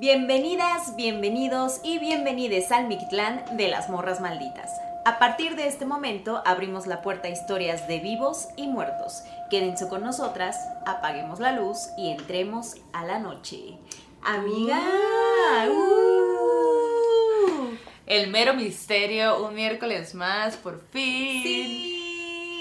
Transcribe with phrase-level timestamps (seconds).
[0.00, 4.80] Bienvenidas, bienvenidos y bienvenides al Mictlán de las Morras Malditas.
[5.04, 9.24] A partir de este momento abrimos la puerta a historias de vivos y muertos.
[9.50, 10.56] Quédense con nosotras,
[10.86, 13.76] apaguemos la luz y entremos a la noche.
[14.22, 14.80] Amiga,
[15.68, 16.16] uh.
[18.06, 21.42] el mero misterio, un miércoles más, por fin.
[21.42, 21.99] Sí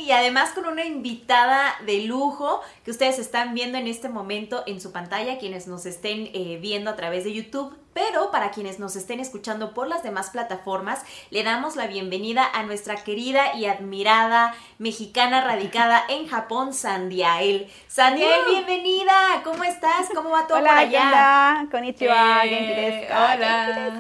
[0.10, 4.82] y además con una invitada de lujo que ustedes están viendo en este momento en
[4.82, 7.78] su pantalla, quienes nos estén eh, viendo a través de YouTube.
[8.00, 12.64] Pero para quienes nos estén escuchando por las demás plataformas, le damos la bienvenida a
[12.64, 17.70] nuestra querida y admirada mexicana radicada en Japón, Sandiael.
[17.88, 19.42] Sandiael, bienvenida.
[19.44, 20.08] ¿Cómo estás?
[20.16, 21.10] ¿Cómo va todo hola, por allá?
[21.10, 23.92] Hola, konnichiwa, eh, Hola.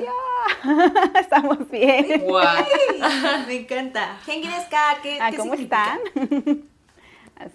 [1.20, 2.24] Estamos bien.
[3.48, 4.18] Me encanta.
[5.04, 6.00] ¿qué, ah, ¿Cómo están?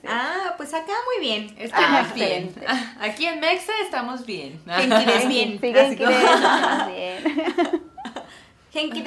[0.06, 1.54] Ah, pues acá muy bien.
[1.58, 2.54] Estamos ah, bien.
[3.00, 4.60] Aquí en Mexa estamos bien.
[4.66, 5.60] Genki bien.
[5.60, 7.24] Sí, Genki bien.
[8.72, 9.04] Genki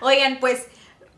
[0.00, 0.66] Oigan, pues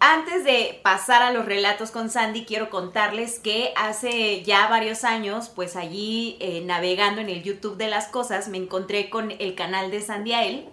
[0.00, 5.48] antes de pasar a los relatos con Sandy, quiero contarles que hace ya varios años,
[5.48, 9.90] pues allí eh, navegando en el YouTube de las cosas, me encontré con el canal
[9.90, 10.68] de Sandy Ael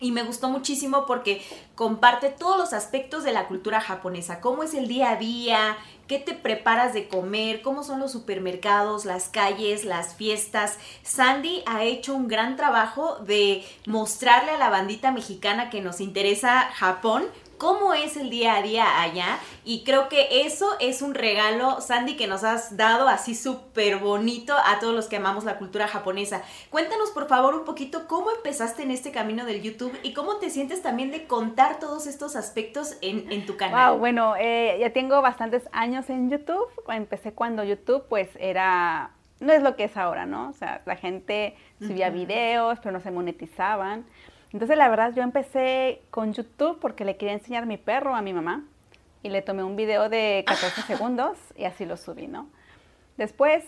[0.00, 1.42] y me gustó muchísimo porque
[1.74, 6.18] comparte todos los aspectos de la cultura japonesa, cómo es el día a día, qué
[6.18, 10.78] te preparas de comer, cómo son los supermercados, las calles, las fiestas.
[11.02, 16.70] Sandy ha hecho un gran trabajo de mostrarle a la bandita mexicana que nos interesa
[16.74, 17.24] Japón
[17.64, 22.14] cómo es el día a día allá y creo que eso es un regalo, Sandy,
[22.14, 26.42] que nos has dado así súper bonito a todos los que amamos la cultura japonesa.
[26.68, 30.50] Cuéntanos por favor un poquito cómo empezaste en este camino del YouTube y cómo te
[30.50, 33.92] sientes también de contar todos estos aspectos en, tu canal.
[33.92, 36.68] Wow, bueno, eh, ya tengo bastantes años en YouTube.
[36.88, 40.50] Empecé cuando YouTube pues era, no es lo que es ahora, ¿no?
[40.50, 44.04] O sea, la gente subía videos, pero no se monetizaban.
[44.54, 48.32] Entonces la verdad yo empecé con YouTube porque le quería enseñar mi perro a mi
[48.32, 48.62] mamá
[49.24, 52.46] y le tomé un video de 14 segundos y así lo subí, ¿no?
[53.16, 53.64] Después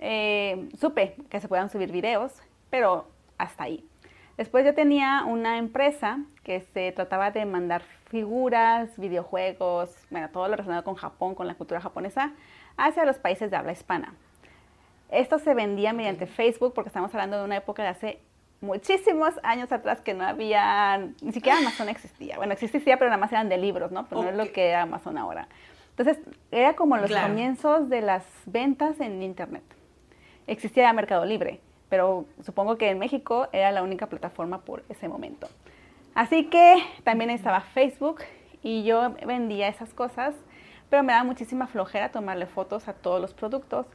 [0.00, 2.34] eh, supe que se podían subir videos,
[2.68, 3.08] pero
[3.38, 3.88] hasta ahí.
[4.36, 10.56] Después yo tenía una empresa que se trataba de mandar figuras, videojuegos, bueno, todo lo
[10.56, 12.34] relacionado con Japón, con la cultura japonesa,
[12.76, 14.12] hacia los países de habla hispana.
[15.10, 18.27] Esto se vendía mediante Facebook porque estamos hablando de una época de hace
[18.60, 22.36] muchísimos años atrás que no había, ni siquiera Amazon existía.
[22.36, 24.06] Bueno, existía, pero nada más eran de libros, ¿no?
[24.06, 25.48] Pero no es lo que era Amazon ahora.
[25.96, 29.64] Entonces, era como los comienzos de las ventas en Internet.
[30.46, 35.48] Existía Mercado Libre, pero supongo que en México era la única plataforma por ese momento.
[36.14, 38.22] Así que también estaba Facebook
[38.62, 40.34] y yo vendía esas cosas,
[40.90, 43.86] pero me daba muchísima flojera tomarle fotos a todos los productos.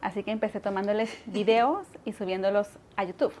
[0.00, 3.34] Así que empecé tomándoles videos y subiéndolos a YouTube.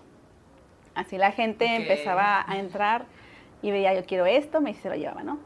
[1.00, 3.06] Así la gente empezaba a entrar
[3.62, 5.38] y veía, yo quiero esto, me se lo llevaba, ¿no?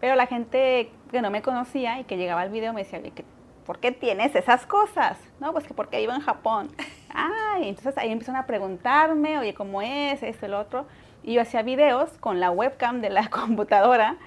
[0.00, 3.00] Pero la gente que no me conocía y que llegaba al video me decía,
[3.64, 5.16] ¿por qué tienes esas cosas?
[5.38, 6.70] No, pues que porque vivo en Japón.
[7.18, 10.86] Ah, entonces ahí empezaron a preguntarme, oye, ¿cómo es esto, el otro?
[11.22, 14.18] Y yo hacía videos con la webcam de la computadora.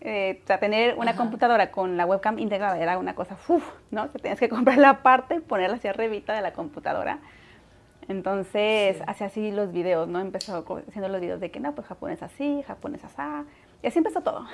[0.00, 4.10] Eh, o sea, tener una computadora con la webcam integrada era una cosa, uff, ¿no?
[4.10, 7.18] Que tenías que comprar la parte, ponerla hacia arribita de la computadora
[8.08, 10.20] entonces, hacía así los videos, ¿no?
[10.20, 13.48] Empezó haciendo los videos de que no, pues Japón es así, Japón es así.
[13.82, 14.46] Y así empezó todo.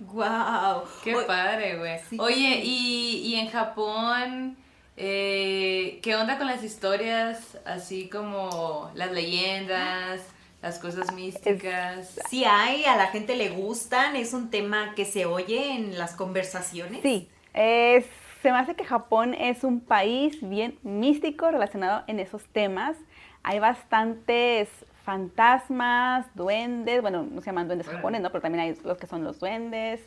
[0.00, 0.84] ¡Guau!
[1.02, 1.98] ¡Qué padre, güey!
[2.18, 4.56] Oye, y, y, en Japón,
[4.96, 7.58] eh, ¿qué onda con las historias?
[7.64, 10.22] Así como las leyendas,
[10.62, 12.18] las cosas místicas.
[12.28, 16.14] Sí hay, a la gente le gustan, es un tema que se oye en las
[16.14, 17.02] conversaciones.
[17.02, 18.06] Sí, es
[18.42, 22.96] se me hace que Japón es un país bien místico relacionado en esos temas.
[23.42, 24.68] Hay bastantes
[25.04, 28.30] fantasmas, duendes, bueno, no se llaman duendes japoneses, ¿no?
[28.30, 30.06] Pero también hay los que son los duendes,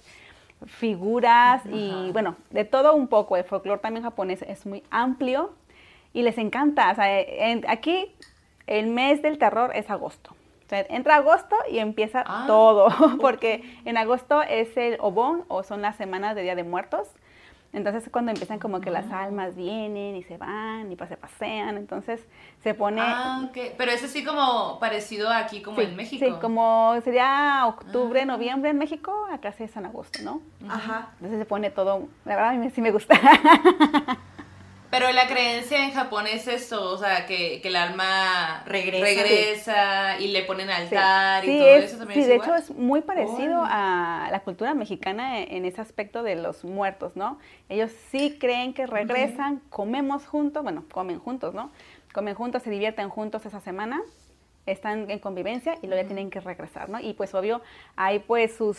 [0.68, 3.36] figuras y bueno, de todo un poco.
[3.36, 5.54] El folclore también japonés es muy amplio
[6.14, 6.92] y les encanta.
[6.92, 7.26] O sea,
[7.68, 8.14] aquí
[8.68, 10.36] el mes del terror es agosto.
[10.66, 12.88] O sea, entra agosto y empieza ah, todo,
[13.20, 17.10] porque en agosto es el Obon o son las semanas de Día de Muertos.
[17.74, 22.26] Entonces cuando empiezan como que las almas vienen y se van y se pasean, entonces
[22.62, 23.02] se pone...
[23.02, 23.58] Ah, ok.
[23.78, 26.26] Pero es así como parecido aquí como en México.
[26.26, 28.26] Sí, como sería octubre, ah.
[28.26, 30.42] noviembre en México, acá sí es en agosto, ¿no?
[30.68, 31.12] Ajá.
[31.16, 33.16] Entonces se pone todo, la verdad a mí sí me gusta.
[34.92, 40.44] Pero la creencia en Japón es eso, o sea, que, el alma regresa, y le
[40.44, 42.22] ponen altar y todo eso también.
[42.22, 46.66] Sí, de hecho es muy parecido a la cultura mexicana en, ese aspecto de los
[46.66, 47.40] muertos, ¿no?
[47.70, 51.72] Ellos sí creen que regresan, comemos juntos, bueno, comen juntos, ¿no?
[52.12, 54.02] comen juntos, se divierten juntos esa semana,
[54.66, 57.00] están en convivencia y luego ya tienen que regresar, ¿no?
[57.00, 57.62] Y pues obvio,
[57.96, 58.78] hay pues sus,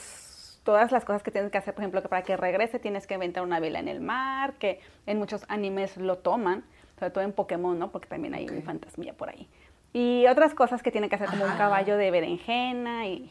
[0.65, 3.15] todas las cosas que tienes que hacer, por ejemplo, que para que regrese tienes que
[3.15, 6.65] inventar una vela en el mar, que en muchos animes lo toman,
[6.99, 7.91] sobre todo en Pokémon, ¿no?
[7.91, 9.49] Porque también hay un fantasmilla por ahí.
[9.93, 13.31] Y otras cosas que tienen que hacer como un caballo de berenjena y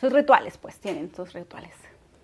[0.00, 1.74] sus rituales, pues tienen sus rituales.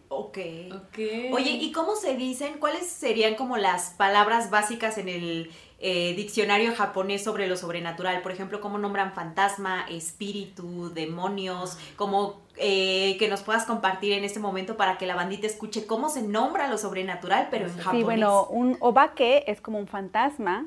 [0.08, 0.38] Ok.
[0.74, 0.98] Ok.
[1.32, 2.58] Oye, ¿y cómo se dicen?
[2.58, 5.50] ¿Cuáles serían como las palabras básicas en el
[5.80, 8.20] eh, diccionario japonés sobre lo sobrenatural?
[8.22, 11.78] Por ejemplo, ¿cómo nombran fantasma, espíritu, demonios?
[11.96, 16.10] Como eh, que nos puedas compartir en este momento para que la bandita escuche cómo
[16.10, 17.98] se nombra lo sobrenatural, pero en japonés.
[17.98, 20.66] Sí, bueno, un obake es como un fantasma,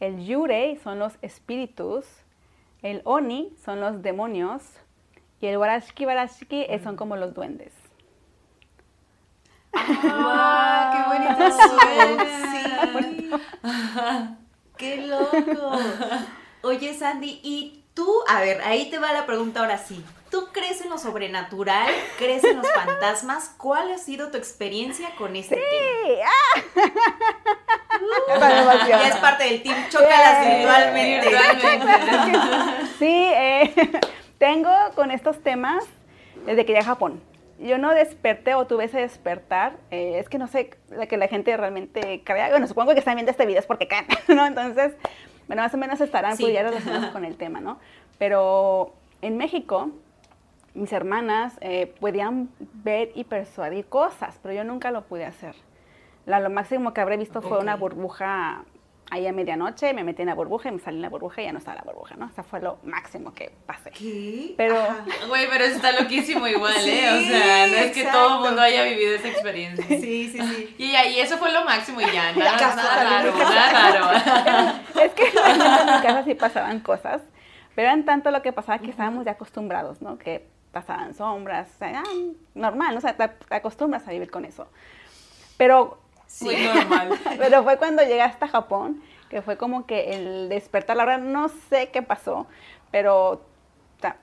[0.00, 2.06] el yurei son los espíritus,
[2.82, 4.62] el oni son los demonios
[5.40, 7.72] y el warashiki warashiki eh, son como los duendes.
[10.04, 12.24] ¡Ah, qué bonito suena!
[12.52, 13.30] Sí.
[14.76, 15.78] ¡Qué loco!
[16.62, 18.08] Oye, Sandy, ¿y tú?
[18.28, 20.04] A ver, ahí te va la pregunta ahora sí.
[20.30, 21.90] ¿Tú crees en lo sobrenatural?
[22.18, 23.54] ¿Crees en los fantasmas?
[23.56, 25.66] ¿Cuál ha sido tu experiencia con este tema?
[26.04, 26.38] Sí, ¡ah!
[28.86, 31.28] Ya es parte del team Chócalas virtualmente.
[31.28, 32.86] Virtualmente.
[32.98, 33.90] Sí, eh,
[34.38, 35.84] tengo con estos temas
[36.44, 37.22] desde que llegué a Japón.
[37.58, 39.76] Yo no desperté o tuve ese despertar.
[39.90, 42.50] eh, es que no sé la que la gente realmente crea.
[42.50, 44.46] Bueno, supongo que están viendo este video es porque creen, ¿no?
[44.46, 44.94] Entonces,
[45.48, 46.46] bueno, más o menos estarán Sí.
[46.46, 47.78] relacionados con el tema, ¿no?
[48.18, 49.90] Pero en México,
[50.74, 55.54] mis hermanas eh, podían ver y persuadir cosas, pero yo nunca lo pude hacer.
[56.26, 58.64] La- lo máximo que habré visto fue una burbuja
[59.10, 61.44] ahí a medianoche, me metí en la burbuja y me salí en la burbuja y
[61.46, 62.26] ya no estaba la burbuja, ¿no?
[62.26, 63.90] O sea, fue lo máximo que pasé.
[63.90, 64.54] ¿Qué?
[64.56, 64.76] Pero-.
[65.28, 67.10] Güey, pero eso está loquísimo igual, ¿eh?
[67.10, 69.84] O sea, no es que todo el mundo haya vivido esa experiencia.
[69.98, 70.74] Sí, sí, sí.
[70.78, 75.02] Y, ya, y eso fue lo máximo y ya, nada, Ya, nada raro, nada raro.
[75.02, 77.22] es que en mi casa sí pasaban cosas,
[77.74, 80.18] pero eran tanto lo que pasaba que estábamos ya acostumbrados, ¿no?
[80.18, 82.02] Que pasaban sombras, o sea,
[82.54, 82.98] normal, ¿no?
[82.98, 84.68] o sea, te acostumbras a vivir con eso.
[85.56, 85.98] Pero,
[86.40, 87.18] Muy normal.
[87.38, 91.48] pero fue cuando llegué hasta Japón, que fue como que el despertar, la verdad no
[91.48, 92.46] sé qué pasó,
[92.90, 93.40] pero o
[94.00, 94.16] sea,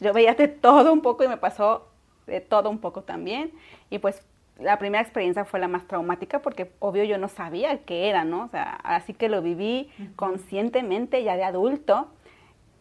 [0.00, 1.88] yo veía de todo un poco y me pasó
[2.26, 3.52] de todo un poco también.
[3.90, 4.22] Y pues
[4.58, 8.44] la primera experiencia fue la más traumática porque obvio yo no sabía qué era, ¿no?
[8.44, 12.08] O sea, así que lo viví conscientemente ya de adulto,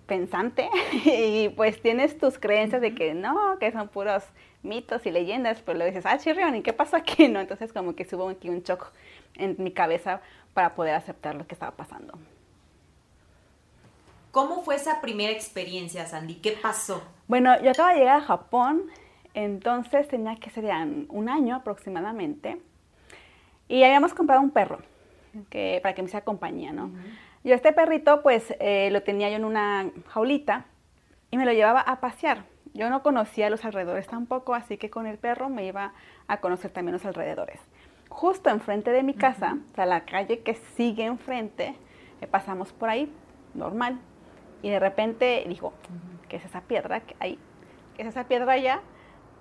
[0.06, 0.70] pensante,
[1.06, 4.24] y pues tienes tus creencias de que no, que son puros
[4.64, 7.28] mitos y leyendas, pero luego dices, ah, chirrión, ¿y qué pasó aquí?
[7.30, 7.40] ¿No?
[7.40, 8.92] Entonces como que hubo aquí un shock
[9.36, 10.22] en mi cabeza
[10.54, 12.14] para poder aceptar lo que estaba pasando.
[14.32, 16.36] ¿Cómo fue esa primera experiencia, Sandy?
[16.36, 17.04] ¿Qué pasó?
[17.28, 18.84] Bueno, yo acabo de llegar a Japón,
[19.36, 22.60] entonces tenía que serían un año aproximadamente.
[23.68, 24.80] Y habíamos comprado un perro
[25.52, 26.92] que, para que me hiciera compañía, ¿no?
[27.44, 30.66] Yo este perrito, pues, eh, lo tenía yo en una jaulita
[31.30, 32.46] y me lo llevaba a pasear.
[32.74, 35.94] Yo no conocía los alrededores tampoco, así que con el perro me iba
[36.28, 37.60] a conocer también los alrededores.
[38.08, 41.76] Justo enfrente de mi casa, o sea, la calle que sigue enfrente,
[42.22, 43.14] eh, pasamos por ahí,
[43.54, 44.00] normal.
[44.62, 45.74] Y de repente dijo,
[46.30, 47.38] ¿qué es esa piedra que hay?
[47.96, 48.80] ¿Qué es esa piedra allá?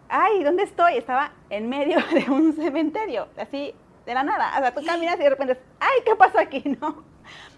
[0.09, 0.97] Ay, ¿dónde estoy?
[0.97, 3.75] Estaba en medio de un cementerio, así
[4.07, 4.53] de la nada.
[4.57, 6.65] O sea, tú caminas y de repente, ay, ¿qué pasó aquí?
[6.81, 7.12] No.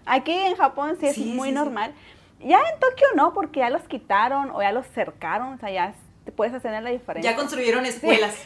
[0.05, 1.55] Aquí en Japón sí es Sí, muy sí, sí.
[1.55, 1.93] normal.
[2.39, 5.93] Ya en Tokio no, porque ya los quitaron o ya los cercaron, o sea, ya
[6.25, 7.31] te puedes hacer la diferencia.
[7.31, 8.35] Ya construyeron escuelas.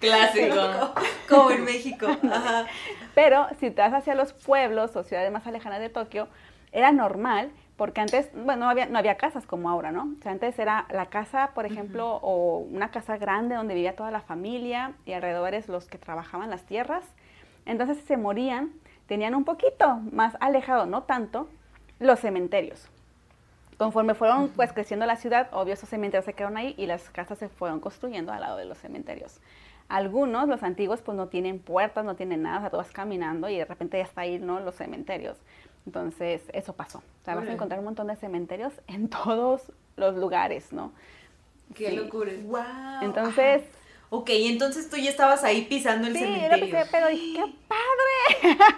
[0.00, 0.94] Sí, Clásico.
[1.28, 2.06] Como en México.
[2.30, 2.66] Ajá.
[3.14, 6.28] Pero si te vas hacia los pueblos o ciudades más alejanas de Tokio,
[6.72, 10.08] era normal, porque antes, bueno, no había, no había casas como ahora, ¿no?
[10.18, 14.10] O sea, antes era la casa, por ejemplo, o una casa grande donde vivía toda
[14.10, 17.04] la familia y alrededores los que trabajaban las tierras.
[17.64, 18.72] Entonces, se morían,
[19.06, 21.48] tenían un poquito más alejado, no tanto,
[21.98, 22.88] los cementerios.
[23.78, 27.38] Conforme fueron pues creciendo la ciudad, obvio esos cementerios se quedaron ahí y las casas
[27.38, 29.40] se fueron construyendo al lado de los cementerios.
[29.88, 33.48] Algunos, los antiguos, pues no tienen puertas, no tienen nada, o sea, tú vas caminando
[33.48, 34.60] y de repente ya está ahí, ¿no?
[34.60, 35.36] Los cementerios.
[35.86, 36.98] Entonces, eso pasó.
[36.98, 40.92] O sea, vas a encontrar un montón de cementerios en todos los lugares, ¿no?
[41.74, 41.96] Qué Sí.
[41.96, 42.32] locura.
[42.44, 43.02] Wow.
[43.02, 43.62] Entonces,
[44.16, 46.70] Ok, entonces tú ya estabas ahí pisando el sí, yo lo cementerio.
[46.70, 48.56] pensé, pero dije, ¡qué padre!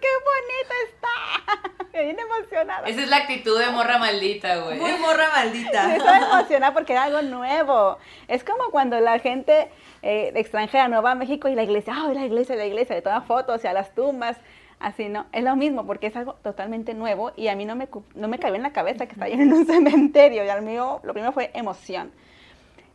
[0.00, 1.82] ¡Qué bonito está!
[1.92, 2.86] Me vine emocionada.
[2.86, 4.78] Esa es la actitud de morra maldita, güey.
[4.78, 5.84] Muy morra maldita.
[5.90, 7.98] Sí, Estaba emocionada porque era algo nuevo.
[8.28, 9.72] Es como cuando la gente
[10.02, 12.94] eh, extranjera no va a México y la iglesia, ¡ay, la iglesia, la iglesia!
[12.94, 14.36] Le toma fotos y a las tumbas.
[14.78, 15.26] Así, ¿no?
[15.32, 18.38] Es lo mismo porque es algo totalmente nuevo y a mí no me, no me
[18.38, 20.44] cabía en la cabeza que está ahí en un cementerio.
[20.44, 22.12] Y al mío, lo primero fue emoción.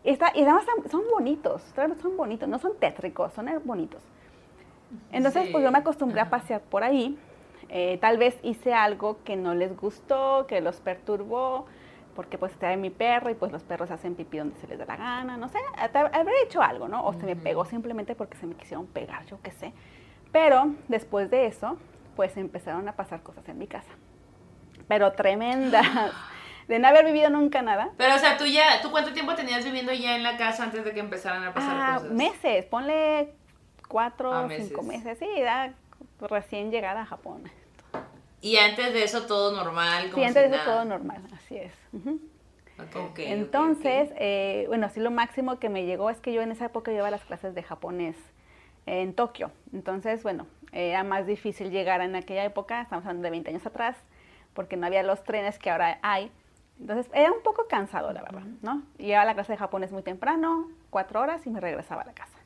[0.05, 1.61] Y, está, y además son- bonitos,
[2.01, 4.01] son bonitos, no son tétricos, son bonitos.
[5.11, 5.51] Entonces, Sí.
[5.51, 7.17] pues yo me acostumbré a pasear por ahí
[7.69, 11.65] Eh, tal vez hice algo que no les gustó, que los perturbó,
[12.15, 14.85] porque pues estaba mi perro y pues los perros hacen pipí donde se les da
[14.85, 17.03] la gana, no sé, habré hecho algo, ¿no?
[17.07, 19.73] O se me pegó simplemente porque se me quisieron pegar, yo qué sé.
[20.31, 21.77] Pero después de eso,
[22.15, 23.91] pues empezaron a pasar cosas en mi casa.
[24.87, 25.81] Pero tremendas.
[26.67, 27.91] De no haber vivido nunca nada.
[27.97, 30.83] Pero, o sea, tú ya, ¿tú cuánto tiempo tenías viviendo ya en la casa antes
[30.83, 32.11] de que empezaran a pasar ah, cosas?
[32.11, 33.33] meses, ponle
[33.87, 35.73] cuatro, o ah, cinco meses, sí, da
[36.21, 37.43] recién llegada a Japón.
[38.41, 40.09] Y antes de eso todo normal.
[40.11, 41.73] Como sí, antes de eso todo normal, así es.
[43.17, 46.91] Entonces, eh, bueno, sí lo máximo que me llegó es que yo en esa época
[46.91, 48.15] llevaba las clases de japonés
[48.85, 49.51] en Tokio.
[49.73, 53.97] Entonces, bueno, era más difícil llegar en aquella época, estamos hablando de 20 años atrás,
[54.53, 56.31] porque no había los trenes que ahora hay.
[56.79, 58.83] Entonces, era un poco cansado, la verdad, ¿no?
[58.97, 62.37] Llevaba la clase de japonés muy temprano, cuatro horas, y me regresaba a la casa.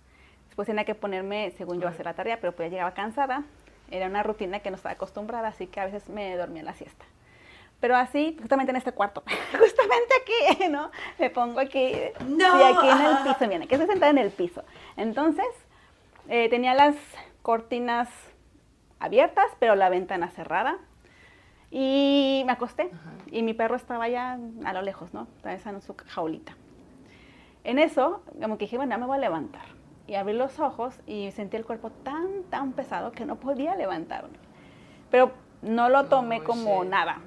[0.47, 3.43] Después tenía que ponerme, según yo, a hacer la tarea, pero pues ya llegaba cansada.
[3.89, 6.75] Era una rutina que no estaba acostumbrada, así que a veces me dormía en la
[6.75, 7.05] siesta.
[7.79, 10.91] Pero así, justamente en este cuarto, justamente aquí, ¿no?
[11.17, 11.93] Me pongo aquí,
[12.27, 12.59] no.
[12.59, 14.63] y aquí en el piso, miren, que estoy sentada en el piso.
[14.97, 15.47] Entonces,
[16.27, 16.95] eh, tenía las
[17.41, 18.09] cortinas
[18.99, 20.77] abiertas, pero la ventana cerrada.
[21.71, 22.91] Y me acosté,
[23.31, 25.27] y mi perro estaba ya a lo lejos, ¿no?
[25.43, 26.55] Estaba en su jaulita.
[27.63, 29.79] En eso, como que dije, bueno, me voy a levantar
[30.09, 34.39] y abrí los ojos y sentí el cuerpo tan, tan pesado que no podía levantarme.
[35.11, 35.31] Pero
[35.61, 37.19] no lo tomé como nada.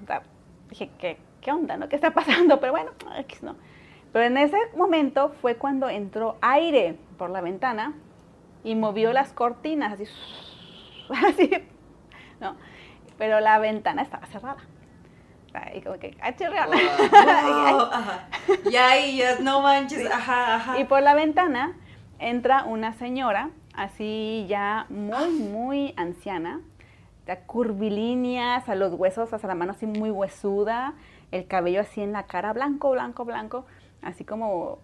[0.68, 1.76] dije, ¿qué, ¿qué onda?
[1.76, 1.88] ¿no?
[1.88, 2.58] ¿Qué está pasando?
[2.58, 3.54] Pero bueno, X no.
[4.12, 7.94] Pero en ese momento fue cuando entró aire por la ventana
[8.64, 10.04] y movió las cortinas, así,
[11.28, 11.50] así,
[12.40, 12.56] ¿no?
[13.16, 14.60] Pero la ventana estaba cerrada.
[15.74, 16.34] Y como que, ¡ay,
[18.70, 20.78] Ya, ya, no manches, ajá, ajá.
[20.78, 21.72] Y por la ventana
[22.18, 26.60] entra una señora, así ya muy, muy anciana,
[27.46, 30.94] curvilíneas, a los huesos, hasta la mano así muy huesuda,
[31.30, 33.64] el cabello así en la cara, blanco, blanco, blanco,
[34.02, 34.80] así como,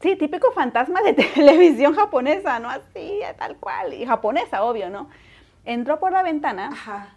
[0.00, 2.70] sí, típico fantasma de televisión japonesa, ¿no?
[2.70, 5.08] Así, tal cual, y japonesa, obvio, ¿no?
[5.64, 6.70] Entró por la ventana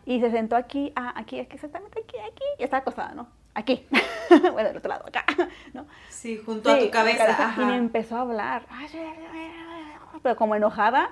[0.05, 3.27] y se sentó aquí, ah, aquí, aquí, exactamente aquí, aquí, y está acostada, ¿no?
[3.55, 3.85] aquí,
[4.51, 5.25] bueno, del otro lado, acá,
[5.73, 5.85] ¿no?
[6.09, 7.53] Sí, junto a tu cabeza.
[7.57, 8.65] Y me empezó a hablar,
[10.21, 11.11] pero como enojada,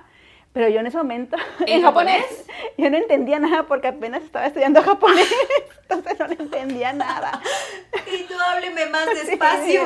[0.52, 1.36] pero yo en ese momento,
[1.66, 2.46] ¿En, japonés?
[2.76, 5.32] yo no entendía nada porque apenas estaba estudiando japonés,
[5.82, 7.40] entonces no entendía nada.
[8.12, 9.82] Y tú hábleme más despacio.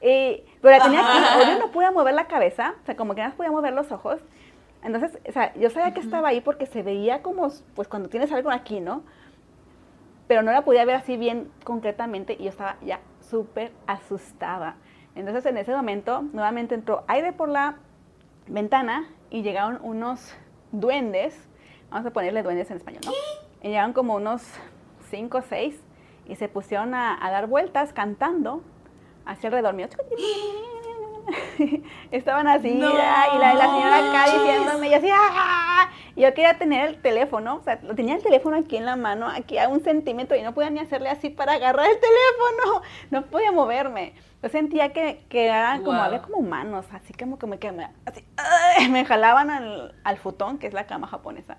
[0.00, 3.30] y, pero tenía que, yo no podía mover la cabeza, o sea, como que nada
[3.30, 4.20] más podía mover los ojos.
[4.82, 8.30] Entonces, o sea, yo sabía que estaba ahí porque se veía como, pues cuando tienes
[8.32, 9.02] algo aquí, ¿no?
[10.28, 14.76] pero no la podía ver así bien concretamente y yo estaba ya súper asustada.
[15.16, 17.78] Entonces en ese momento nuevamente entró aire por la
[18.46, 20.34] ventana y llegaron unos
[20.70, 21.34] duendes,
[21.90, 23.12] vamos a ponerle duendes en español, ¿no?
[23.62, 24.42] Y llegaron como unos
[25.10, 25.82] cinco o seis
[26.26, 28.62] y se pusieron a, dar vueltas cantando
[29.24, 29.88] hacia alrededor mío.
[32.10, 35.90] Estaban así, y la, la, señora acá diciéndome, y así, ¡ah!
[36.16, 39.28] y yo quería tener el teléfono, o sea, tenía el teléfono aquí en la mano,
[39.28, 43.26] aquí a un centímetro, y no podía ni hacerle así para agarrar el teléfono, no
[43.26, 44.14] podía moverme.
[44.42, 47.88] Yo sentía que, que eran como, había como manos, así como que me, que me,
[48.04, 48.24] así,
[48.90, 51.58] me jalaban al, al futón, que es la cama japonesa,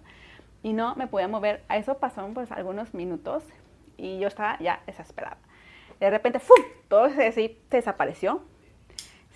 [0.64, 1.64] y no me podía mover.
[1.68, 3.44] A eso pasaron pues algunos minutos,
[3.98, 5.38] y yo estaba ya desesperada.
[6.00, 6.64] De repente, ¡fum!
[6.88, 8.42] Todo se, se desapareció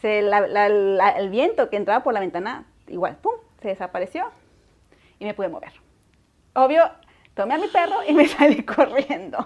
[0.03, 4.25] el viento que entraba por la ventana, igual, ¡pum!, se desapareció
[5.19, 5.71] y me pude mover.
[6.53, 6.89] Obvio,
[7.33, 9.45] tomé a mi perro y me salí corriendo.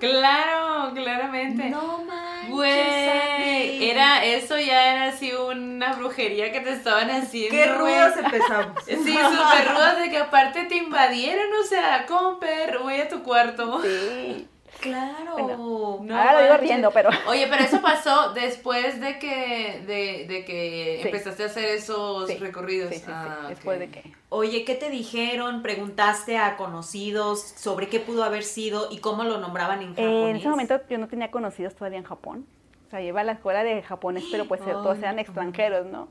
[0.00, 1.70] Claro, claramente.
[1.70, 2.50] No manches.
[2.50, 7.56] Güey, era, eso ya era así una brujería que te estaban haciendo.
[7.56, 8.82] Qué rudos empezamos.
[8.84, 13.22] Sí, súper rudos de que aparte te invadieron, o sea, con perro, voy a tu
[13.22, 13.80] cuarto.
[13.82, 14.48] Sí.
[14.80, 16.00] Claro.
[16.10, 17.10] ahora lo digo riendo, pero.
[17.28, 22.94] Oye, pero eso pasó después de que, de, de que empezaste a hacer esos recorridos.
[22.94, 24.12] Sí, ah, después de que.
[24.28, 25.62] Oye, ¿qué te dijeron?
[25.62, 30.28] ¿Preguntaste a conocidos sobre qué pudo haber sido y cómo lo nombraban en Japón?
[30.28, 32.46] en ese momento yo no tenía conocidos todavía en Japón.
[32.86, 36.08] O sea, iba a la escuela de japonés, pero pues todos eran extranjeros, ¿no?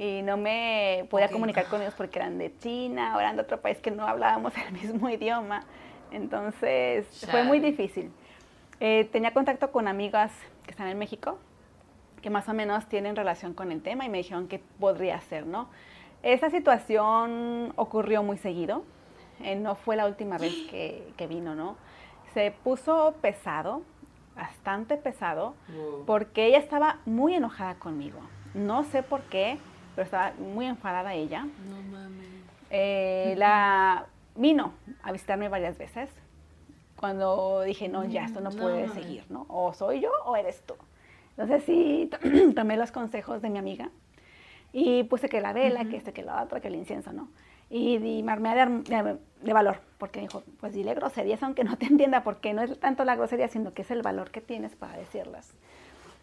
[0.00, 3.60] y no me podía comunicar con ellos porque eran de China o eran de otro
[3.60, 5.62] país que no hablábamos el mismo idioma.
[6.10, 8.10] Entonces fue muy difícil.
[8.80, 10.32] Eh, tenía contacto con amigas
[10.64, 11.38] que están en México,
[12.22, 15.46] que más o menos tienen relación con el tema y me dijeron que podría ser,
[15.46, 15.68] ¿no?
[16.22, 18.82] Esa situación ocurrió muy seguido,
[19.42, 21.76] eh, no fue la última vez que, vino, ¿no?
[22.34, 23.82] Se puso pesado,
[24.36, 25.54] bastante pesado,
[26.06, 28.20] porque ella estaba muy enojada conmigo.
[28.54, 29.58] No sé por qué,
[29.94, 31.46] pero estaba muy enfadada ella.
[31.68, 32.28] No mames.
[32.70, 34.06] Eh, la
[34.36, 34.72] vino
[35.02, 36.10] a visitarme varias veces
[37.00, 39.46] cuando dije, no, ya, esto no, puede seguir, ¿no?
[39.48, 40.74] O soy yo o eres tú.
[41.30, 42.10] Entonces sí,
[42.54, 43.88] tomé los consejos de mi amiga
[44.72, 47.28] y puse que la vela, que este, que la otra, que el incienso, ¿no?
[47.70, 51.86] Y, y me armé de, de, valor, porque dijo, pues dile groserías aunque no te
[51.90, 54.96] entienda, porque no es tanto la grosería, sino que es el valor que tienes para
[54.98, 55.54] decirlas.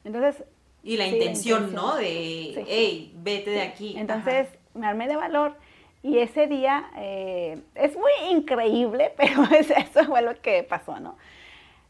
[0.04, 0.44] Entonces...
[0.84, 1.96] Y la, intención, ¿no?
[1.96, 3.96] De, hey, vete de aquí.
[3.98, 5.56] Entonces me armé de valor
[6.08, 11.18] y ese día eh, es muy increíble, pero eso fue lo que pasó, ¿no?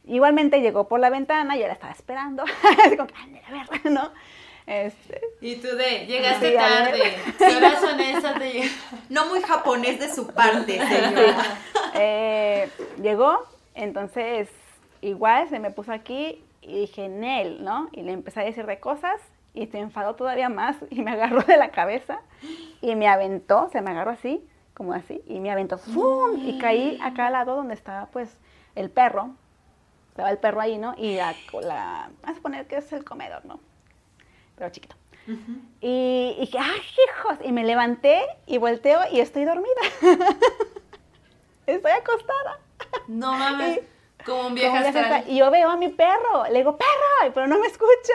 [0.05, 2.43] Igualmente llegó por la ventana, yo la estaba esperando,
[2.85, 4.11] así como, a ver, ¿no?
[4.65, 8.69] Este, y tú de, llegaste tarde, ¿qué horas son esas de
[9.07, 11.35] No muy japonés de su parte, señor.
[11.93, 12.69] eh,
[13.01, 13.45] llegó,
[13.75, 14.49] entonces
[15.01, 17.87] igual se me puso aquí y dije, Nel, ¿no?
[17.93, 19.21] Y le empecé a decir de cosas
[19.57, 22.21] y se enfadó todavía más y me agarró de la cabeza
[22.81, 26.37] y me aventó, se me agarró así, como así, y me aventó, ¡fum!
[26.37, 28.37] Y caí acá al lado donde estaba pues
[28.75, 29.31] el perro,
[30.09, 30.93] estaba el perro ahí, ¿no?
[30.97, 33.59] Y la, la a poner que es el comedor, ¿no?
[34.55, 34.95] Pero chiquito.
[35.81, 37.37] Y, y dije, ¡ay, hijos!
[37.43, 39.81] Y me levanté y volteo y estoy dormida.
[41.65, 42.59] estoy acostada.
[43.07, 43.81] No mames.
[44.27, 44.75] como un viejo.
[45.27, 48.13] Y yo veo a mi perro, le digo, perro, pero no me escucha.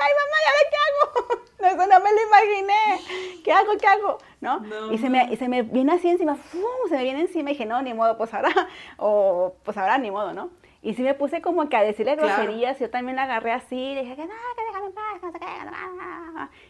[0.00, 1.46] Ay, mamá, ¿ya de qué hago?
[1.58, 3.42] No, eso no me lo imaginé.
[3.42, 4.18] ¿Qué hago, qué hago?
[4.42, 4.92] ¿No?
[4.92, 6.60] y, se me, y se me viene así encima, ¡fum!
[6.90, 8.50] se me viene encima y dije, no, ni modo, pues ahora,
[8.98, 10.50] o pues ahora ni modo, ¿no?
[10.82, 14.02] Y sí me puse como que a decirle groserías, yo también la agarré así, le
[14.02, 15.46] dije, que no, que déjame en paz, no sé qué,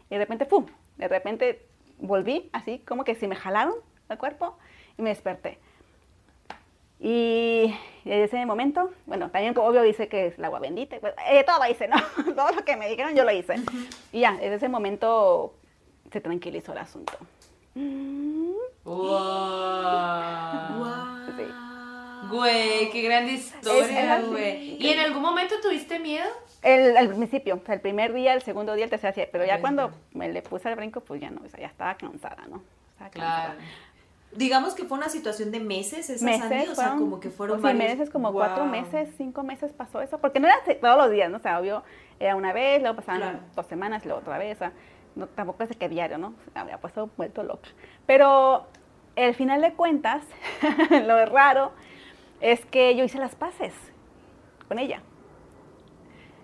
[0.08, 0.66] y de repente, ¡pum!
[0.96, 1.66] De repente
[1.98, 3.74] volví así, como que si me jalaron
[4.08, 4.56] el cuerpo
[4.96, 5.58] y me desperté.
[6.98, 7.74] Y
[8.04, 11.66] desde ese momento, bueno, también obvio dice que es el agua bendita, pues, eh, todo
[11.68, 11.96] hice, ¿no?
[12.34, 13.56] todo lo que me dijeron yo lo hice.
[14.12, 15.54] Y ya, desde ese momento
[16.10, 17.12] se tranquilizó el asunto.
[18.84, 19.06] ¡Wow!
[22.30, 24.82] Güey, qué gran historia, güey.
[24.82, 26.26] ¿Y en algún momento tuviste miedo?
[26.62, 29.92] El, al principio, el primer día, el segundo día, el tercer día, pero ya cuando
[30.12, 32.62] me le puse el brinco, pues ya no, o sea, ya estaba cansada, ¿no?
[32.94, 33.54] Estaba cansada.
[33.54, 33.60] Claro
[34.32, 37.74] digamos que fue una situación de meses esa meses, o sea, como que fueron sí,
[37.74, 41.38] meses, como cuatro meses, cinco meses pasó eso, porque no era todos los días, ¿no?
[41.38, 41.82] O sea, obvio,
[42.18, 44.72] era una vez, luego pasaban dos semanas, luego otra vez, o sea,
[45.14, 46.34] no, tampoco es que diario, ¿no?
[46.54, 47.68] Había puesto vuelto loca.
[48.06, 48.66] Pero
[49.16, 50.24] el final de cuentas,
[50.90, 51.72] lo raro
[52.40, 53.72] es que yo hice las paces
[54.68, 55.00] con ella.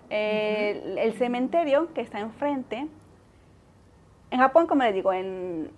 [0.09, 2.87] el, el cementerio que está enfrente,
[4.31, 5.69] en Japón, como le digo, en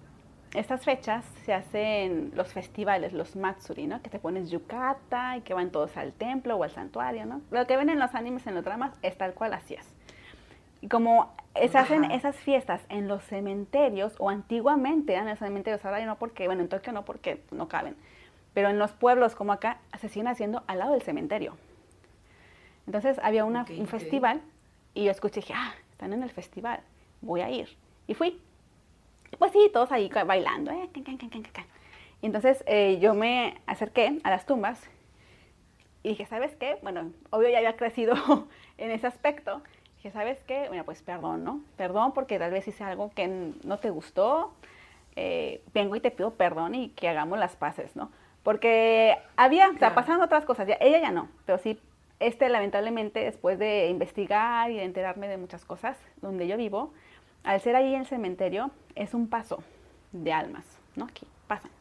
[0.56, 4.02] estas fechas se hacen los festivales, los matsuri, ¿no?
[4.02, 7.42] Que te pones yukata y que van todos al templo o al santuario, ¿no?
[7.52, 9.94] Lo que ven en los animes, en los dramas, es tal cual así es.
[10.82, 15.84] Y como se hacen esas fiestas en los cementerios, o antiguamente eran en los cementerios,
[15.86, 17.96] ahora ya no porque, bueno, en Tokio no porque no caben,
[18.54, 21.58] pero en los pueblos como acá se siguen haciendo al lado del cementerio.
[22.88, 24.42] Entonces había un festival
[24.94, 26.82] y yo escuché, dije, ah, están en el festival,
[27.22, 27.70] voy a ir.
[28.08, 28.40] Y fui.
[29.38, 30.72] Pues sí, todos ahí bailando.
[30.72, 30.90] ¿eh?
[32.22, 34.90] Entonces eh, yo me acerqué a las tumbas
[36.04, 36.78] y dije, ¿sabes qué?
[36.82, 38.16] Bueno, obvio ya había crecido
[38.78, 39.62] en ese aspecto.
[39.98, 40.68] Dije, ¿sabes qué?
[40.68, 41.62] Bueno, pues perdón, ¿no?
[41.78, 43.28] Perdón porque tal vez hice algo que
[43.64, 44.54] no te gustó.
[45.16, 48.12] Eh, vengo y te pido perdón y que hagamos las paces, ¿no?
[48.44, 50.68] Porque había, o sea, pasaron otras cosas.
[50.68, 51.80] Ya, ella ya no, pero sí,
[52.20, 56.94] este lamentablemente después de investigar y de enterarme de muchas cosas donde yo vivo,
[57.46, 59.64] al ser ahí en el cementerio, es un paso
[60.12, 61.06] de almas, ¿no?
[61.06, 61.72] Aquí pasan.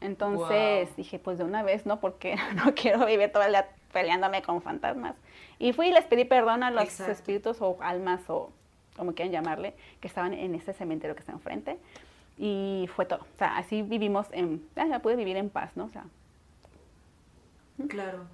[0.00, 2.00] Entonces dije, pues de una vez, ¿no?
[2.00, 5.14] Porque no quiero vivir todo el día peleándome con fantasmas.
[5.58, 8.50] Y fui y les pedí perdón a los espíritus o almas o
[8.96, 11.78] como quieran llamarle, que estaban en este cementerio que está enfrente.
[12.38, 13.20] Y fue todo.
[13.20, 15.84] O sea, así vivimos en, ya pude vivir en paz, ¿no?
[15.84, 16.04] O sea.
[17.88, 18.26] Claro.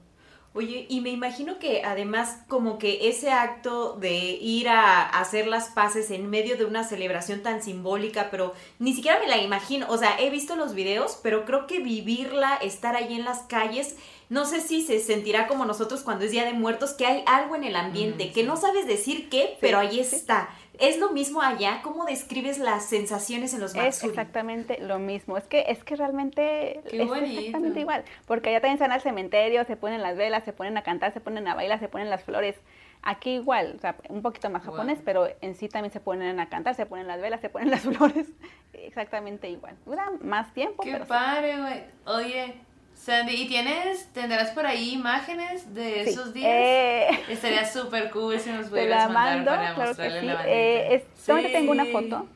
[0.52, 5.68] Oye, y me imagino que además como que ese acto de ir a, hacer las
[5.68, 9.96] paces en medio de una celebración tan simbólica, pero ni siquiera me la imagino, o
[9.96, 13.94] sea, he visto los videos, pero creo que vivirla, estar ahí en las calles,
[14.28, 17.54] no sé si se sentirá como nosotros cuando es Día de Muertos, que hay algo
[17.54, 20.48] en el ambiente, que no sabes decir qué, pero ahí está.
[20.81, 21.81] ¿Es lo mismo allá?
[21.83, 23.88] ¿Cómo describes las sensaciones en los Matsuri?
[23.88, 25.37] Es exactamente lo mismo.
[25.37, 28.05] Es que, es que realmente es exactamente igual.
[28.27, 31.12] Porque allá también se van al cementerio, se ponen las velas, se ponen a cantar,
[31.12, 32.57] se ponen a bailar, se ponen las flores.
[33.03, 36.49] Aquí igual, o sea, un poquito más japonés, pero en sí también se ponen a
[36.49, 38.29] cantar, se ponen las velas, se ponen las flores.
[38.73, 39.77] Exactamente igual.
[39.85, 40.83] Dura más tiempo.
[40.83, 41.85] Qué padre, güey.
[42.07, 42.55] Oye,
[43.00, 46.50] Sandy, ¿y tienes, tendrás por ahí imágenes de esos días?
[46.52, 50.26] Eh, Estaría súper cool si nos pudieras mandar para claro que sí.
[50.46, 51.06] Eh,
[51.52, 52.26] tengo una foto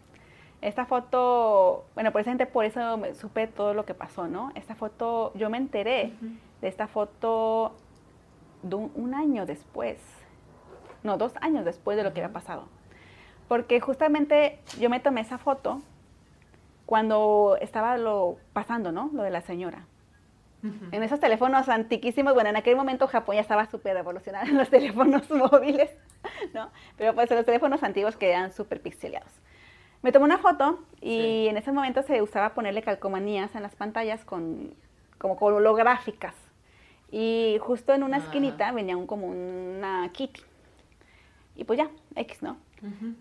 [0.62, 4.53] Esta foto, bueno, precisamente por eso me- supe todo lo que pasó, ¿no?
[4.55, 6.12] Esta foto, yo me enteré
[6.62, 7.74] de esta foto
[8.62, 9.98] de un, un año después,
[11.03, 12.64] no, dos años después de lo que había pasado.
[13.48, 15.83] Porque justamente yo me tomé esa foto
[16.87, 19.11] cuando estaba lo pasando, ¿no?
[19.12, 19.85] Lo de la señora.
[20.92, 24.70] En esos teléfonos antiquísimos, bueno, en aquel momento Japón ya estaba súper revolucionado en los
[24.70, 25.90] teléfonos móviles,
[26.55, 26.70] ¿no?
[26.96, 29.31] Pero pues en los teléfonos antiguos que eran súper pixeleados.
[30.03, 31.48] Me tomé una foto y Sí.
[31.48, 34.74] en ese momento se usaba ponerle calcomanías en las pantallas con,
[35.18, 36.35] como holográficas.
[37.11, 38.27] Y justo en una Ajá.
[38.27, 40.40] esquinita venía un, como una kitty.
[41.57, 42.57] Y pues ya, X, ¿no?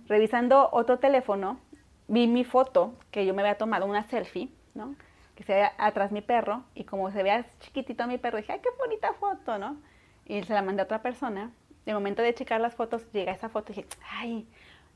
[0.08, 1.60] Revisando otro teléfono,
[2.08, 4.96] vi mi foto que yo me había tomado, una selfie, ¿no?
[5.36, 8.60] Que se veía atrás mi perro y como se veía chiquitito mi perro, dije, ay,
[8.62, 9.78] qué bonita foto, ¿no?
[10.26, 11.52] Y se la mandé a otra persona.
[11.86, 14.48] De momento de checar las fotos, llega esa foto y dije, ay,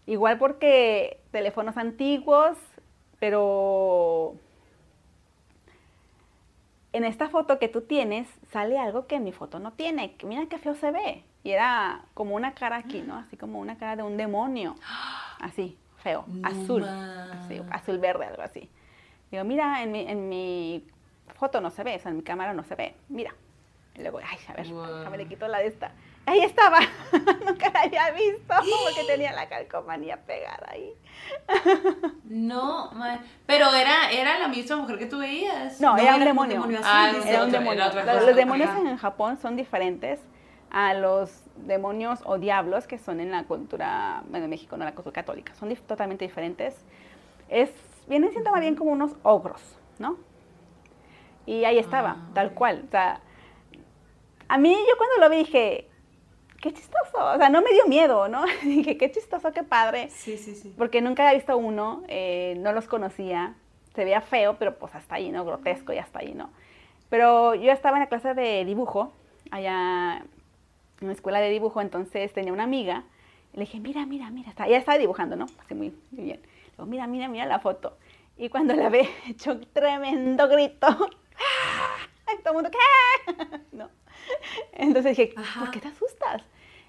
[0.06, 2.58] igual porque teléfonos antiguos,
[3.20, 4.36] pero
[6.94, 10.16] en esta foto que tú tienes sale algo que en mi foto no tiene.
[10.24, 11.24] Mira qué feo se ve.
[11.44, 13.18] Y era como una cara aquí, ¿no?
[13.18, 14.76] Así como una cara de un demonio.
[15.40, 16.84] Así, feo, No azul.
[16.84, 18.72] Así, azul verde, algo así.
[19.32, 20.86] Digo, mira, en mi, en mi
[21.36, 22.96] foto no se ve, o sea, en mi cámara no se ve.
[23.10, 23.34] Mira.
[23.96, 24.98] Y luego, ay, a ver, Wow.
[25.00, 25.92] déjame le quito la de esta.
[26.28, 26.78] Ahí estaba.
[27.46, 30.94] Nunca la había visto porque tenía la calcomanía pegada ahí.
[32.26, 35.80] No, ma- pero era, era la misma mujer que tú veías.
[35.80, 36.80] No, No, era un era como un demonio.
[36.84, 37.12] Ah.
[37.26, 37.84] Era un demonio.
[37.86, 38.80] era Los- demonios Ajá.
[38.82, 40.20] en Japón son diferentes
[40.70, 44.94] a los demonios o diablos que son en la cultura, bueno, en México, no la
[44.94, 45.56] cultura católica.
[45.56, 46.76] Son dif- totalmente diferentes.
[47.50, 47.72] Es,
[48.08, 49.62] vienen siendo más bien como unos ogros,
[50.00, 50.18] ¿no?
[51.46, 52.84] Y ahí estaba, Ah, tal cual.
[52.88, 53.22] O sea,
[54.50, 55.88] a mí yo cuando lo vi dije,
[56.62, 57.18] qué chistoso.
[57.18, 58.44] O sea, no me dio miedo, ¿no?
[58.64, 60.74] dije, qué chistoso, qué padre Sí, sí, sí.
[60.78, 63.56] porque nunca había visto uno, eh, no los conocía,
[63.96, 65.46] se veía feo, pero pues hasta ahí, ¿no?
[65.46, 66.50] Grotesco y hasta ahí, ¿no?
[67.10, 69.14] Pero yo estaba en la clase de dibujo,
[69.52, 70.24] allá
[71.00, 73.04] en la escuela de dibujo, entonces tenía una amiga,
[73.54, 75.46] y le dije, mira, mira, mira, está, ella estaba dibujando, ¿no?
[75.64, 76.42] Así muy, muy bien.
[76.86, 77.98] Mira, mira, mira la foto.
[78.38, 80.88] Y cuando la ve, echó un tremendo grito.
[82.44, 83.60] Todo el mundo, ¿qué?
[83.72, 83.90] ¿No?
[84.74, 85.62] Entonces dije, Ajá.
[85.62, 86.44] ¿por qué te asustas?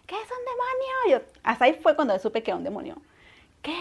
[0.06, 1.20] ¿Qué es un demonio?
[1.20, 2.96] Yo, hasta ahí fue cuando supe que era un demonio.
[3.62, 3.76] ¿Qué?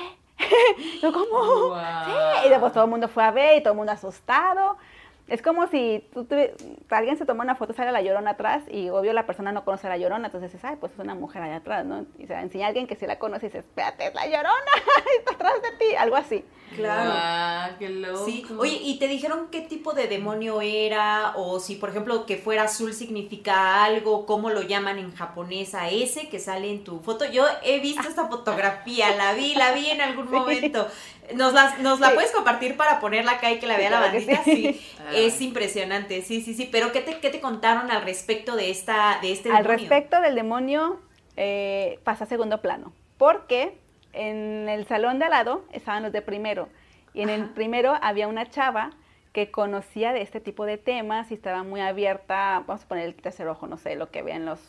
[1.02, 1.70] Yo, ¿cómo?
[1.70, 1.76] Wow.
[2.06, 4.78] Sí, y después todo el mundo fue a ver y todo el mundo asustado.
[5.28, 6.52] Es como si tú tuvi-
[6.90, 9.88] alguien se toma una foto, sale la llorona atrás y obvio la persona no conoce
[9.88, 12.06] a la llorona, entonces dices, ay, pues es una mujer allá atrás, ¿no?
[12.18, 14.72] Y se enseña a alguien que sí la conoce y dice, espérate, es la llorona,
[15.20, 16.46] está atrás de ti, algo así.
[16.76, 17.12] Claro.
[17.12, 18.26] Guau, qué loco.
[18.26, 21.34] Sí, oye, ¿y te dijeron qué tipo de demonio era?
[21.36, 25.90] O si, por ejemplo, que fuera azul significa algo, ¿cómo lo llaman en japonés a
[25.90, 27.26] ese que sale en tu foto?
[27.26, 30.88] Yo he visto esta fotografía, la vi, la vi en algún momento.
[31.36, 32.14] ¿Nos la, nos la Sí.
[32.16, 34.44] puedes compartir para ponerla acá y que la Sí, vea la bandita?
[34.44, 34.56] sí.
[34.74, 35.12] Sí, Ah.
[35.14, 36.68] es impresionante, sí, sí, sí.
[36.72, 39.78] Pero ¿qué te, qué te contaron al respecto de, esta, de este Al demonio?
[39.90, 41.00] respecto del demonio,
[41.36, 43.78] eh, pasa a segundo plano, porque
[44.14, 46.70] en el salón de al lado estaban los de primero,
[47.14, 48.92] y en el primero había una chava
[49.34, 53.16] que conocía de este tipo de temas y estaba muy abierta, vamos a poner el
[53.16, 54.60] tercer ojo, no sé, lo que vean los...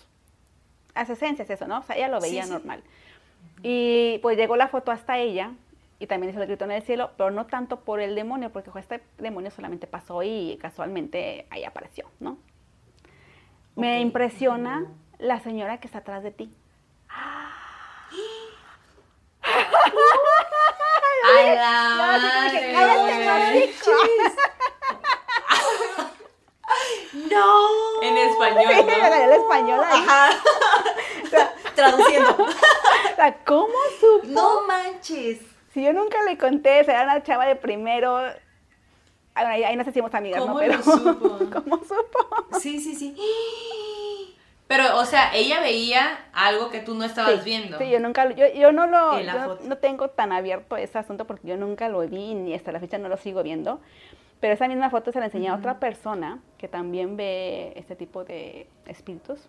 [0.94, 1.78] Las esencias, eso, ¿no?
[1.78, 2.50] O sea, ella lo Sí, veía sí.
[2.50, 2.82] normal.
[3.62, 5.52] Y pues llegó la foto hasta ella
[5.98, 8.70] y también hizo el grito en el cielo, pero no tanto por el demonio, porque
[8.70, 12.38] ojo, este demonio solamente pasó y casualmente ahí apareció, ¿no?
[13.74, 14.86] Me impresiona
[15.18, 16.52] la señora que está atrás de ti.
[17.08, 17.50] ¡A
[21.54, 22.74] la No, madre.
[28.02, 29.04] En español, Sí, me ¿no?
[29.04, 30.04] agarré el español ahí.
[30.06, 30.30] Ajá.
[31.74, 32.46] Traduciendo.
[33.12, 34.26] O sea, ¿cómo supo?
[34.28, 35.40] No manches.
[35.72, 38.16] Si yo nunca le conté, será una chava de primero.
[38.18, 40.58] Ah, bueno, Ahí, ahí nos hicimos amigas, ¿Cómo ¿no?
[40.58, 41.38] Pero, lo supo?
[41.52, 42.58] ¿Cómo supo?
[42.58, 43.16] Sí, sí, sí.
[44.66, 47.78] Pero, o sea, ella veía algo que tú no estabas sí, viendo.
[47.78, 51.26] Sí, yo nunca, lo- yo, yo no lo, yo no- tengo tan abierto ese asunto
[51.26, 53.80] porque yo nunca lo vi ni hasta la fecha no lo sigo viendo.
[54.40, 58.24] Pero esa misma foto se la enseñé a otra persona que también ve este tipo
[58.24, 59.40] de espíritus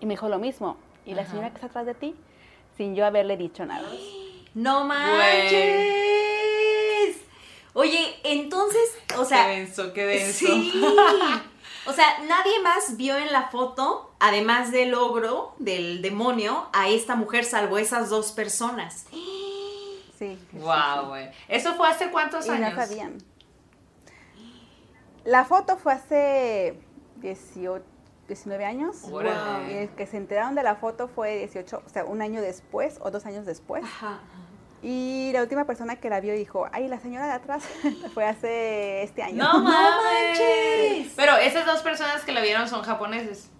[0.00, 0.76] y me dijo lo mismo.
[1.04, 2.14] Y la señora que está atrás de ti,
[2.76, 3.88] sin yo haberle dicho nada.
[4.54, 5.56] No manches.
[7.72, 10.46] Oye, entonces, o sea, qué denso, qué denso.
[10.46, 10.84] sí.
[11.86, 17.16] O sea, nadie más vio en la foto, además del ogro, del demonio, a esta
[17.16, 19.06] mujer, salvo esas dos personas.
[19.10, 19.98] Sí.
[20.18, 21.30] sí, Wow, güey.
[21.48, 22.74] ¿Eso fue hace cuántos Y años?
[22.74, 23.18] no sabían.
[25.24, 26.78] La foto fue hace
[27.16, 27.82] 18,
[28.30, 28.96] 19 años.
[29.68, 32.98] Y el que se enteraron de la foto fue 18, o sea, un año después
[33.02, 33.84] o dos años después.
[33.84, 34.20] Ajá.
[34.82, 37.64] Y la última persona que la vio dijo, ay, la señora de atrás
[38.14, 39.42] fue hace este año.
[39.42, 41.12] No manches.
[41.16, 43.50] Pero esas dos personas que la vieron son japoneses.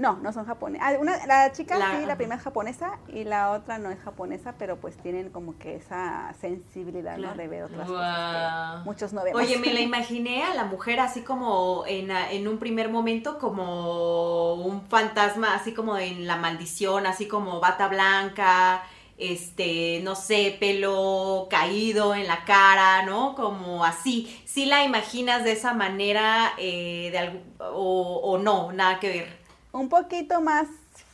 [0.00, 0.88] No, no son japonesas.
[0.94, 3.98] Ah, una, la chica La- sí, la primera es japonesa y la otra no es
[4.00, 7.34] japonesa, pero pues tienen como que esa sensibilidad, Claro.
[7.34, 7.42] ¿no?
[7.42, 9.42] De ver otras cosas que muchos no vemos.
[9.42, 14.54] Oye, me la imaginé a la mujer así como en, en un primer momento como
[14.54, 18.82] un fantasma, así como en la maldición, así como bata blanca,
[19.18, 23.34] este, no sé, pelo caído en la cara, ¿no?
[23.34, 24.34] Como así.
[24.46, 28.72] ¿Sí la imaginas de esa manera eh, de algún- o, o no?
[28.72, 29.39] Nada que ver.
[29.72, 30.66] Un poquito más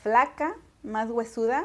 [0.03, 1.64] flaca, más huesuda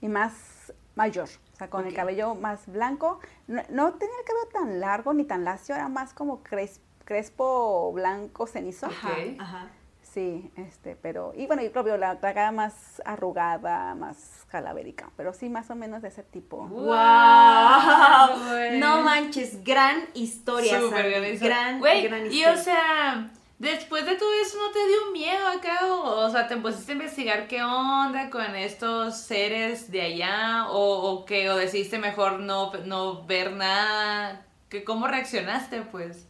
[0.00, 1.28] y más mayor.
[1.54, 3.18] O sea, con el cabello más blanco.
[3.46, 7.92] No, no tenía el cabello tan largo ni tan lacio, era más como cres- crespo
[7.92, 8.86] blanco cenizo.
[8.86, 9.10] Ajá.
[9.38, 9.68] Ajá.
[10.02, 15.32] Sí, este, pero, y bueno, y propio, la, la cara más arrugada, más calavérica, pero
[15.32, 16.66] sí, más o menos de ese tipo.
[16.66, 16.92] ¡Wow!
[18.78, 20.80] No manches, gran historia.
[20.80, 21.78] Súper gran historia.
[22.08, 23.30] Gran, y o sea,
[23.62, 25.86] después de todo eso, ¿no te dio miedo acá?
[25.86, 30.66] O, o sea, ¿te pusiste a investigar qué onda con estos seres de allá?
[30.68, 31.48] ¿O, o qué?
[31.48, 34.44] ¿O decidiste mejor no, no ver nada?
[34.68, 36.26] ¿Qué, ¿Cómo reaccionaste, pues?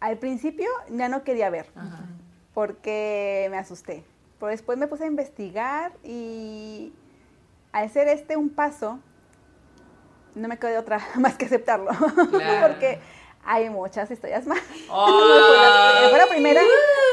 [0.00, 2.04] Al principio ya no quería ver, Ajá.
[2.52, 4.04] porque me asusté.
[4.40, 6.92] Pero después me puse a investigar y
[7.70, 8.98] al ser este un paso,
[10.34, 11.90] no me quedó de otra más que aceptarlo.
[12.30, 12.66] Claro.
[12.66, 12.98] porque
[13.46, 14.60] hay muchas historias más.
[14.88, 15.06] Oh.
[15.06, 16.60] fue, la, fue la primera,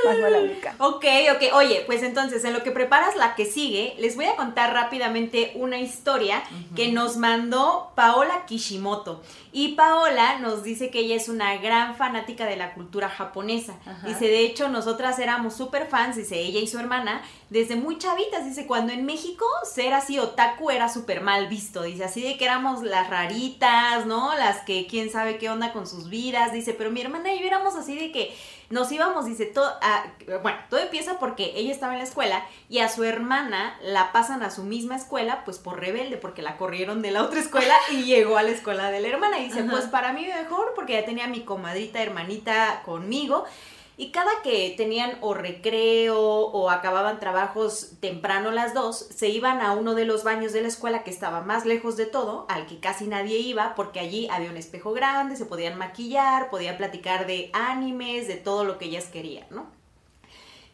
[0.05, 0.75] más no la única.
[0.79, 1.53] Ok, ok.
[1.53, 5.53] Oye, pues entonces, en lo que preparas la que sigue, les voy a contar rápidamente
[5.55, 6.43] una historia
[6.75, 9.21] que nos mandó Paola Kishimoto.
[9.51, 13.75] Y Paola nos dice que ella es una gran fanática de la cultura japonesa.
[14.05, 17.21] Dice, de hecho, nosotras éramos súper fans, dice ella y su hermana,
[17.53, 18.43] desde muy chavitas.
[18.45, 21.83] Dice, cuando en México ser así otaku era súper mal visto.
[21.83, 24.35] Dice, así de que éramos las raritas, ¿no?
[24.35, 26.51] Las que quién sabe qué onda con sus vidas.
[26.51, 28.35] Dice, pero mi hermana y yo éramos así de que
[28.69, 30.05] nos íbamos, dice, todo, a-
[30.41, 34.41] bueno, todo empieza porque ella estaba en la escuela y a su hermana la pasan
[34.41, 38.03] a su misma escuela, pues por rebelde, porque la corrieron de la otra escuela y
[38.05, 39.37] llegó a la escuela de la hermana.
[39.39, 39.69] Y dice, Ajá.
[39.69, 43.45] pues para mí mejor, porque ya tenía mi comadrita, hermanita conmigo.
[43.95, 49.73] Y cada que tenían o recreo o acababan trabajos temprano las dos, se iban a
[49.73, 52.79] uno de los baños de la escuela que estaba más lejos de todo, al que
[52.79, 57.51] casi nadie iba, porque allí había un espejo grande, se podían maquillar, podían platicar de
[57.53, 59.67] animes, de todo lo que ellas querían, ¿no?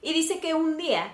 [0.02, 1.12] Y dice que un día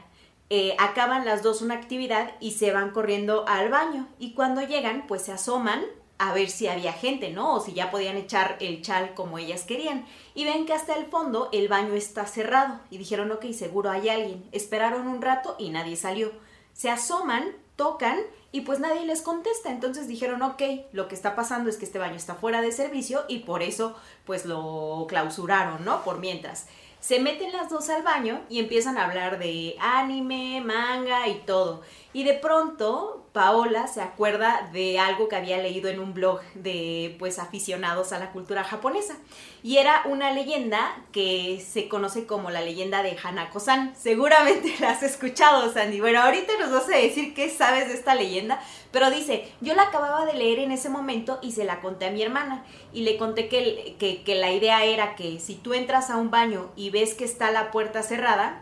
[0.51, 4.07] eh, acaban las dos una actividad y se van corriendo al baño.
[4.19, 5.83] Y cuando llegan, pues se asoman
[6.17, 7.55] a ver si había gente, ¿no?
[7.55, 10.05] O si ya podían echar el chal como ellas querían.
[10.33, 12.79] Y ven que hasta el fondo el baño está cerrado.
[12.89, 14.47] Y dijeron, ok, seguro hay alguien.
[14.51, 16.31] Esperaron un rato y nadie salió.
[16.73, 18.19] Se asoman, tocan
[18.51, 19.69] y pues nadie les contesta.
[19.71, 20.61] Entonces dijeron, ok,
[20.93, 23.95] lo que está pasando es que este baño está fuera de servicio y por eso
[24.25, 26.03] pues lo clausuraron, ¿no?
[26.03, 26.67] Por mientras.
[27.01, 31.81] Se meten las dos al baño y empiezan a hablar de anime, manga y todo.
[32.13, 37.17] Y de pronto Paola se acuerda de algo que había leído en un blog de
[37.19, 39.17] pues aficionados a la cultura japonesa.
[39.61, 43.93] Y era una leyenda que se conoce como la leyenda de Hanako-san.
[43.93, 45.99] Seguramente la has escuchado, Sandy.
[45.99, 48.61] Bueno, ahorita nos vas a decir qué sabes de esta leyenda.
[48.93, 52.11] Pero dice, yo la acababa de leer en ese momento y se la conté a
[52.11, 52.63] mi hermana.
[52.93, 56.31] Y le conté que, que, que la idea era que si tú entras a un
[56.31, 58.61] baño y ves que está la puerta cerrada,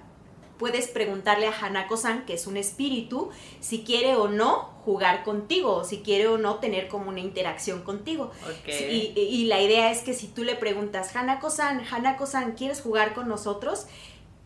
[0.57, 5.83] puedes preguntarle a Hanako-san, que es un espíritu, si quiere o no jugar contigo, o
[5.83, 8.31] si quiere o no tener como una interacción contigo.
[8.67, 13.27] Y, y la idea es que si tú le preguntas, Hanako-san, Hanako-san, ¿quieres jugar con
[13.27, 13.87] nosotros?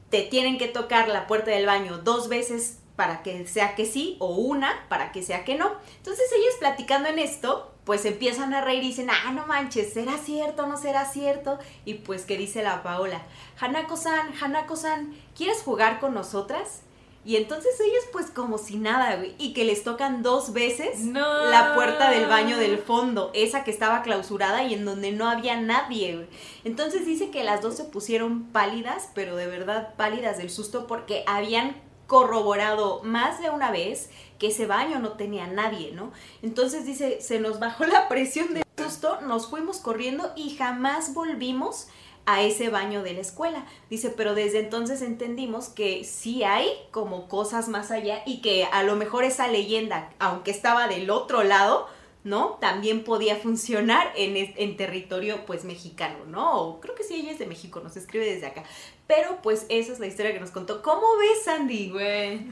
[0.10, 4.17] Te tienen que tocar la puerta del baño dos veces para que sea que sí
[4.19, 5.71] o una para que sea que no.
[5.97, 10.17] Entonces ellos platicando en esto, pues empiezan a reír y dicen, ah, no manches, ¿será
[10.17, 11.57] cierto o no será cierto?
[11.86, 13.21] Y pues que dice la Paola,
[13.62, 16.81] Hanako-san, Hanako-san, ¿quieres jugar con nosotras?
[17.23, 21.45] Y entonces ellos pues como si nada, güey, y que les tocan dos veces No.
[21.49, 25.60] la puerta del baño del fondo, esa que estaba clausurada y en donde no había
[25.60, 26.27] nadie, güey.
[26.63, 31.23] Entonces dice que las dos se pusieron pálidas, pero de verdad pálidas del susto porque
[31.27, 31.75] habían
[32.08, 36.12] corroborado más de una vez que ese baño no tenía nadie, ¿no?
[36.41, 41.88] Entonces dice, se nos bajó la presión del susto, nos fuimos corriendo y jamás volvimos
[42.26, 43.65] a ese baño de la escuela.
[43.89, 48.84] Dice, pero desde entonces entendimos que sí hay como cosas más allá y que a
[48.84, 51.88] lo mejor esa leyenda, aunque estaba del otro lado,
[52.26, 52.58] ¿no?
[52.60, 56.80] También podía funcionar en, en territorio pues mexicano, ¿no?
[56.82, 58.63] Creo que sí, ella es de México, nos escribe desde acá.
[59.08, 60.82] Pero pues esa es la historia que nos contó.
[60.82, 61.91] ¿Cómo ves, Sandy?
[61.91, 62.48] Güey.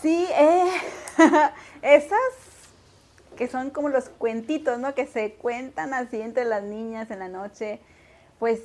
[0.00, 0.70] Sí, eh,
[1.82, 2.20] esas
[3.36, 4.94] que son como los cuentitos, ¿no?
[4.94, 7.80] Que se cuentan así entre las niñas en la noche,
[8.38, 8.60] pues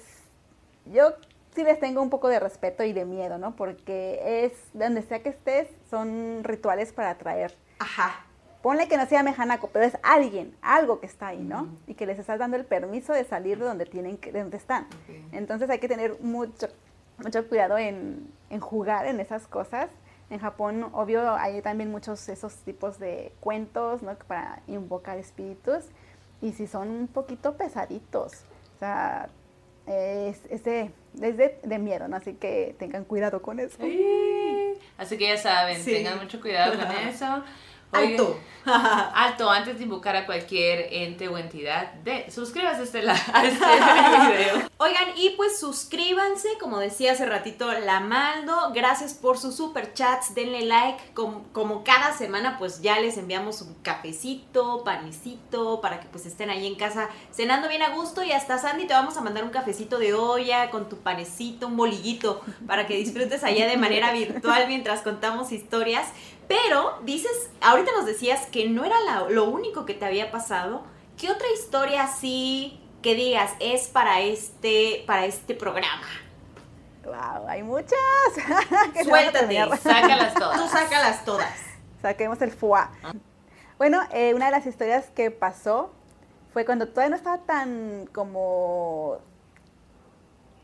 [0.86, 1.13] yo
[1.56, 3.56] sí les tengo un poco de respeto y de miedo, ¿no?
[3.56, 7.56] Porque es, donde sea que estés, son rituales para atraer.
[7.80, 8.25] Ajá.
[8.62, 11.69] Ponle que no sea mejanaco, pero es alguien, algo que está ahí, ¿no?
[11.88, 14.88] Y que les estás dando el permiso de salir de donde tienen de donde están.
[15.32, 16.67] Entonces hay que tener mucho,
[17.24, 19.89] mucho cuidado en, en jugar en esas cosas.
[20.30, 24.13] En Japón, obvio, hay también muchos esos tipos de cuentos, ¿no?
[24.15, 25.86] Para invocar espíritus.
[26.41, 28.43] Y si son un poquito pesaditos.
[28.76, 29.30] O sea,
[29.88, 30.91] es, es, de,
[31.22, 32.17] es de, miedo, ¿no?
[32.17, 33.78] Así que tengan cuidado con eso.
[34.98, 37.43] Así que ya saben, tengan mucho cuidado con eso.
[37.91, 38.39] Alto.
[38.65, 43.65] alto, antes de invocar a cualquier ente o entidad, de, suscríbase a este, a este
[44.38, 44.69] video.
[44.78, 50.36] Oigan, y pues suscríbanse, como decía hace ratito la Maldo, gracias por sus super chats,
[50.36, 56.08] denle like, como, como, cada semana pues ya les enviamos un cafecito, panecito, para que
[56.08, 59.21] pues estén ahí en casa cenando bien a gusto y hasta Sandy te vamos a
[59.21, 63.78] mandar un cafecito de olla con tu panecito, un bolillito, para que disfrutes allá de
[63.78, 66.08] manera virtual mientras contamos historias.
[66.49, 68.95] Pero dices, ahorita nos decías que no era
[69.29, 70.81] lo único que te había pasado.
[71.15, 76.07] ¿Qué otra historia así que digas es para este, para este programa?
[77.05, 77.99] Wow, hay muchas.
[79.03, 80.59] Suéltate, sácalas todas.
[80.59, 81.53] Tú sácalas todas.
[82.01, 82.93] Saquemos el fuá.
[83.77, 85.91] Bueno, eh, una de las historias que pasó
[86.51, 89.19] fue cuando todavía no estaba tan como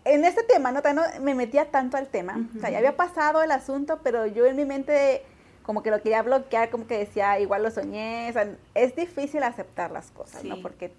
[0.03, 0.81] en este tema, ¿no?
[0.93, 2.39] no me metía tanto al tema.
[2.57, 5.23] O sea, ya había pasado el asunto, pero yo en mi mente
[5.65, 8.29] como que lo quería bloquear, como que decía, igual lo soñé.
[8.29, 10.61] O sea, es difícil aceptar las cosas, ¿no?
[10.61, 10.93] Porque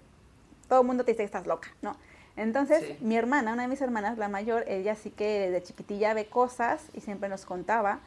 [0.67, 1.95] todo el mundo te dice que estás loca, ¿no?
[2.35, 6.27] Entonces, mi hermana, una de mis hermanas, la mayor, ella sí que desde chiquitilla ve
[6.27, 7.99] cosas y siempre nos contaba.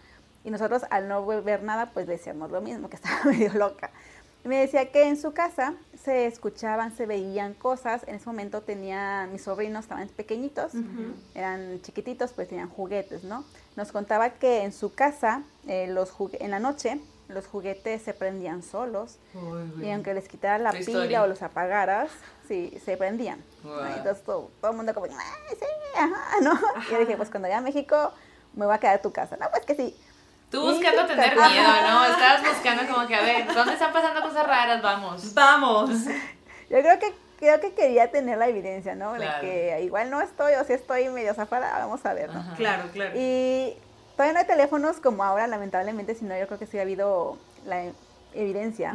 [0.45, 3.91] Y nosotros, al no ver nada, pues decíamos lo mismo, que estaba medio loca.
[4.45, 8.03] Me decía que en su casa se escuchaban, se veían cosas.
[8.07, 10.73] En ese momento tenía, mis sobrinos estaban pequeñitos,
[11.35, 13.45] eran chiquititos, pues tenían juguetes, ¿no?
[13.77, 18.63] Nos contaba que en su casa, eh, los en la noche, los juguetes se prendían
[18.63, 19.19] solos.
[19.83, 22.11] y aunque les quitaras la pila o los apagaras,
[22.49, 23.43] sí, se prendían.
[23.97, 25.13] Entonces todo, el mundo como, sí,
[25.97, 26.53] ajá, ¿no?
[26.89, 28.13] Y yo dije, pues cuando vaya a México,
[28.55, 29.37] me voy a quedar a tu casa.
[29.37, 29.97] No, pues que sí.
[30.51, 32.05] Tú buscando tener miedo, ¿no?
[32.07, 34.83] Estabas buscando como que, a ver, ¿dónde están pasando cosas raras?
[34.83, 35.33] Vamos.
[35.35, 35.91] Vamos.
[36.71, 39.15] Yo creo que creo que quería tener la evidencia, ¿no?
[39.15, 42.45] De que igual no estoy o si estoy medio zafada, vamos a ver, ¿no?
[42.55, 43.13] Claro, claro.
[43.17, 43.75] Y
[44.15, 47.85] todavía no hay teléfonos como ahora, lamentablemente, sino yo creo que sí ha habido la
[48.35, 48.95] evidencia.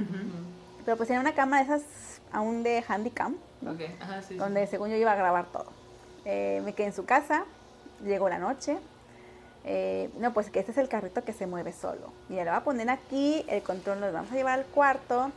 [0.85, 3.35] Pero pues tenía una cámara de esas aún de Handycam,
[3.67, 3.97] okay.
[3.99, 5.65] Ajá, sí, donde según yo iba a grabar todo.
[6.25, 7.45] Eh, me quedé en su casa,
[8.03, 8.77] llegó la noche,
[9.67, 12.13] eh, no, pues que este es el carrito que se mueve solo.
[12.29, 15.31] Y le va a poner aquí, el control lo vamos a llevar al cuarto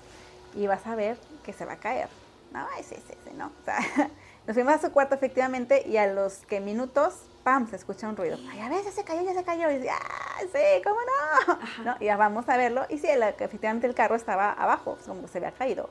[0.54, 2.08] y vas a ver que se va a caer.
[2.52, 3.46] No, ese, ese, ese, no.
[3.46, 3.78] O sea,
[4.46, 7.70] nos fuimos a su cuarto efectivamente y a los que minutos, ¡pam!
[7.70, 8.36] se escucha un ruido.
[8.50, 9.70] Ay, a veces se cayó, ya se cayó.
[9.70, 11.84] Y dice, ¡ah, sí, cómo no!
[11.84, 11.96] no!
[11.98, 12.84] Y ya vamos a verlo.
[12.90, 15.88] Y sí, efectivamente el carro estaba abajo, como se había caído.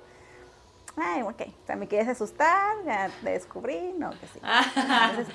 [0.98, 1.42] Ay, ok.
[1.64, 4.40] O sea, me quieres asustar, ya te descubrí, no, que sí.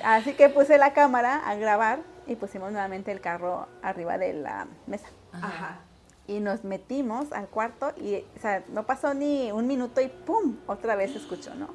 [0.03, 4.67] así que puse la cámara a grabar y pusimos nuevamente el carro arriba de la
[4.87, 5.07] mesa.
[5.31, 5.79] Ajá.
[6.27, 10.57] Y nos metimos al cuarto y, o sea, no pasó ni un minuto y ¡pum!
[10.67, 11.69] Otra vez se escuchó, ¿no?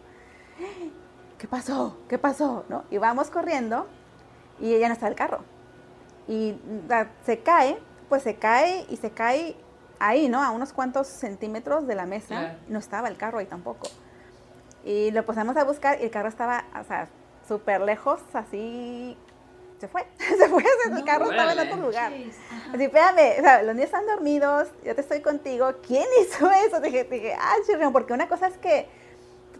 [1.38, 1.98] ¿Qué pasó?
[2.08, 2.64] ¿Qué pasó?
[2.68, 2.84] ¿No?
[2.90, 3.86] Y vamos corriendo
[4.60, 5.40] y ella no está el carro.
[6.26, 6.56] Y
[7.24, 7.78] se cae,
[8.10, 9.56] pues se cae y se cae
[10.00, 10.42] ahí, ¿no?
[10.42, 12.56] A unos cuantos centímetros de la mesa.
[12.68, 13.88] No estaba el carro ahí tampoco.
[14.84, 17.08] Y lo pusimos a buscar y el carro estaba, o sea,
[17.46, 19.16] súper lejos, así
[19.78, 22.12] se fue, se fue, el carro estaba en otro lugar.
[22.12, 26.80] Así, espérame, o sea, los niños están dormidos, yo te estoy contigo, ¿quién hizo eso?
[26.80, 28.88] Dije, dije, ah, chirrión, porque una cosa es que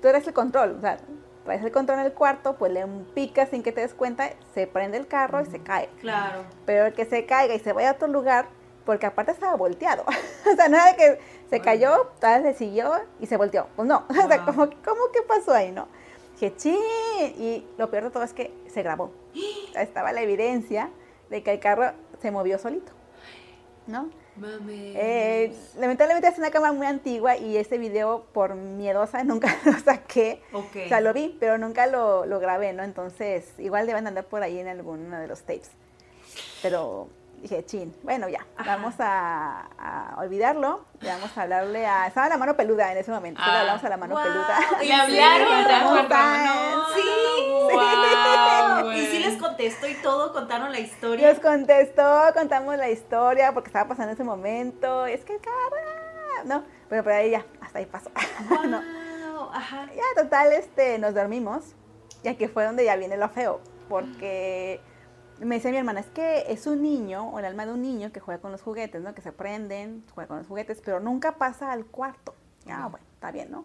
[0.00, 0.98] tú eres el control, o sea,
[1.44, 2.84] traes el control en el cuarto, pues le
[3.14, 5.88] picas sin que te des cuenta, se prende el carro y se cae.
[6.00, 6.44] Claro.
[6.66, 8.48] Pero el que se caiga y se vaya a otro lugar,
[8.88, 10.02] porque aparte estaba volteado.
[10.50, 11.18] o sea, nada que
[11.50, 13.66] se cayó, tal vez se siguió y se volteó.
[13.76, 15.88] Pues no, o sea, ¿cómo, ¿cómo que pasó ahí, no?
[16.32, 16.74] Dije, ¡chin!
[17.38, 19.12] Y lo peor de todo es que se grabó.
[19.76, 20.88] Estaba la evidencia
[21.28, 22.92] de que el carro se movió solito.
[23.86, 24.08] ¿No?
[24.70, 30.40] Eh, lamentablemente es una cámara muy antigua y ese video, por miedosa, nunca lo saqué.
[30.54, 32.84] O sea, lo vi, pero nunca lo, lo grabé, ¿no?
[32.84, 35.72] Entonces, igual deben andar por ahí en alguno de los tapes.
[36.62, 37.08] Pero
[37.42, 42.06] dije, chin, bueno, ya, vamos a, olvidarlo, y vamos a hablarle a...
[42.06, 44.58] Estaba la mano peluda en ese momento, ah, hablamos a la mano peluda.
[44.82, 46.08] ¿Y hablaron?
[46.94, 47.08] Sí, sí.
[48.98, 51.28] Y sí les contestó y todo, contaron la historia.
[51.28, 57.02] Nos contestó, contamos la historia, porque estaba pasando ese momento, es que cara, no, pero
[57.02, 58.10] por ahí ya, hasta ahí pasó.
[58.48, 59.50] Wow, No.
[59.52, 59.88] ajá.
[59.94, 61.74] Ya, total, este, nos dormimos.
[62.22, 63.60] Y aquí fue donde ya viene lo feo.
[63.88, 64.80] Porque
[65.40, 68.12] me dice mi hermana, es que es un niño, o el alma de un niño
[68.12, 69.14] que juega con los juguetes, ¿no?
[69.14, 72.34] Que se prenden, juega con los juguetes, pero nunca pasa al cuarto.
[72.68, 73.64] Ah, bueno, está bien, ¿no?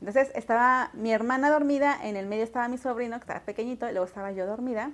[0.00, 3.92] Entonces estaba mi hermana dormida, en el medio estaba mi sobrino, que estaba pequeñito, y
[3.92, 4.90] luego estaba yo dormida.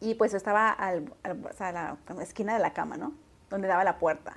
[0.00, 3.12] Y pues yo estaba al, al- a la, la esquina de la cama, ¿no?
[3.50, 4.36] Donde daba la puerta.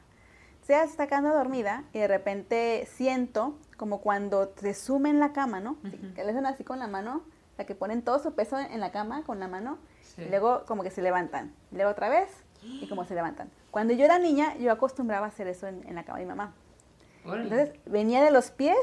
[0.61, 5.59] Se está quedando dormida y de repente siento como cuando se sume en la cama,
[5.59, 5.77] ¿no?
[5.85, 6.13] Así Ujú.
[6.13, 7.21] Que le hacen así con la mano,
[7.53, 9.77] o sea, que ponen todo su peso en la cama con la mano
[10.17, 10.23] Sí.
[10.23, 11.53] y luego como que se levantan.
[11.71, 12.29] Luego otra vez
[12.61, 13.49] y como se levantan.
[13.71, 16.29] Cuando yo era niña, yo acostumbraba a hacer eso en, en la cama de mi
[16.29, 16.53] mamá.
[17.25, 18.77] Entonces venía de los pies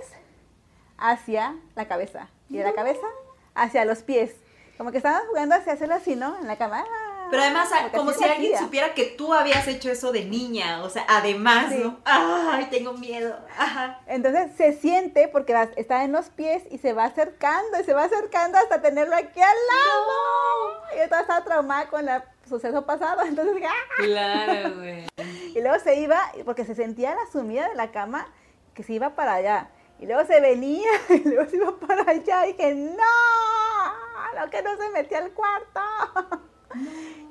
[0.96, 3.06] hacia la cabeza y de la cabeza
[3.54, 4.36] hacia los pies.
[4.76, 6.38] Como que estaban jugando hacia hacerlo así, ¿no?
[6.38, 6.84] En la cama.
[7.30, 10.82] Pero además, como si alguien supiera que tú habías hecho eso de niña.
[10.84, 11.78] O sea, además, Sí.
[11.82, 11.98] ¿no?
[12.04, 13.36] Ay, tengo miedo.
[13.58, 14.00] Ajá.
[14.06, 17.94] Entonces se siente porque va- está en los pies y se va acercando y se
[17.94, 20.84] va acercando hasta tenerlo aquí al lado.
[20.94, 23.22] Y yo estaba traumada con el suceso pasado.
[23.26, 24.02] Entonces, ¡ah!
[24.02, 25.06] Claro, güey.
[25.54, 28.26] Y luego se iba, porque se sentía la sumida de la cama,
[28.74, 29.70] que se iba para allá.
[30.00, 32.46] Y luego se venía, y luego se iba para allá.
[32.46, 35.80] Y dije, no, lo que no se metía al cuarto.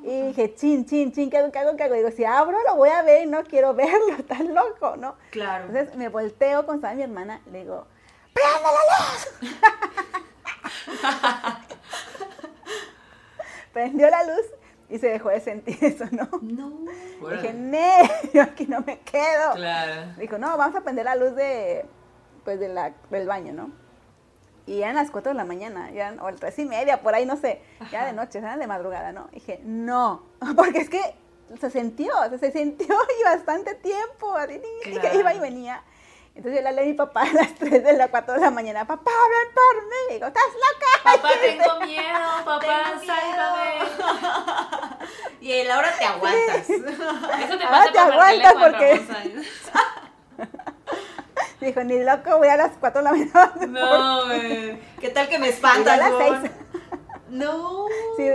[0.04, 1.96] Y dije, chin, chin, chin, ¿qué hago, qué hago, qué hago?
[1.96, 5.16] Digo, si abro lo voy a ver y no quiero verlo, tan loco, ¿no?
[5.32, 5.66] Claro.
[5.66, 7.88] Entonces me volteo con mi hermana, le digo,
[8.34, 9.54] ¡prende la luz!
[13.74, 14.46] Prendió la luz
[14.90, 16.30] y se dejó de sentir eso, ¿no?
[16.42, 16.72] no.
[17.32, 18.10] Dije, ¡ne!
[18.34, 19.54] Yo aquí no me quedo.
[19.56, 20.14] Claro.
[20.18, 21.86] Dijo, no, vamos a prender la luz de,
[22.44, 23.83] pues, de la, del baño, ¿no?
[24.66, 27.26] Y eran las 4 de la mañana, ya eran, o 3 y media, por ahí,
[27.26, 27.62] no sé,
[27.92, 29.28] ya de noche, eran de madrugada, ¿no?
[29.34, 30.24] Dije, no,
[30.56, 31.02] porque es que
[31.60, 35.20] se sintió, o sea, se sintió y bastante tiempo, y que Claro.
[35.20, 35.84] iba y venía.
[36.36, 38.50] Entonces yo le hablé a mi papá a las 3 de la 4 de la
[38.50, 39.96] mañana, papá, ven por mí.
[40.10, 40.88] Y digo, ¿estás loca?
[41.04, 43.14] Papá, tengo miedo, papá, Tengo miedo.
[43.14, 45.08] sálvame.
[45.42, 46.70] Y él, ahora te aguantas.
[46.70, 46.84] Eso
[47.58, 49.44] te Ahora pasa te por marcarle a aguantas porque-.
[51.64, 53.54] Dijo, ni loco, voy a las 4 de la mañana.
[53.68, 54.28] No.
[55.00, 55.98] ¿Qué tal que me yo a espantas?
[55.98, 56.42] las Gon?
[56.42, 56.52] 6.
[57.30, 57.86] No.
[58.18, 58.30] Sí,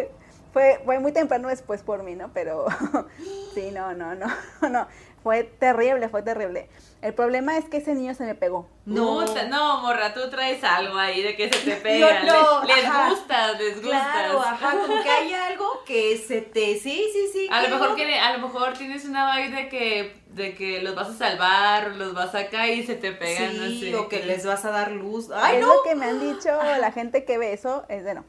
[0.58, 2.32] fue, fue muy temprano después por mí, ¿no?
[2.34, 2.66] Pero
[3.54, 4.26] sí, no, no, no,
[4.68, 4.88] no.
[5.22, 6.68] Fue terrible, fue terrible.
[7.00, 8.68] El problema es que ese niño se me pegó.
[8.86, 9.24] No.
[9.24, 12.22] Puta, no, morra, tú traes algo ahí de que se te pega.
[12.22, 13.10] Yo no, les, les ajá.
[13.10, 14.02] gustas, les gustas.
[14.02, 16.76] Claro, ajá, como que hay algo que se te...
[16.78, 17.48] Sí, sí, sí.
[17.52, 20.82] A lo mejor no- que, a lo mejor tienes una vibe de que, de que
[20.82, 23.96] los vas a salvar, los vas a caer y se te pegan, Sí, no sé.
[23.96, 25.30] o que les vas a dar luz.
[25.32, 25.72] Ay, es no.
[25.74, 26.50] lo que me han dicho
[26.80, 28.24] la gente que ve eso, es de no.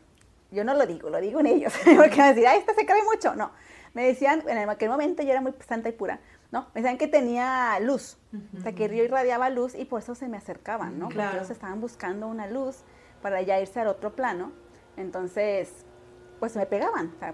[0.51, 1.73] Yo no lo digo, lo digo en ellos.
[1.83, 3.35] Porque van a decir, ay, esta se cree mucho.
[3.35, 3.51] No.
[3.93, 6.19] Me decían, en aquel momento yo era muy santa y pura,
[6.51, 6.67] ¿no?
[6.75, 8.17] Me decían que tenía luz.
[8.57, 11.05] O sea, que yo irradiaba luz y por eso se me acercaban, ¿no?
[11.05, 11.37] Porque Claro.
[11.37, 12.83] ellos estaban buscando una luz
[13.21, 14.51] para ya irse al otro plano.
[14.95, 15.85] Entonces,
[16.39, 17.11] pues me pegaban.
[17.15, 17.33] O sea,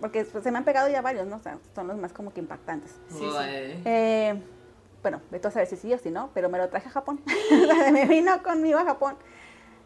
[0.00, 1.36] porque pues, se me han pegado ya varios, ¿no?
[1.36, 2.92] O sea, son los más como que impactantes.
[3.08, 3.82] Sí, sí.
[3.84, 4.42] Eh,
[5.02, 7.20] bueno, de todo saber si sí o si no, pero me lo traje a Japón.
[7.70, 9.16] O sea, me vino conmigo a Japón.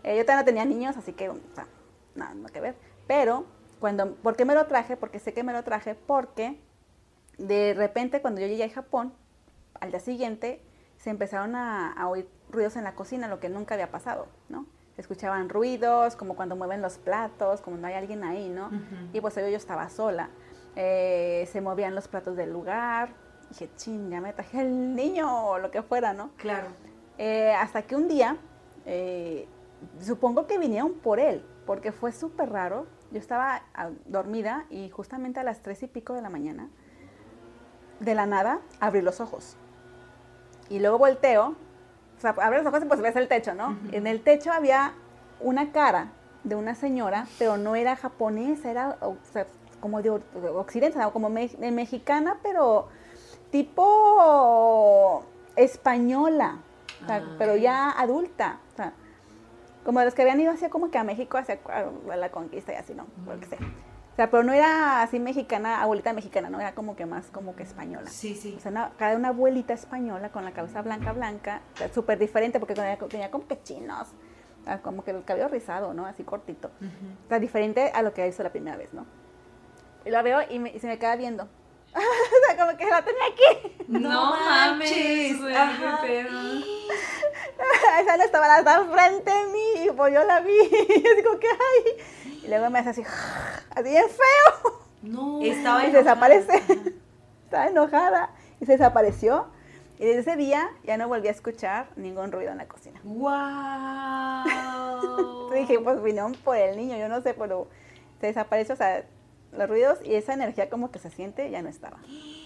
[0.04, 1.66] Eh, yo todavía no tenía niños, así que, o sea,
[2.14, 2.76] nada, nada que ver.
[3.06, 3.44] Pero,
[3.80, 4.96] cuando, ¿por qué me lo traje?
[4.96, 6.60] Porque sé que me lo traje porque
[7.38, 9.12] de repente cuando yo llegué a Japón,
[9.80, 10.62] al día siguiente,
[10.96, 14.66] se empezaron a, a oír ruidos en la cocina, lo que nunca había pasado, ¿no?
[14.94, 18.70] Se escuchaban ruidos, como cuando mueven los platos, como no hay alguien ahí, ¿no?
[19.12, 20.30] Y pues yo estaba sola.
[20.76, 23.08] Eh, se movían los platos del lugar.
[23.48, 26.30] Dije, chinga, me traje el niño o lo que fuera, ¿no?
[26.36, 26.68] Claro.
[27.18, 28.36] Eh, hasta que un día,
[28.86, 29.48] eh,
[30.00, 32.86] supongo que vinieron por él, porque fue súper raro.
[33.10, 36.68] Yo estaba ah, dormida y justamente a las tres y pico de la mañana,
[38.00, 39.56] de la nada, abrí los ojos.
[40.68, 41.54] Y luego volteo,
[42.18, 43.76] o sea, abrí los ojos y pues ves el techo, ¿no?
[43.92, 44.92] En el techo había
[45.40, 46.08] una cara
[46.42, 49.46] de una señora, pero no era japonesa, era o sea,
[49.80, 52.88] como de, de occidente, o como me- de mexicana, pero
[53.50, 55.24] tipo
[55.56, 56.58] española,
[57.02, 58.92] o sea, Ah, pero ya adulta, o sea,
[59.85, 62.76] como los que habían ido hacia como que a México, hacia a la conquista y
[62.76, 63.07] así, ¿no?
[63.26, 63.59] Lo que sea.
[63.59, 66.61] O sea, pero no era así mexicana, abuelita mexicana, ¿no?
[66.61, 68.09] Era como que más como que española.
[68.09, 68.55] Sí, sí.
[68.57, 71.62] O sea, una, de una abuelita española con la cabeza blanca, blanca,
[71.93, 74.09] súper diferente porque tenía, tenía como que chinos,
[74.82, 76.07] como que el cabello rizado, ¿no?
[76.07, 76.68] Así cortito.
[77.26, 79.05] O sea, diferente a lo que hizo la primera vez, ¿no?
[80.07, 81.49] Y la veo y, me- y se me queda viendo.
[82.64, 83.76] como que la tenía aquí.
[83.88, 86.30] No, No mames, güey, qué pedo.
[88.00, 90.52] Esa no estaba, la estaba frente a mí, y pues yo la vi.
[90.52, 92.42] Y yo digo, ¿qué hay?
[92.44, 93.02] Y luego me hace así,
[93.70, 94.80] así bien feo.
[95.02, 95.40] No.
[95.42, 96.28] Estaba y se enojada.
[96.28, 96.94] desaparece.
[97.44, 99.46] Estaba enojada y se desapareció.
[99.98, 103.00] Y desde ese día ya no volví a escuchar ningún ruido en la cocina.
[103.04, 104.44] ¡Wow!
[105.00, 107.68] Entonces dije, pues vino por el niño, yo no sé, pero
[108.20, 109.04] se desapareció, o sea,
[109.57, 111.98] los ruidos y esa energía como que se siente ya no estaba.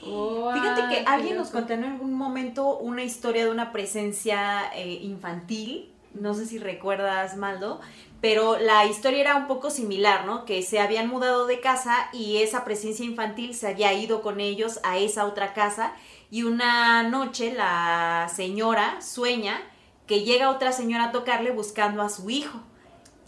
[0.02, 5.92] Fíjate que alguien nos contó en algún momento una historia de una presencia eh, infantil,
[6.14, 7.80] no sé si recuerdas, Maldo,
[8.20, 10.44] pero la historia era un poco similar, ¿no?
[10.44, 14.80] Que se habían mudado de casa y esa presencia infantil se había ido con ellos
[14.82, 15.92] a esa otra casa
[16.30, 19.61] y una noche la señora sueña
[20.06, 22.59] que llega otra señora a tocarle buscando a su hijo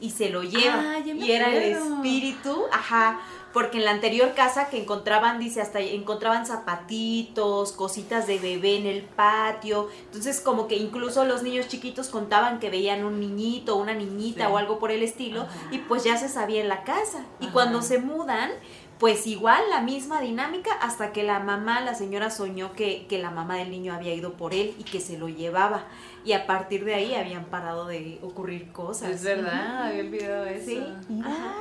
[0.01, 0.97] y se lo lleva.
[0.97, 3.20] Ah, y era el espíritu, ajá,
[3.53, 8.86] porque en la anterior casa que encontraban, dice, hasta encontraban zapatitos, cositas de bebé en
[8.86, 9.88] el patio.
[10.07, 14.53] Entonces, como que incluso los niños chiquitos contaban que veían un niñito, una niñita Sí.
[14.53, 15.53] o algo por el estilo, Ajá.
[15.72, 17.24] y pues ya se sabía en la casa.
[17.40, 17.53] Y Ajá.
[17.53, 18.51] cuando se mudan,
[18.98, 23.30] pues igual la misma dinámica hasta que la mamá, la señora soñó que, que la
[23.30, 25.84] mamá del niño había ido por él y que se lo llevaba.
[26.24, 29.09] Y a partir de ahí habían parado de ocurrir cosas.
[29.11, 30.66] Es verdad, había olvidado eso.
[30.70, 30.82] Sí.
[31.09, 31.55] Mira.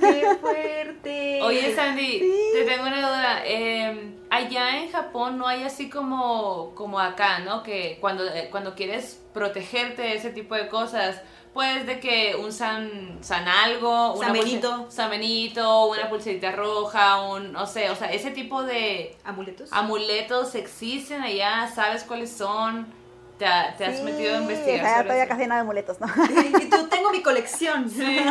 [0.00, 1.40] ¡Qué fuerte!
[1.42, 2.22] Oye, Sandy,
[2.52, 3.42] te tengo una duda.
[3.44, 7.62] Eh, allá en Japón no hay así como, como acá, ¿no?
[7.62, 11.20] Que cuando, eh, cuando quieres protegerte de ese tipo de cosas,
[11.52, 14.34] pues de que un san, san algo, una
[14.88, 19.72] san Benito, una pulserita roja, un, no sé, o sea, ese tipo de ¿Amuletos?
[19.72, 22.86] amuletos existen allá, ¿sabes cuáles son?
[23.38, 25.28] ¿Te, ha- te has Sí, metido a o investigar todavía eso?
[25.30, 26.06] casi nada de amuletos, ¿no?
[26.60, 27.90] Y tú, tengo mi colección.
[27.94, 28.30] Tengo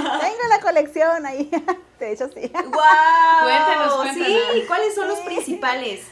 [0.49, 1.51] la colección ahí.
[1.99, 2.51] De hecho, sí.
[2.53, 2.71] ¡Wow!
[3.43, 4.27] Cuéntanos, cuéntanos.
[4.53, 6.07] Sí, ¿cuáles son los principales?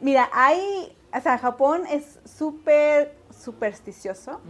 [0.00, 4.40] Mira, hay, o sea, Japón es súper supersticioso,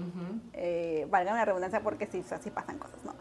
[0.53, 3.14] eh, valga una redundancia porque sí, así pasan cosas, ¿no?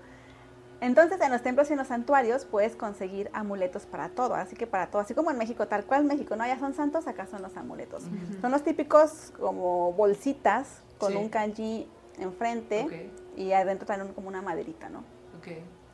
[0.81, 4.65] Entonces, en los templos y en los santuarios puedes conseguir amuletos para todo, así que
[4.67, 7.41] para todo, así como en México, tal cual México, no, ya son santos, acá son
[7.43, 8.03] los amuletos.
[8.41, 11.17] Son los típicos como bolsitas con Sí.
[11.17, 14.99] un kanji enfrente Ok, y adentro traen un- como una maderita, ¿no?
[15.37, 15.47] ok.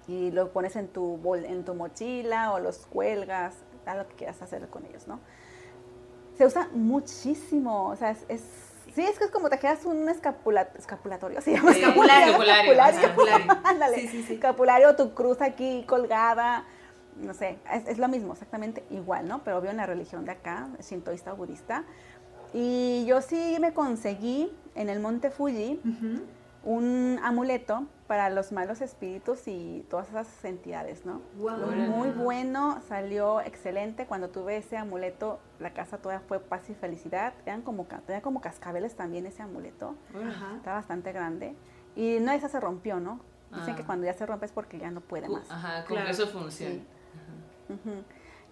[0.09, 4.15] y lo pones en tu bol, en tu mochila o los cuelgas, haz lo que
[4.15, 5.19] quieras hacer con ellos, ¿no?
[6.37, 8.66] Se usa muchísimo, o sea, es, es-
[8.97, 12.25] sí, es que es como te quedas un escapula- escapulatorio, se llama Sí, Escapulario.
[12.27, 13.57] escapulario, escapulario, escapulario.
[13.63, 14.33] ándale, Sí, sí, sí.
[14.33, 16.65] escapulario, tu cruz aquí colgada,
[17.21, 19.43] no sé, es, es lo mismo, exactamente igual, ¿no?
[19.43, 21.83] Pero obvio en la religión de acá, shintoísta o budista,
[22.53, 26.21] y yo sí me conseguí en el monte Fuji, Ujú.
[26.67, 31.21] Un amuleto para los malos espíritus y todas esas entidades, ¿no?
[31.39, 34.05] Lo Muy bueno, salió excelente.
[34.05, 37.33] Cuando tuve ese amuleto, la casa toda fue paz y felicidad.
[37.45, 39.95] Eran como, tenía como cascabeles también ese amuleto.
[40.13, 40.55] Ajá.
[40.57, 41.55] Está bastante grande.
[41.95, 43.21] Y no, esa se rompió, ¿no?
[43.53, 43.77] Dicen Ah.
[43.77, 45.49] que cuando ya se rompe es porque ya no puede más.
[45.49, 46.09] Ajá, como Claro.
[46.11, 46.75] eso funciona.
[46.75, 46.83] Sí.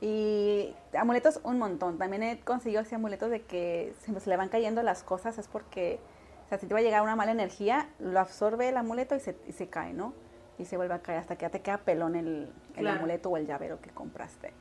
[0.01, 1.97] Y amuletos un montón.
[1.97, 5.47] También he conseguido ese amuleto de que se, se le van cayendo las cosas, es
[5.47, 5.99] porque,
[6.45, 9.19] o sea, si te va a llegar una mala energía, lo absorbe el amuleto y
[9.19, 10.13] se, y se cae, ¿no?
[10.57, 13.37] Y se vuelve a caer hasta que ya te queda pelón el, el amuleto o
[13.37, 14.53] el llavero que compraste.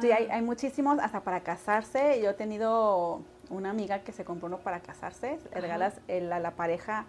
[0.00, 2.20] Sí, hay, hay muchísimos, hasta para casarse.
[2.22, 5.38] Yo he tenido una amiga que se compró uno para casarse.
[5.52, 7.06] Le regalas el- a la pareja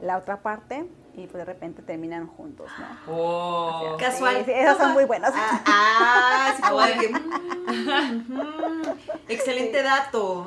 [0.00, 2.86] la otra parte y pues de repente terminan juntos, ¿no?
[3.14, 3.96] Oh.
[3.98, 4.36] Casual.
[4.38, 5.30] Sí, sí, esos son muy buenos.
[5.34, 7.08] Ah, ah, así como de que,
[7.72, 8.82] mm.
[9.28, 10.46] Excelente dato.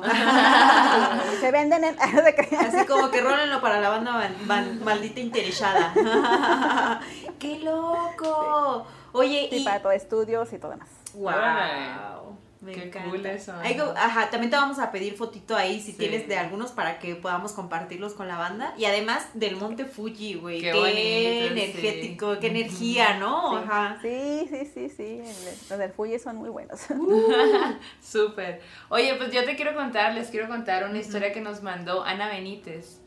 [1.40, 1.96] Se venden en...
[2.00, 5.92] Así como que rólenlo para la banda ban- ban- maldita interesada.
[7.38, 8.86] ¡Qué loco!
[9.12, 9.64] Oye, Sí, y...
[9.64, 10.88] para todo estudios y todo demás.
[11.14, 12.38] ¡Wow!
[12.60, 13.08] Me Qué encanta.
[13.08, 13.54] cool eso.
[13.96, 15.98] Ajá, también te vamos a pedir fotito ahí si Sí.
[15.98, 18.74] tienes de algunos para que podamos compartirlos con la banda.
[18.76, 20.60] Y además del Monte Fuji, güey.
[20.60, 22.40] Qué Qué, bonito, energético, sí.
[22.42, 23.50] qué energía, ¿no?
[23.58, 23.64] Sí.
[23.64, 23.98] Ajá.
[24.02, 25.02] Sí, sí, sí, sí.
[25.24, 26.80] el- Los del Fuji son muy buenos.
[28.02, 28.60] Súper.
[28.88, 32.28] Oye, pues yo te quiero contar, les quiero contar una historia que nos mandó Ana
[32.28, 32.98] Benítez,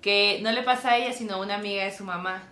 [0.00, 2.42] que no le pasa a ella, sino a una amiga de su mamá.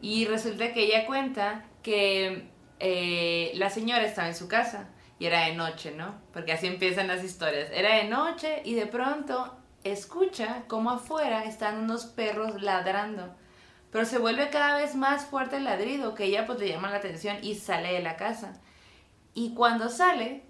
[0.00, 2.48] Y resulta que ella cuenta que
[2.80, 4.88] eh, la señora estaba en su casa
[5.18, 6.14] y era de noche, ¿no?
[6.32, 7.68] Porque así empiezan las historias.
[7.72, 13.34] Era de noche y de pronto escucha cómo afuera están unos perros ladrando.
[13.90, 16.98] Pero se vuelve cada vez más fuerte el ladrido que ella pues le llama la
[16.98, 18.60] atención y sale de la casa.
[19.34, 20.44] Y cuando sale,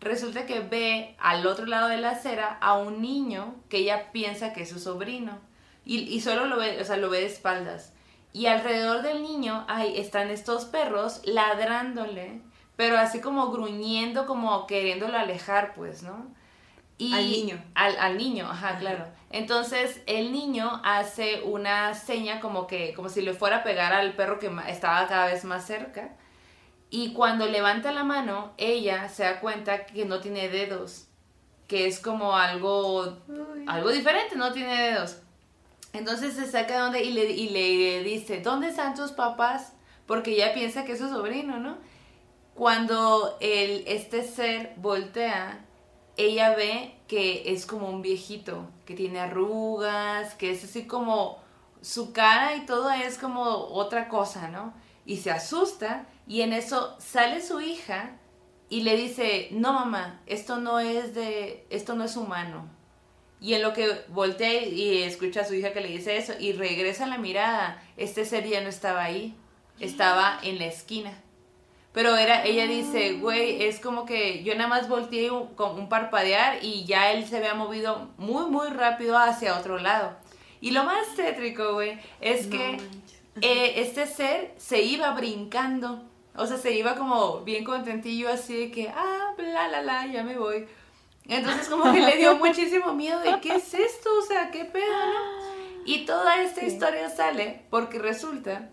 [0.00, 4.52] resulta que ve al otro lado de la acera a un niño que ella piensa
[4.52, 5.38] que es su sobrino.
[5.84, 7.92] Y, y solo lo ve, o sea, lo ve de espaldas.
[8.32, 12.40] Y alrededor del niño ahí están estos perros ladrándole,
[12.82, 16.26] pero así como gruñendo, como queriéndolo alejar, pues, ¿no?
[16.98, 17.64] Y Al niño.
[17.76, 19.06] Al, al niño, ajá, claro.
[19.30, 24.14] Entonces el niño hace una seña como que, como si le fuera a pegar al
[24.16, 26.16] perro que estaba cada vez más cerca.
[26.90, 31.06] Y cuando levanta la mano, ella se da cuenta que no tiene dedos,
[31.68, 33.16] que es como algo,
[33.68, 35.18] algo diferente, no tiene dedos.
[35.92, 39.72] Entonces se saca de donde y le, y le dice, ¿dónde están tus papás?
[40.04, 41.78] Porque ella piensa que es su sobrino, ¿no?
[42.54, 45.64] Cuando el, este ser voltea,
[46.16, 51.38] ella ve que es como un viejito, que tiene arrugas, que es así como
[51.80, 54.72] su cara y todo es como otra cosa, ¿no?
[55.04, 58.18] Y se asusta y en eso sale su hija
[58.68, 62.70] y le dice, no mamá, esto no es de, esto no es humano.
[63.40, 66.52] Y en lo que voltea y escucha a su hija que le dice eso y
[66.52, 69.34] regresa la mirada, este ser ya no estaba ahí,
[69.80, 71.21] estaba en la esquina.
[71.92, 76.58] Pero era, ella dice, güey, es como que yo nada más volteé con un parpadear
[76.62, 80.16] y ya él se había movido muy, muy rápido hacia otro lado.
[80.62, 82.78] Y lo más tétrico, güey, es que
[83.42, 86.02] eh, este ser se iba brincando.
[86.34, 90.22] O sea, se iba como bien contentillo así de que, ah, bla, la, la, ya
[90.22, 90.66] me voy.
[91.28, 94.08] Entonces como que le dio muchísimo miedo de, ¿qué es esto?
[94.18, 95.42] O sea, ¿qué pedo, no?
[95.84, 98.70] Y toda esta historia sale porque resulta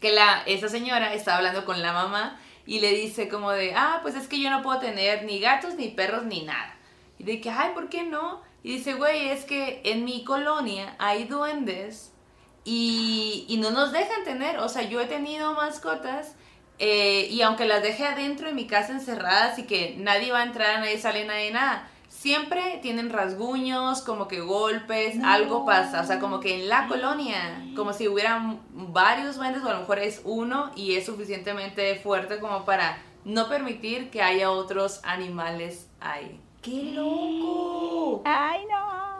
[0.00, 4.00] que la, esa señora está hablando con la mamá y le dice como de, ah,
[4.02, 6.76] pues es que yo no puedo tener ni gatos, ni perros, ni nada.
[7.18, 8.42] Y de que, ay, ¿por qué no?
[8.62, 12.12] Y dice, güey, es que en mi colonia hay duendes
[12.64, 16.34] y, y no nos dejan tener, o sea, yo he tenido mascotas
[16.78, 20.44] eh, y aunque las deje adentro de mi casa encerradas y que nadie va a
[20.44, 21.88] entrar, nadie sale, nadie nada,
[22.24, 27.62] siempre tienen rasguños, como que golpes, algo pasa, o sea, como que en la colonia,
[27.76, 32.38] como si hubieran varios duendes o a lo mejor es uno y es suficientemente fuerte
[32.38, 32.96] como para
[33.26, 36.40] no permitir que haya otros animales ahí.
[36.62, 38.22] ¡Qué loco!
[38.24, 39.13] ¡Ay, no!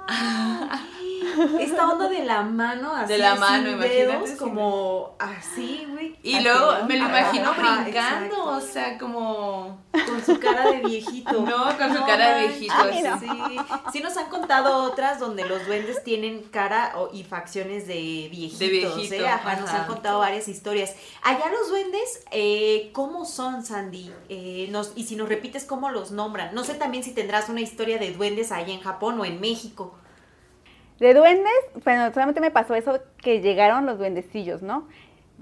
[1.61, 3.13] Esta onda de la mano, así.
[3.13, 6.17] De la mano, imagínate, como así, güey.
[6.23, 6.87] Y luego ¿no?
[6.87, 8.45] me lo imagino ajá, brincando, exacto.
[8.45, 9.85] o sea, como...
[9.93, 11.33] Con su cara de viejito.
[11.33, 13.27] No, con su cara de viejito, Ay, así.
[13.29, 13.59] Sí,
[13.93, 18.59] sí nos han contado otras donde los duendes tienen cara y facciones de viejitos.
[18.59, 19.29] De viejito, ¿eh?
[19.29, 20.95] Ajá, nos han contado varias historias.
[21.23, 24.13] Allá los duendes, eh, ¿cómo son, Sandy?
[24.29, 26.55] Eh, nos, y si nos repites cómo los nombran.
[26.55, 29.94] No sé también si tendrás una historia de duendes allá en Japón o en México.
[30.99, 31.53] De duendes,
[31.85, 34.89] bueno, solamente me pasó eso que llegaron los duendecillos, ¿no?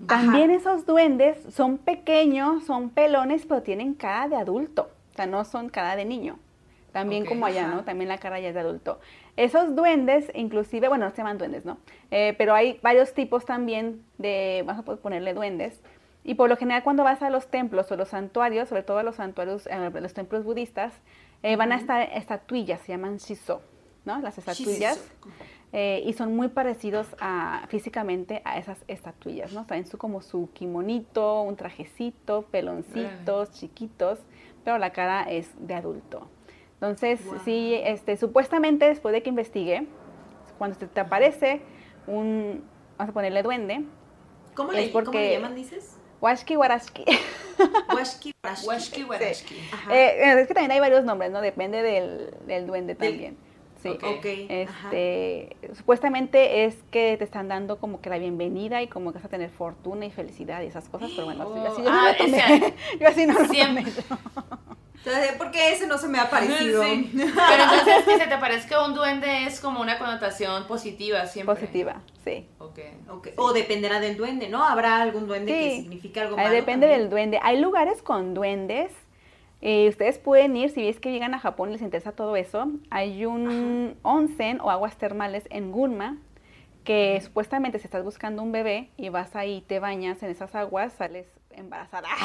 [0.06, 4.88] También esos duendes son pequeños, son pelones, pero tienen cara de adulto.
[5.12, 6.38] O sea, no son cara de niño.
[6.92, 7.74] También como allá, ajá.
[7.76, 7.84] ¿no?
[7.84, 9.00] También la cara ya es de adulto.
[9.36, 11.78] Esos duendes, inclusive, bueno, no se llaman duendes, ¿no?
[12.10, 15.80] Eh, pero hay varios tipos también de, vamos a ponerle duendes.
[16.24, 19.02] Y por lo general cuando vas a los templos o los santuarios, sobre todo a
[19.02, 20.92] los santuarios, eh, los templos budistas,
[21.42, 23.62] eh, van a estar estatuillas, se llaman shiso,
[24.04, 24.18] ¿no?
[24.20, 25.00] Las estatuillas.
[25.74, 29.64] Eh, y son muy parecidos a, físicamente a esas estatuillas, ¿no?
[29.66, 34.18] Traen su, como su kimonito, un trajecito, peloncitos, chiquitos,
[34.64, 36.28] pero la cara es de adulto.
[36.74, 37.38] Entonces, Wow.
[37.44, 39.86] sí, este, supuestamente después de que investigué,
[40.58, 41.62] cuando se te aparece
[42.06, 42.62] un,
[42.98, 43.84] vamos a ponerle duende,
[44.54, 45.96] ¿Cómo, Es le, ¿Cómo porque- le llaman, dices?
[46.20, 47.04] Washki Warashki.
[47.94, 48.66] Washki, washki.
[48.68, 49.56] Washki Warashki.
[49.72, 49.96] Ajá.
[49.96, 51.40] Eh, es que también hay varios nombres, ¿no?
[51.40, 53.36] Depende del, del duende Del-
[53.82, 53.88] Sí.
[53.88, 54.02] Ok.
[54.04, 54.26] ok.
[54.68, 54.88] ajá.
[54.92, 59.24] Este, supuestamente es que te están dando como que la bienvenida y como que vas
[59.24, 62.12] a tener fortuna y felicidad y esas cosas, pero bueno, Oh, así yo no ah,
[62.12, 62.36] lo tomé.
[62.36, 62.58] o sea,
[63.00, 64.20] yo así no lo siempre- tomé.
[65.04, 66.84] Entonces, ¿por qué ese no se me ha parecido?
[66.84, 67.10] Sí.
[67.12, 71.56] Pero entonces que se te parezca un duende es como una connotación positiva siempre.
[71.56, 72.46] Positiva, sí.
[72.58, 72.78] Ok.
[73.10, 74.62] Ok, O dependerá del duende, ¿no?
[74.62, 75.76] ¿Habrá algún duende que Sí.
[75.80, 76.54] signifique algo Ahí malo?
[76.54, 77.00] depende también?
[77.00, 77.40] del duende.
[77.42, 78.92] Hay lugares con duendes.
[79.62, 82.66] Eh, ustedes pueden ir, si ves que llegan a Japón y les interesa todo eso.
[82.90, 86.18] Hay un onsen o aguas termales en Gunma
[86.84, 90.54] que supuestamente si estás buscando un bebé y vas ahí y te bañas en esas
[90.56, 92.08] aguas, sales embarazada.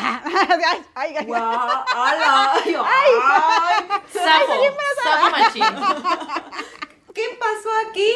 [0.95, 1.27] ay, ay.
[1.31, 2.53] ¡Hala!
[2.53, 4.53] Ay, ay, Sapo.
[5.03, 5.63] Sapo machín.
[7.13, 8.11] ¿Qué pasó aquí?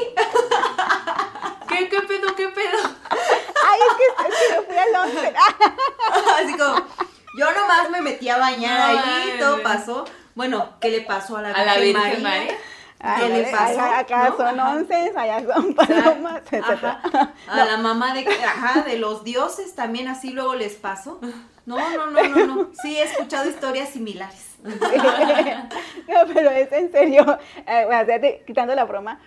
[1.67, 2.79] ¿Qué, qué pedo, qué pedo?
[3.09, 5.35] Ay, es que, es que me fui al onsen.
[6.37, 6.87] Así como,
[7.33, 10.05] yo nomás me metí a bañar No, ahí, todo pasó.
[10.35, 12.55] Bueno, ¿qué le pasó a la A la Virgen María.
[13.03, 13.81] Ay, ¿Qué le pasó?
[13.81, 14.37] Acá ¿No?
[14.37, 14.71] son Ajá.
[14.75, 16.41] onsen, allá son palomas.
[16.53, 17.01] Ajá.
[17.47, 21.19] A la mamá de, ajá, de los dioses también así luego les pasó.
[21.65, 22.69] No, no, no, no, no.
[22.81, 24.55] Sí, he escuchado historias similares.
[24.63, 24.69] no,
[26.33, 27.37] pero es en serio.
[27.65, 29.19] Eh, bueno, te- quitando la broma.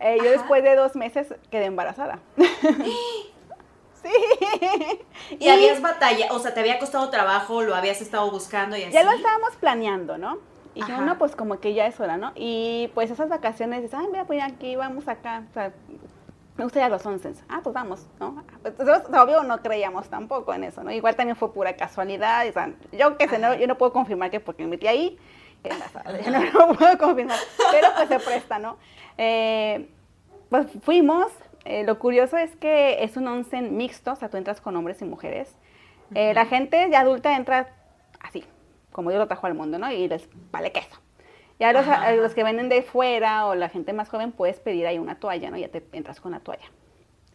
[0.00, 2.18] eh, yo después de dos meses quedé embarazada.
[4.06, 5.00] sí.
[5.40, 8.92] Y habías batalla, o sea, te había costado trabajo, lo habías estado buscando y así.
[8.92, 10.38] Ya lo estábamos planeando, ¿no?
[10.74, 12.32] Y dijimos, no, pues como que ya es hora, ¿no?
[12.34, 15.42] Y pues esas vacaciones, dices, ay, mira, pues aquí, vamos acá.
[15.50, 15.72] O sea,
[16.56, 17.42] me gusta ir a los onsens.
[17.48, 18.44] Ah, pues vamos, ¿no?
[18.62, 20.90] Pues, nosotros, obvio, no creíamos tampoco en eso, ¿no?
[20.90, 22.46] Igual también fue pura casualidad.
[22.48, 25.18] O sea, yo que sé, no, yo no puedo confirmar que porque me metí ahí,
[26.30, 27.38] no lo puedo confirmar,
[27.70, 28.76] pero pues se presta, ¿no?
[29.18, 29.88] Eh,
[30.48, 31.26] pues fuimos,
[31.66, 35.00] eh, lo curioso es que es un onsen mixto, o sea, tú entras con hombres
[35.02, 35.56] y mujeres.
[36.14, 37.74] Eh, la gente de adulta entra
[38.20, 38.44] así,
[38.92, 39.90] como Dios lo trajo al mundo, ¿no?
[39.90, 41.00] Y les vale queso.
[41.58, 41.86] Ya los,
[42.16, 45.50] los, que vienen de fuera o la gente más joven puedes pedir ahí una toalla,
[45.50, 45.56] ¿no?
[45.56, 46.66] Ya te entras con la toalla.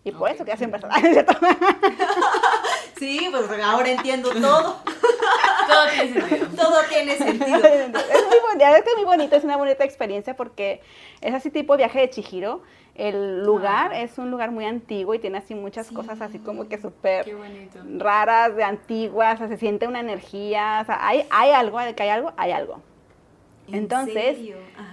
[0.03, 1.33] Y por eso que hacen personajes, ¿cierto?
[2.97, 4.77] sí, pues ahora entiendo todo.
[5.67, 6.47] todo tiene sentido.
[6.55, 7.57] Todo tiene sentido.
[7.57, 10.81] es muy bonito, es muy bonito, es una bonita experiencia porque
[11.21, 12.63] es así tipo viaje de Chihiro.
[12.95, 16.77] El lugar es un lugar muy antiguo y tiene así muchas cosas así como que
[16.77, 17.25] súper
[17.97, 22.03] raras, de antiguas, o sea, se siente una energía, o sea, hay, hay algo, que
[22.03, 22.81] hay algo, hay algo.
[23.71, 24.37] Entonces,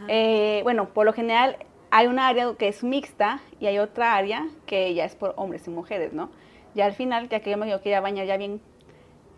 [0.07, 1.57] eh, bueno, por lo general
[1.91, 5.67] hay una área que es mixta y hay otra área que ya es por hombres
[5.67, 6.31] y mujeres, ¿no?
[6.75, 8.61] Ya al final, ya que yo me quería bañar ya bien,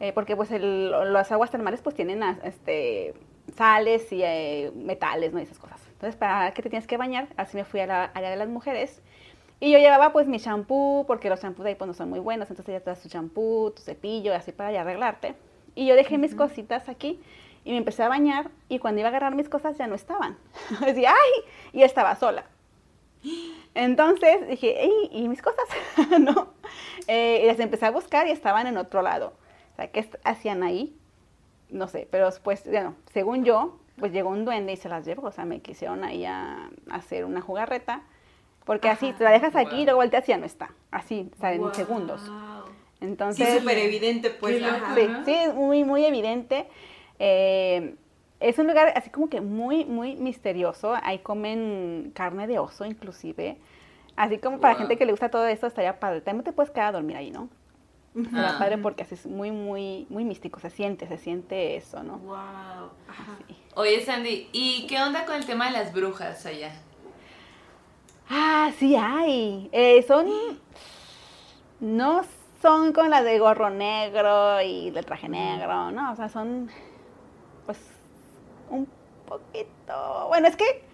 [0.00, 3.14] eh, porque pues las aguas termales pues tienen este,
[3.56, 5.40] sales y eh, metales, ¿no?
[5.40, 5.80] Y esas cosas.
[6.00, 8.48] Entonces, para que te tienes que bañar, así me fui a la área de las
[8.48, 9.02] mujeres.
[9.60, 12.20] Y yo llevaba pues mi shampoo, porque los shampoos de ahí pues no son muy
[12.20, 15.34] buenos, entonces ya te das tu shampoo, tu cepillo, así para ya arreglarte.
[15.74, 17.20] Y yo dejé mis cositas aquí
[17.66, 20.38] y me empecé a bañar y cuando iba a agarrar mis cosas ya no estaban.
[20.86, 21.78] Decía, ¡ay!
[21.78, 22.46] Y estaba sola.
[23.74, 25.10] Entonces dije, ¡ey!
[25.12, 25.66] ¿Y mis cosas?
[26.18, 26.54] ¿No?
[27.08, 29.34] Eh, y las empecé a buscar y estaban en otro lado.
[29.74, 30.96] O sea, ¿qué hacían ahí?
[31.68, 35.28] No sé, pero después, bueno, según yo, pues llegó un duende y se las llevó.
[35.28, 38.02] O sea, me quisieron ahí a, hacer una jugarreta.
[38.64, 40.72] Porque así, te la dejas aquí y luego volteas y ya no está.
[40.90, 42.22] Así, o sea, en segundos.
[43.00, 44.62] Entonces, sí, súper evidente, pues.
[44.94, 46.66] Sí, sí, es muy, muy evidente.
[47.18, 47.94] Eh,
[48.40, 50.94] es un lugar así como que muy, muy misterioso.
[51.02, 53.58] Ahí comen carne de oso inclusive.
[54.16, 56.20] Así como para gente que le gusta todo esto, estaría padre.
[56.20, 57.48] También te puedes quedar a dormir ahí, ¿no?
[58.16, 60.58] Estaría padre porque así es muy, muy, muy místico.
[60.60, 62.18] Se siente, se siente eso, ¿no?
[62.18, 62.90] Wow.
[63.74, 66.72] Oye, Sandy, ¿y qué onda con el tema de las brujas allá?
[68.28, 69.68] Ah, sí hay.
[69.72, 70.26] Eh, son...
[71.78, 72.22] No
[72.60, 76.12] son con las de gorro negro y de traje negro, ¿no?
[76.12, 76.70] O sea, son
[77.66, 77.78] pues
[78.68, 78.86] un
[79.26, 80.84] poquito, bueno, es que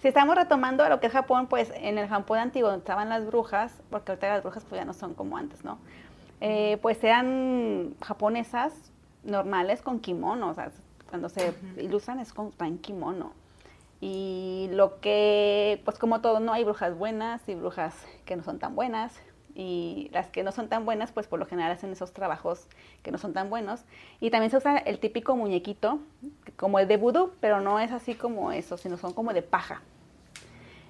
[0.00, 3.08] si estamos retomando a lo que es Japón, pues en el Japón antiguo donde estaban
[3.08, 5.78] las brujas, porque ahorita las brujas pues ya no son como antes, ¿no?
[6.44, 8.72] Eh, pues eran japonesas
[9.22, 10.72] normales con kimono, o sea,
[11.08, 13.32] cuando se ilustran es con tan kimono.
[14.00, 18.58] Y lo que, pues como todo, no hay brujas buenas y brujas que no son
[18.58, 19.22] tan buenas,
[19.54, 22.66] y las que no son tan buenas, pues por lo general hacen esos trabajos
[23.04, 23.84] que no son tan buenos.
[24.18, 26.00] Y también se usa el típico muñequito,
[26.56, 29.82] como el de vudú, pero no es así como eso, sino son como de paja.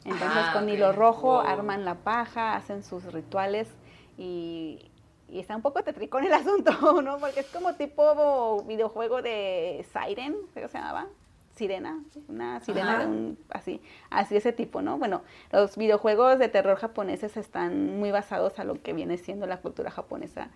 [0.06, 3.68] Entonces ah, con hilo rojo arman la paja, hacen sus rituales
[4.16, 4.88] y,
[5.32, 7.18] y está un poco tetricón el asunto, ¿no?
[7.18, 11.08] Porque es como tipo videojuego de Siren, ¿qué se llamaba?
[11.54, 13.80] sirena, una sirena de un, así,
[14.10, 14.98] así ese tipo, ¿no?
[14.98, 19.58] Bueno, los videojuegos de terror japoneses están muy basados a lo que viene siendo la
[19.58, 20.48] cultura japonesa.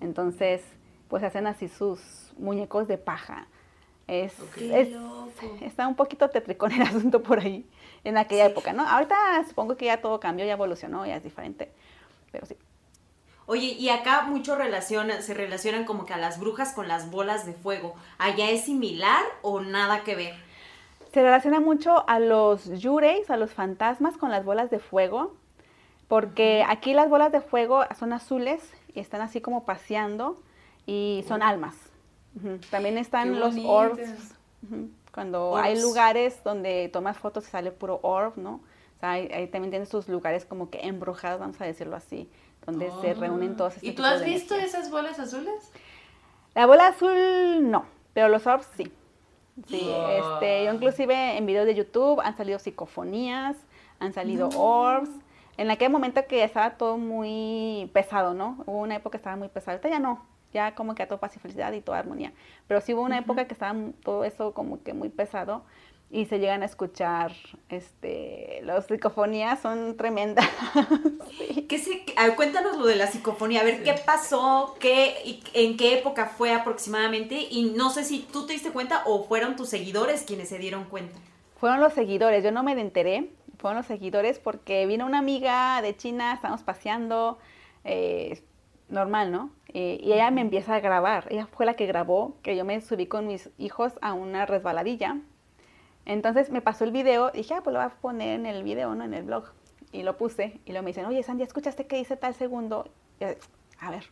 [0.00, 0.62] Entonces,
[1.08, 3.46] pues hacen así sus muñecos de paja.
[4.06, 4.34] Es,
[5.62, 7.66] está un poquito tetricón el asunto por ahí,
[8.04, 8.86] en aquella época, ¿no?
[8.86, 9.16] Ahorita
[9.48, 11.72] supongo que ya todo cambió, ya evolucionó, ya es diferente,
[12.30, 12.56] pero sí.
[13.52, 17.44] Oye, y acá mucho relaciona, se relacionan como que a las brujas con las bolas
[17.44, 17.94] de fuego.
[18.16, 20.34] ¿Allá es similar o nada que ver?
[21.12, 25.34] Se relaciona mucho a los yureis, a los fantasmas con las bolas de fuego,
[26.08, 28.62] porque aquí las bolas de fuego son azules
[28.94, 30.40] y están así como paseando
[30.86, 31.76] y son almas.
[32.70, 34.34] También están los orbs.
[35.12, 38.62] Cuando hay lugares donde tomas fotos y sale puro orb, ¿no?
[38.96, 42.30] O sea, ahí, también tienes sus lugares como que embrujados, vamos a decirlo así
[42.66, 45.72] donde se reúnen todos este ¿Y tú has visto esas bolas azules?
[46.54, 48.92] La bola azul no, pero los orbs sí.
[49.68, 53.56] Sí, este, yo inclusive en videos de YouTube han salido psicofonías,
[53.98, 55.10] han salido orbs.
[55.58, 58.64] En aquel momento que estaba todo muy pesado, ¿no?
[58.66, 61.18] Hubo una época que estaba muy pesado, ahorita ya no, ya como que a todo
[61.20, 62.32] paz y felicidad y toda armonía.
[62.66, 65.62] Pero sí hubo una época que estaba todo eso como que muy pesado
[66.12, 67.32] y se llegan a escuchar,
[67.70, 70.46] este, las psicofonías son tremendas.
[71.68, 72.04] ¿Qué se,
[72.36, 77.46] cuéntanos lo de la psicofonía, a ver qué pasó, qué, en qué época fue aproximadamente
[77.50, 80.84] y no sé si tú te diste cuenta o fueron tus seguidores quienes se dieron
[80.84, 81.18] cuenta.
[81.56, 85.96] Fueron los seguidores, yo no me enteré, fueron los seguidores porque vino una amiga de
[85.96, 87.38] China, estábamos paseando,
[87.84, 88.42] eh,
[88.90, 89.50] normal, ¿no?
[89.72, 92.78] Eh, y ella me empieza a grabar, ella fue la que grabó, que yo me
[92.82, 95.16] subí con mis hijos a una resbaladilla
[96.04, 98.62] entonces me pasó el video y dije, ah, pues lo voy a poner en el
[98.62, 99.04] video, ¿no?
[99.04, 99.44] En el blog.
[99.92, 102.90] Y lo puse y lo me dicen, oye, Sandy, ¿escuchaste que dice tal segundo?
[103.78, 104.10] a ver.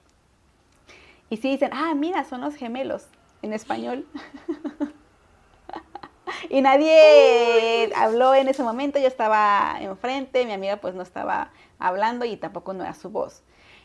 [1.30, 3.06] Y sí dicen, ah, mira, son los gemelos
[3.42, 4.06] en español.
[6.50, 12.24] y nadie habló en ese momento, yo estaba enfrente, mi amiga pues no estaba hablando
[12.24, 13.42] y tampoco no era su voz.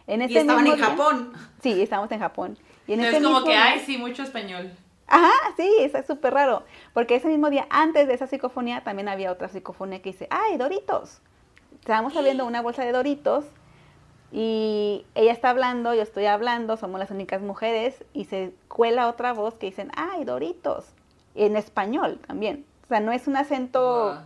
[0.07, 1.33] En ese y estaban en Japón.
[1.61, 2.59] Sí, estábamos en Japón.
[2.87, 4.71] Y en es como que, hay sí, mucho español.
[5.07, 6.63] Ajá, sí, es súper raro.
[6.93, 10.57] Porque ese mismo día, antes de esa psicofonía, también había otra psicofonía que dice, ¡ay,
[10.57, 11.21] Doritos!
[11.79, 13.45] Estábamos abriendo una bolsa de Doritos
[14.31, 19.33] y ella está hablando, yo estoy hablando, somos las únicas mujeres y se cuela otra
[19.33, 20.85] voz que dicen, ¡ay, Doritos!
[21.35, 22.65] En español también.
[22.85, 24.19] O sea, no es un acento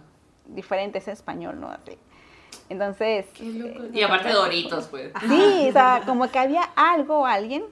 [0.45, 1.69] diferente, es español, ¿no?
[1.69, 1.97] Así.
[2.69, 3.25] Entonces...
[3.41, 5.11] Eh, y aparte Doritos, pues.
[5.27, 7.63] Sí, o sea, como que había algo o alguien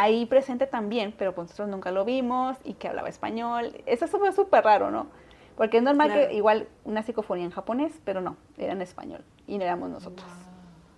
[0.00, 3.82] ahí presente también, pero pues nosotros nunca lo vimos y que hablaba español.
[3.84, 5.08] Eso fue súper raro, ¿no?
[5.56, 9.58] Porque es normal que igual una psicofonía en japonés, pero no, era en español y
[9.58, 10.26] no éramos nosotros.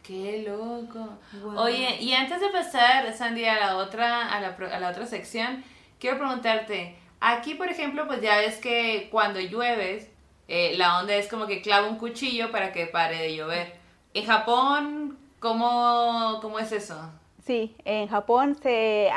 [0.04, 1.18] ¡Qué loco!
[1.56, 5.64] Oye, y antes de pasar, Sandy, a la otra, a la, a la otra sección,
[5.98, 10.08] quiero preguntarte, aquí por ejemplo, pues ya ves que cuando llueves,
[10.46, 13.74] eh, la onda es como que clava un cuchillo para que pare de llover.
[14.14, 17.10] En Japón, ¿cómo, cómo es eso?
[17.44, 19.10] Sí, en Japón se...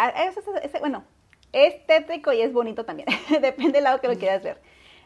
[0.79, 1.03] bueno,
[1.53, 3.07] es tétrico y es bonito también.
[3.41, 4.61] Depende del lado que lo quieras ver.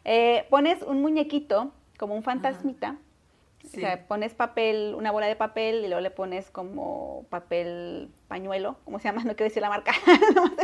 [0.05, 2.97] Eh, pones un muñequito, como un fantasmita.
[3.65, 8.77] O sea, pones papel, una bola de papel y luego le pones como papel pañuelo,
[8.85, 9.23] ¿cómo se llama?
[9.25, 9.93] No quiero decir la marca.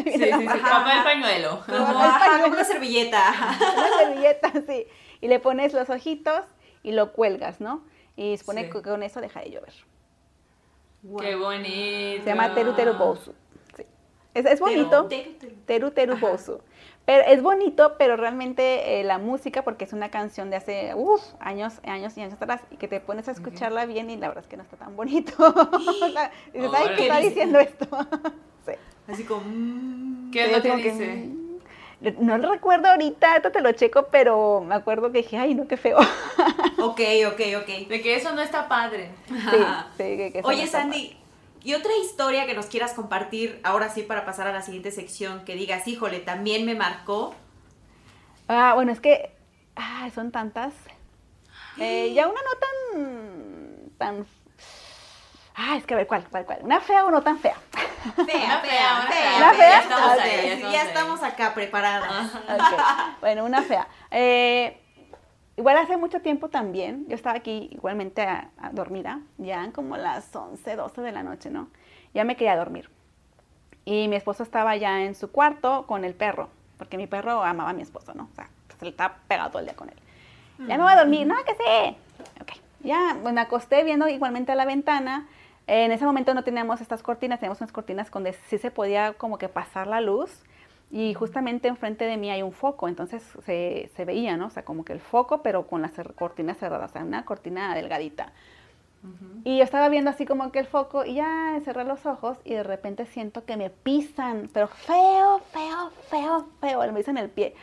[0.04, 1.62] sí, sí, sí, papel pañuelo.
[1.66, 3.34] Como, como una servilleta.
[3.60, 4.88] una servilleta, sí.
[5.22, 6.46] Y le pones los ojitos
[6.84, 7.84] y lo cuelgas, ¿no?
[8.16, 9.74] Y supone que con eso deja de llover.
[11.20, 12.24] Qué bonito.
[12.24, 13.34] Se llama Teru Teru Bosu.
[13.76, 13.84] Sí.
[14.34, 15.08] Es, es, bonito.
[15.66, 16.60] Teru Teru, Bosu.
[17.06, 21.22] Pero es bonito, pero realmente eh, la música, porque es una canción de hace uf,
[21.40, 24.44] años, años y años atrás, y que te pones a escucharla bien y la verdad
[24.44, 25.34] es que no está tan bonito.
[26.54, 27.88] dices, ay, ¿qué está diciendo esto?
[28.66, 28.74] sí.
[29.08, 29.42] Así como...
[29.46, 30.32] Mm".
[30.32, 31.16] ¿Qué es lo que dice?
[31.16, 31.45] Mm,
[32.20, 35.68] no lo recuerdo ahorita, esto te lo checo, pero me acuerdo que dije, ay, no,
[35.68, 35.98] qué feo.
[36.80, 37.88] ok, ok, ok.
[37.88, 39.12] De que eso no está padre.
[39.28, 39.36] Sí,
[39.98, 41.18] sí que, que Oye, Sandy,
[41.64, 45.44] y otra historia que nos quieras compartir, ahora sí para pasar a la siguiente sección,
[45.46, 47.34] que digas, híjole, también me marcó.
[48.48, 49.32] Ah, bueno, es que
[49.76, 50.74] ah, son tantas.
[51.78, 54.26] Eh, ya una no tan, tan...
[55.56, 56.60] Ah, es que a ver, ¿cuál, cuál, cuál?
[56.62, 57.58] ¿Una fea o no tan fea?
[58.14, 59.08] Fea, fea, fea.
[59.10, 59.38] fea.
[59.38, 59.70] ¿Una fea?
[59.70, 62.32] Ya estamos, ahí, ya estamos acá preparadas.
[63.22, 63.88] Bueno, una fea.
[64.12, 64.82] Eh,
[65.58, 70.76] Igual hace mucho tiempo también, yo estaba aquí igualmente a, dormida, ya como las 11,
[70.76, 71.70] 12 de la noche, ¿no?
[72.14, 72.90] Ya me quería dormir.
[73.86, 77.70] Y mi esposo estaba ya en su cuarto con el perro, porque mi perro amaba
[77.70, 78.28] a mi esposo, ¿no?
[78.34, 79.96] O sea, se le estaba pegado todo el día con él.
[80.68, 81.98] Ya me voy a dormir, no, que sí.
[82.42, 82.52] Ok,
[82.82, 85.28] ya me acosté viendo igualmente a la ventana.
[85.68, 89.38] En ese momento no teníamos estas cortinas, teníamos unas cortinas donde sí se podía como
[89.38, 90.44] que pasar la luz
[90.92, 94.48] y justamente enfrente de mí hay un foco, entonces se, se, veía, ¿no?
[94.48, 97.74] O sea, como que el foco, pero con las cortinas cerradas, o sea, una cortina
[97.74, 98.32] delgadita.
[99.44, 102.54] Y yo estaba viendo así como que el foco y ya cerré los ojos y
[102.54, 107.54] de repente siento que me pisan, pero feo, feo, feo, feo, me pisan el pie.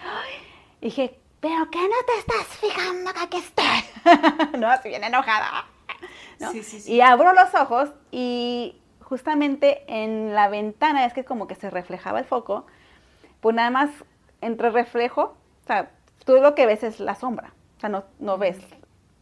[0.80, 3.64] Y dije, pero ¿qué no te estás fijando que aquí estoy?
[4.60, 5.66] no, así bien enojada.
[6.50, 6.92] Sí, sí, sí.
[6.92, 12.18] Y abro los ojos y justamente en la ventana, es que como que se reflejaba
[12.18, 12.66] el foco,
[13.40, 13.90] pues nada más
[14.40, 15.90] entre reflejo, o sea,
[16.24, 18.58] tú lo que ves es la sombra, o sea, no, no ves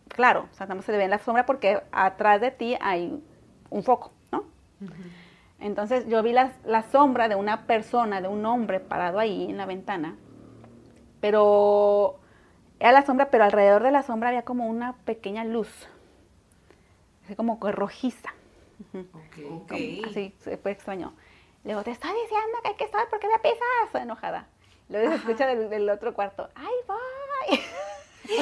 [0.09, 3.23] claro, o sea, nada más se ve en la sombra porque atrás de ti hay
[3.71, 4.45] un foco, ¿no?
[5.59, 9.57] Entonces yo vi la, la, sombra de una persona, de un hombre parado ahí en
[9.57, 10.17] la ventana,
[11.21, 12.19] pero
[12.79, 15.69] era la sombra, pero alrededor de la sombra había como una pequeña luz,
[17.31, 18.35] así como rojiza.
[19.63, 20.03] Okay.
[20.05, 21.15] así, fue extraño.
[21.63, 24.03] Le digo, te estoy diciendo que hay que estar porque me pisas.
[24.03, 24.49] enojada.
[24.89, 27.61] Luego se escucha del, otro cuarto, ¡ay, voy!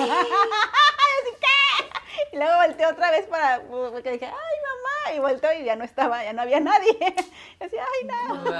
[2.32, 5.12] y luego volteé otra vez para, porque dije, ¡ay, mamá!
[5.14, 6.97] Y volteó y ya no estaba, ya no había nadie.
[7.61, 8.45] Y decía, ¡ay, no!
[8.45, 8.55] Wow.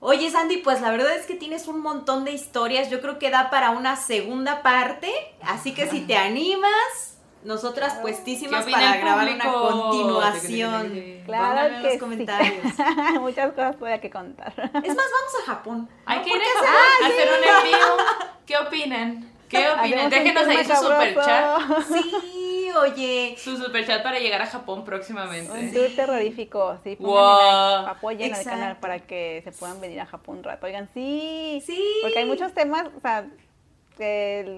[0.00, 2.90] Oye, Sandy, pues la verdad es que tienes un montón de historias.
[2.90, 5.12] Yo creo que da para una segunda parte.
[5.42, 11.22] Así que si te animas, nosotras puestísimas para grabar una continuación.
[11.24, 12.64] Claro que en los comentarios.
[13.20, 14.52] Muchas cosas todavía que contar.
[14.56, 15.88] Es más, vamos a Japón.
[16.04, 18.04] Hay que ir a Japón hacer un envío.
[18.46, 19.30] ¿Qué opinan?
[19.48, 20.10] ¿Qué opinan?
[20.10, 21.60] Déjenos ahí su superchat.
[21.88, 23.36] Sí, oye.
[23.38, 25.52] Su superchat para llegar a Japón próximamente.
[25.52, 26.96] Un tour terrorífico, sí.
[26.98, 27.86] Wow.
[27.86, 30.66] Apoyen al canal para que se puedan venir a Japón un rato.
[30.66, 31.62] Oigan, sí.
[31.64, 31.80] Sí.
[32.02, 33.26] Porque hay muchos temas, o sea,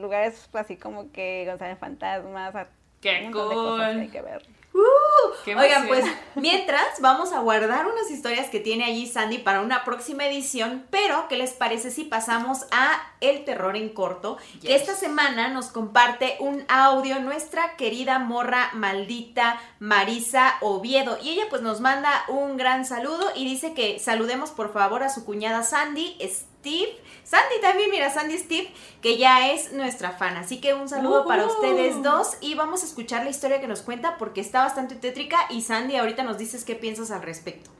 [0.00, 2.68] lugares así como que con fantasmas,
[3.00, 3.80] Qué cool.
[3.80, 4.44] hay que ver.
[4.74, 6.04] Uh, Oigan, pues
[6.36, 11.26] mientras vamos a guardar unas historias que tiene allí Sandy para una próxima edición, pero
[11.28, 14.38] ¿qué les parece si pasamos a El terror en corto?
[14.60, 21.44] Que esta semana nos comparte un audio nuestra querida morra maldita Marisa Oviedo y ella
[21.50, 25.62] pues nos manda un gran saludo y dice que saludemos por favor a su cuñada
[25.62, 26.98] Sandy, Steve
[27.28, 28.70] Sandy también, mira, Sandy Steve,
[29.02, 30.38] que ya es nuestra fan.
[30.38, 33.82] Así que un saludo para ustedes dos y vamos a escuchar la historia que nos
[33.82, 37.70] cuenta porque está bastante tétrica y Sandy, ahorita nos dices qué piensas al respecto.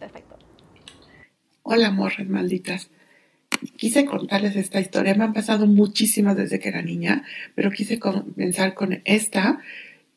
[0.00, 0.36] Perfecto.
[1.62, 2.90] Hola, morras malditas.
[3.76, 5.14] Quise contarles esta historia.
[5.14, 9.60] Me han pasado muchísimas desde que era niña, pero quise comenzar con esta,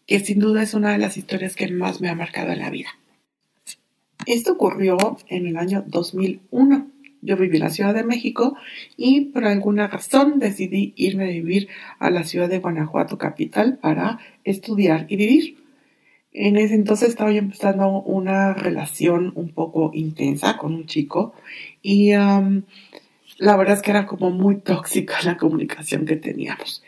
[0.06, 2.70] que sin duda es una de las historias que más me ha marcado en la
[2.70, 2.90] vida.
[4.26, 4.98] Esto ocurrió
[5.30, 6.92] en el año 2001.
[7.22, 8.56] Yo viví en la Ciudad de México
[8.96, 11.68] y por alguna razón decidí irme a vivir
[12.00, 15.58] a la ciudad de Guanajuato capital para estudiar y vivir.
[16.32, 21.34] En ese entonces estaba yo empezando una relación un poco intensa con un chico
[21.82, 22.12] y
[23.40, 26.84] la verdad es que era como muy tóxica la comunicación que teníamos.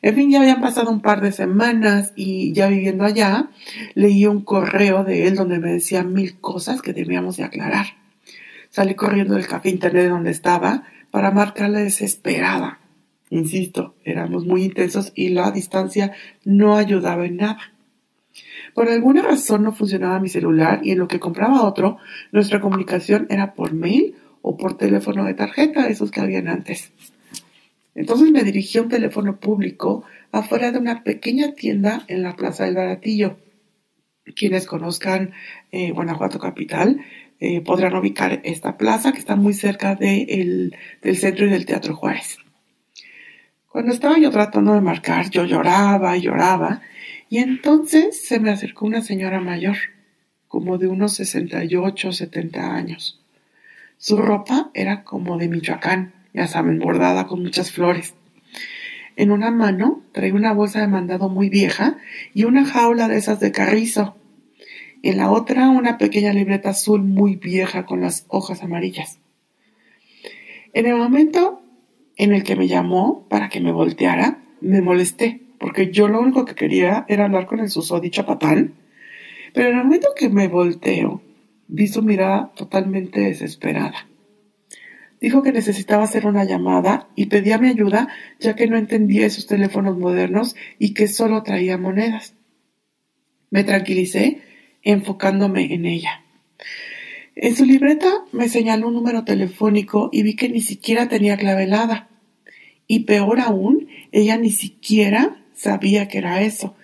[0.00, 3.50] En fin, ya habían pasado un par de semanas y ya viviendo allá,
[3.94, 7.86] leí un correo de él donde me decía mil cosas que debíamos de aclarar.
[8.70, 12.78] Salí corriendo del café internet donde estaba para marcarle desesperada.
[13.30, 16.12] Insisto, éramos muy intensos y la distancia
[16.44, 17.72] no ayudaba en nada.
[18.74, 21.96] Por alguna razón no funcionaba mi celular y en lo que compraba otro,
[22.30, 24.14] nuestra comunicación era por mail
[24.48, 26.90] o por teléfono de tarjeta, esos que habían antes.
[27.94, 32.64] Entonces me dirigí a un teléfono público afuera de una pequeña tienda en la Plaza
[32.64, 33.36] del Baratillo.
[34.34, 35.32] Quienes conozcan
[35.70, 37.04] eh, Guanajuato Capital
[37.40, 40.74] eh, podrán ubicar esta plaza que está muy cerca del
[41.14, 42.38] centro y del Teatro Juárez.
[43.66, 46.80] Cuando estaba yo tratando de marcar, yo lloraba y lloraba,
[47.28, 49.76] y entonces se me acercó una señora mayor,
[50.46, 53.20] como de unos 68 o 70 años.
[53.98, 58.14] Su ropa era como de Michoacán, ya saben, bordada con muchas flores.
[59.16, 61.98] En una mano traía una bolsa de mandado muy vieja
[62.32, 64.14] y una jaula de esas de carrizo
[65.02, 69.18] en la otra una pequeña libreta azul muy vieja con las hojas amarillas.
[70.72, 71.62] En el momento
[72.16, 76.44] en el que me llamó para que me volteara, me molesté, porque yo lo único
[76.44, 78.74] que quería era hablar con el susodicho patán.
[79.54, 81.22] Pero en el momento que me volteo,
[81.68, 84.08] vi su mirada totalmente desesperada.
[85.20, 88.08] Dijo que necesitaba hacer una llamada y pedía mi ayuda
[88.38, 92.34] ya que no entendía esos teléfonos modernos y que solo traía monedas.
[93.50, 94.42] Me tranquilicé
[94.82, 96.22] enfocándome en ella.
[97.34, 102.08] En su libreta me señaló un número telefónico y vi que ni siquiera tenía clavelada.
[102.86, 106.76] Y peor aún, ella ni siquiera sabía que era eso,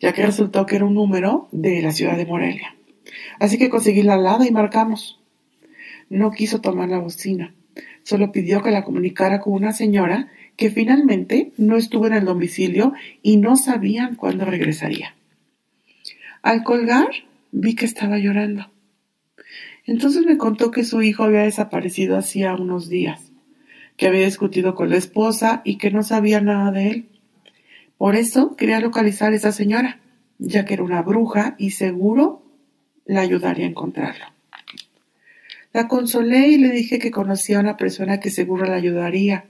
[0.00, 2.73] ya que resultó que era un número de la ciudad de Morelia.
[3.38, 5.20] Así que conseguí la alada y marcamos.
[6.10, 7.54] No quiso tomar la bocina,
[8.02, 12.92] solo pidió que la comunicara con una señora que finalmente no estuvo en el domicilio
[13.22, 15.14] y no sabían cuándo regresaría.
[16.42, 17.08] Al colgar,
[17.52, 18.70] vi que estaba llorando.
[19.86, 23.32] Entonces me contó que su hijo había desaparecido hacía unos días,
[23.96, 27.08] que había discutido con la esposa y que no sabía nada de él.
[27.98, 30.00] Por eso quería localizar a esa señora,
[30.38, 32.43] ya que era una bruja y seguro
[33.04, 34.24] la ayudaría a encontrarlo.
[35.72, 39.46] La consolé y le dije que conocía a una persona que seguro la ayudaría,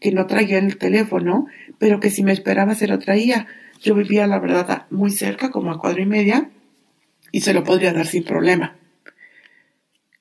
[0.00, 1.46] que no traía el teléfono,
[1.78, 3.46] pero que si me esperaba se lo traía.
[3.82, 6.50] Yo vivía, la verdad, muy cerca, como a cuadro y media,
[7.32, 8.76] y se lo podría dar sin problema.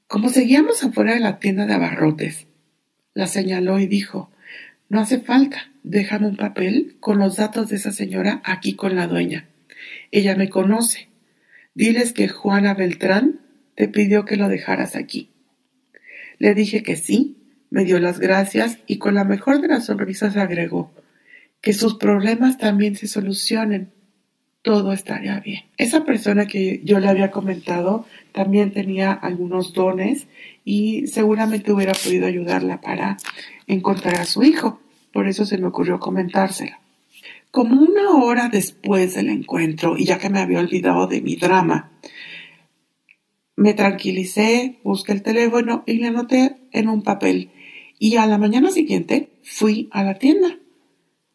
[0.07, 2.47] Como seguíamos afuera de la tienda de abarrotes,
[3.13, 4.29] la señaló y dijo,
[4.89, 9.07] no hace falta, déjame un papel con los datos de esa señora aquí con la
[9.07, 9.47] dueña.
[10.11, 11.06] Ella me conoce.
[11.77, 13.39] Diles que Juana Beltrán
[13.75, 15.29] te pidió que lo dejaras aquí.
[16.39, 17.37] Le dije que sí,
[17.69, 20.91] me dio las gracias y con la mejor de las sonrisas agregó
[21.61, 23.91] que sus problemas también se solucionen
[24.63, 25.65] todo estaría bien.
[25.77, 30.25] Esa persona que yo le había comentado también tenía algunos dones
[30.65, 33.17] y seguramente hubiera podido ayudarla para
[33.67, 34.81] encontrar a su hijo.
[35.13, 36.75] Por eso se me ocurrió comentárselo.
[37.51, 41.91] Como una hora después del encuentro, y ya que me había olvidado de mi drama,
[43.55, 47.51] me tranquilicé, busqué el teléfono y le anoté en un papel.
[47.99, 50.59] Y a la mañana siguiente fui a la tienda.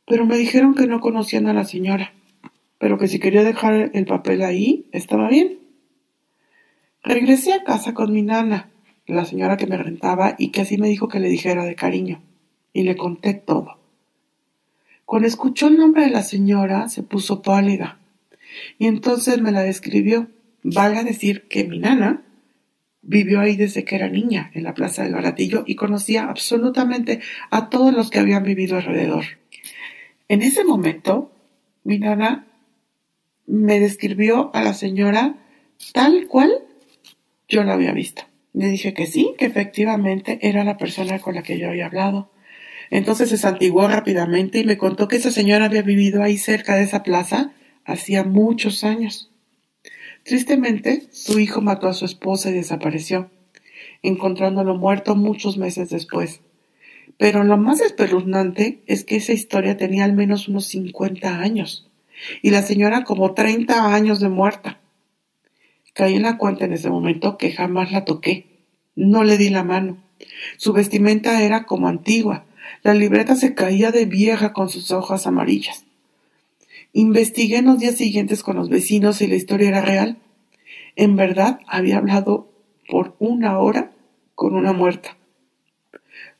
[0.06, 2.12] Pero me dijeron que no conocían a la señora
[2.82, 5.60] pero que si quería dejar el papel ahí, estaba bien.
[7.04, 8.72] Regresé a casa con mi nana,
[9.06, 12.24] la señora que me rentaba, y que así me dijo que le dijera de cariño,
[12.72, 13.78] y le conté todo.
[15.04, 17.98] Cuando escuchó el nombre de la señora, se puso pálida,
[18.78, 20.28] Y entonces me la describió.
[20.62, 22.22] Valga decir que mi nana
[23.02, 27.68] vivió ahí desde que era niña, en la Plaza del Baratillo, y conocía absolutamente a
[27.68, 29.24] todos los que habían vivido alrededor.
[30.28, 31.32] En ese momento,
[31.84, 32.46] mi nana
[33.46, 35.36] me describió a la señora
[35.92, 36.52] tal cual
[37.48, 38.22] yo la había visto.
[38.54, 42.30] Le dije que sí, que efectivamente era la persona con la que yo había hablado.
[42.92, 46.82] Entonces se santiguó rápidamente y me contó que esa señora había vivido ahí cerca de
[46.82, 47.54] esa plaza
[47.86, 49.30] hacía muchos años.
[50.24, 53.30] Tristemente, su hijo mató a su esposa y desapareció,
[54.02, 56.42] encontrándolo muerto muchos meses después.
[57.16, 61.90] Pero lo más espeluznante es que esa historia tenía al menos unos 50 años
[62.42, 64.80] y la señora como 30 años de muerta.
[65.94, 68.66] Caí en la cuenta en ese momento que jamás la toqué.
[68.94, 69.96] No le di la mano.
[70.58, 72.44] Su vestimenta era como antigua.
[72.82, 75.84] La libreta se caía de vieja con sus hojas amarillas.
[76.92, 80.18] Investigué en los días siguientes con los vecinos si la historia era real.
[80.96, 82.50] En verdad había hablado
[82.88, 83.92] por una hora
[84.34, 85.16] con una muerta.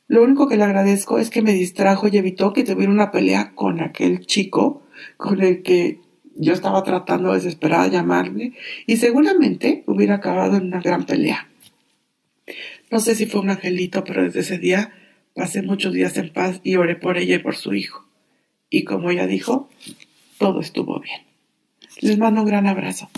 [0.07, 3.53] Lo único que le agradezco es que me distrajo y evitó que tuviera una pelea
[3.55, 4.83] con aquel chico
[5.17, 5.99] con el que
[6.35, 8.53] yo estaba tratando desesperada de llamarle
[8.85, 11.49] y seguramente hubiera acabado en una gran pelea.
[12.91, 14.93] No sé si fue un angelito, pero desde ese día
[15.35, 18.05] pasé muchos días en paz y oré por ella y por su hijo.
[18.69, 19.69] Y como ella dijo,
[20.39, 21.21] todo estuvo bien.
[22.01, 23.09] Les mando un gran abrazo.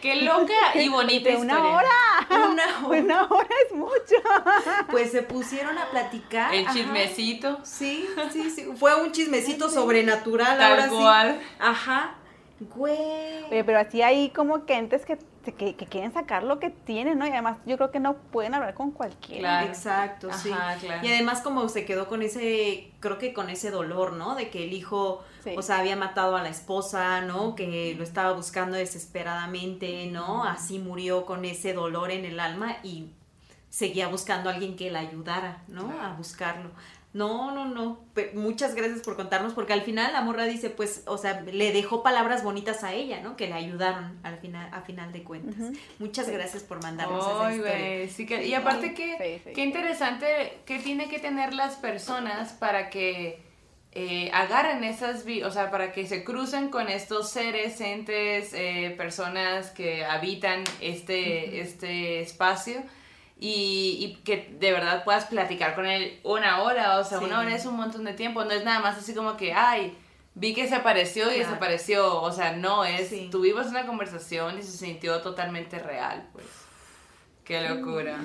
[0.00, 1.58] Qué loca y bonita de historia.
[1.58, 1.88] una hora.
[2.30, 3.00] Una hora.
[3.00, 4.16] Una hora es mucho.
[4.90, 6.54] Pues se pusieron a platicar.
[6.54, 6.74] El ajá.
[6.74, 7.58] chismecito.
[7.64, 8.66] Sí, sí, sí.
[8.76, 11.38] Fue un chismecito sobrenatural Tal ahora cual.
[11.40, 11.46] sí.
[11.58, 12.14] Ajá.
[12.60, 13.44] Güey.
[13.50, 15.18] Oye, pero así hay como que entes que,
[15.54, 17.26] que, que quieren sacar lo que tienen, ¿no?
[17.26, 19.40] Y además yo creo que no pueden hablar con cualquiera.
[19.40, 19.66] Claro.
[19.68, 20.50] Exacto, sí.
[20.50, 21.06] Ajá, claro.
[21.06, 24.34] Y además como se quedó con ese, creo que con ese dolor, ¿no?
[24.34, 25.54] De que el hijo, Sí.
[25.56, 27.54] o sea, había matado a la esposa, ¿no?
[27.54, 30.44] Que lo estaba buscando desesperadamente, ¿no?
[30.44, 33.10] Así murió con ese dolor en el alma y
[33.70, 36.00] seguía buscando a alguien que la ayudara, ¿no?
[36.00, 36.70] A buscarlo.
[37.16, 38.04] No, no, no.
[38.34, 42.02] Muchas gracias por contarnos, porque al final la morra dice, pues, o sea, le dejó
[42.02, 43.36] palabras bonitas a ella, ¿no?
[43.36, 45.54] Que le ayudaron al final, a final de cuentas.
[45.98, 48.08] Muchas gracias por mandarnos esa Ay, historia.
[48.08, 49.50] sí que- y aparte que, Sí, sí.
[49.54, 50.26] qué interesante
[50.66, 53.44] que tiene que tener las personas para que
[53.98, 59.70] eh, agarren esas, o sea, para que se crucen con estos seres, entes, eh, personas
[59.70, 62.82] que habitan este, este espacio
[63.38, 67.24] y, y que de verdad puedas platicar con él una hora, o sea, Sí.
[67.24, 69.96] una hora es un montón de tiempo, no es nada más así como que, ay,
[70.34, 73.28] vi que se apareció y desapareció, o sea, no, es, Sí.
[73.30, 76.46] tuvimos una conversación y se sintió totalmente real, pues.
[77.44, 78.16] Qué locura.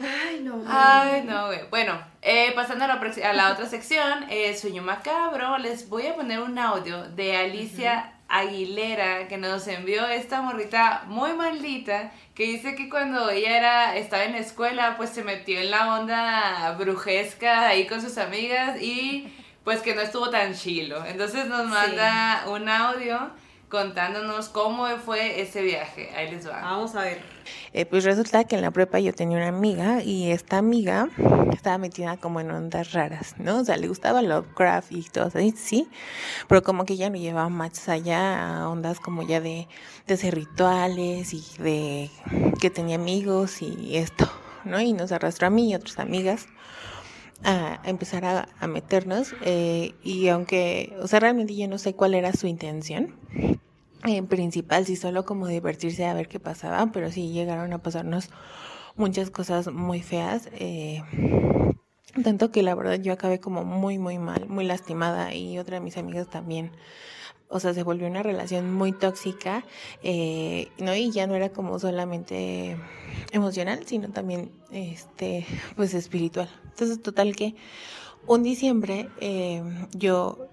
[0.00, 0.64] Ay, no.
[0.66, 1.60] Ay, no, güey.
[1.70, 6.08] Bueno, eh, pasando a la, prox- a la otra sección, eh, Sueño Macabro, les voy
[6.08, 12.44] a poner un audio de Alicia Aguilera que nos envió esta morrita muy maldita que
[12.44, 16.74] dice que cuando ella era, estaba en la escuela pues se metió en la onda
[16.78, 21.04] brujesca ahí con sus amigas y pues que no estuvo tan chilo.
[21.06, 23.30] Entonces nos manda un audio
[23.74, 26.08] contándonos cómo fue ese viaje.
[26.16, 26.60] Ahí les va.
[26.60, 27.20] Vamos a ver.
[27.72, 31.08] Eh, pues resulta que en la prepa yo tenía una amiga y esta amiga
[31.52, 33.58] estaba metida como en ondas raras, ¿no?
[33.58, 35.88] O sea, le gustaba Lovecraft y todo eso, sí,
[36.46, 39.66] pero como que ya no llevaba más allá a ondas como ya de,
[40.06, 42.10] de hacer rituales y de
[42.60, 44.30] que tenía amigos y esto,
[44.64, 44.80] ¿no?
[44.80, 46.46] Y nos arrastró a mí y otras amigas
[47.44, 52.32] a, empezar a, meternos eh, y aunque, o sea, realmente yo no sé cuál era
[52.32, 53.14] su intención
[54.04, 58.30] en principal, sí, solo como divertirse a ver qué pasaba, pero sí llegaron a pasarnos
[58.96, 60.48] muchas cosas muy feas.
[60.52, 61.02] eh,
[62.22, 65.80] tanto que la verdad yo acabé como muy, muy mal, muy lastimada y otra de
[65.80, 66.70] mis amigas también.
[67.48, 69.64] O sea, se volvió una relación muy tóxica,
[70.02, 70.94] eh, ¿no?
[70.94, 72.76] Y ya no era como solamente
[73.32, 75.46] emocional, sino también, este,
[75.76, 76.48] pues espiritual.
[76.74, 77.54] Entonces, total que
[78.26, 80.48] un diciembre eh, yo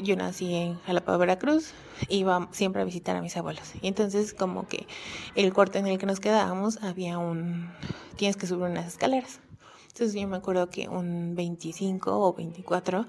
[0.00, 1.72] yo nací en Jalapa, Veracruz,
[2.08, 3.72] iba siempre a visitar a mis abuelos.
[3.80, 4.86] Y entonces como que
[5.34, 7.70] el cuarto en el que nos quedábamos había un...
[8.16, 9.40] tienes que subir unas escaleras.
[9.88, 13.06] Entonces yo me acuerdo que un 25 o 24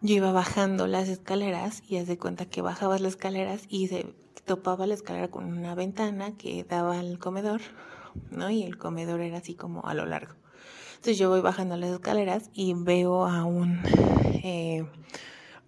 [0.00, 4.14] yo iba bajando las escaleras y haz de cuenta que bajabas las escaleras y se
[4.44, 7.60] topaba la escalera con una ventana que daba al comedor,
[8.30, 8.48] ¿no?
[8.50, 10.34] Y el comedor era así como a lo largo.
[10.96, 13.80] Entonces yo voy bajando las escaleras y veo a un...
[14.42, 14.84] eh,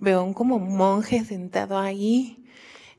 [0.00, 2.37] veo un como monje sentado ahí,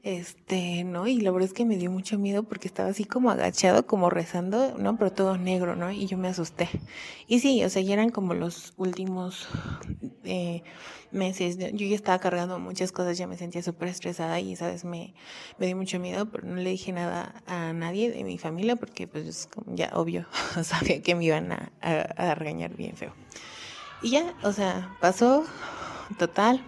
[0.01, 1.07] Este, ¿no?
[1.07, 4.09] Y la verdad es que me dio mucho miedo porque estaba así como agachado, como
[4.09, 4.97] rezando, ¿no?
[4.97, 5.91] Pero todo negro, ¿no?
[5.91, 6.69] Y yo me asusté.
[7.27, 9.49] Y sí, o sea, ya eran como los últimos
[10.23, 10.63] eh,
[11.11, 11.57] meses.
[11.57, 14.85] Yo ya estaba cargando muchas cosas, ya me sentía súper estresada y, ¿sabes?
[14.85, 15.13] Me,
[15.57, 19.05] me dio mucho miedo, pero no le dije nada a nadie de mi familia porque,
[19.05, 20.27] pues, ya obvio,
[20.63, 23.13] sabía que me iban a, a, a regañar bien feo.
[24.01, 25.43] Y ya, o sea, pasó
[26.17, 26.63] total.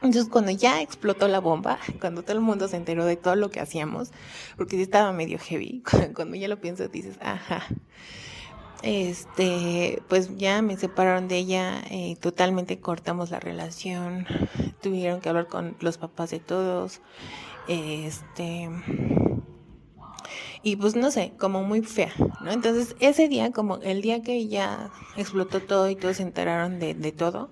[0.00, 3.50] Entonces cuando ya explotó la bomba, cuando todo el mundo se enteró de todo lo
[3.50, 4.12] que hacíamos,
[4.56, 5.82] porque sí estaba medio heavy,
[6.14, 7.64] cuando ya lo piensas dices, ajá,
[8.82, 14.26] este, pues ya me separaron de ella, eh, totalmente cortamos la relación,
[14.80, 17.00] tuvieron que hablar con los papás de todos,
[17.66, 18.70] este,
[20.62, 22.52] y pues no sé, como muy fea, ¿no?
[22.52, 26.94] Entonces ese día, como el día que ya explotó todo y todos se enteraron de,
[26.94, 27.50] de todo,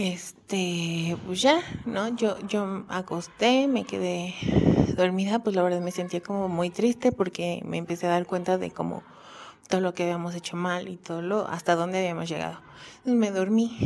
[0.00, 2.08] este, pues ya, ¿no?
[2.16, 4.34] Yo, yo acosté, me quedé
[4.96, 8.56] dormida, pues la verdad me sentía como muy triste porque me empecé a dar cuenta
[8.56, 9.02] de como
[9.68, 12.62] todo lo que habíamos hecho mal y todo lo, hasta dónde habíamos llegado.
[12.96, 13.76] Entonces me dormí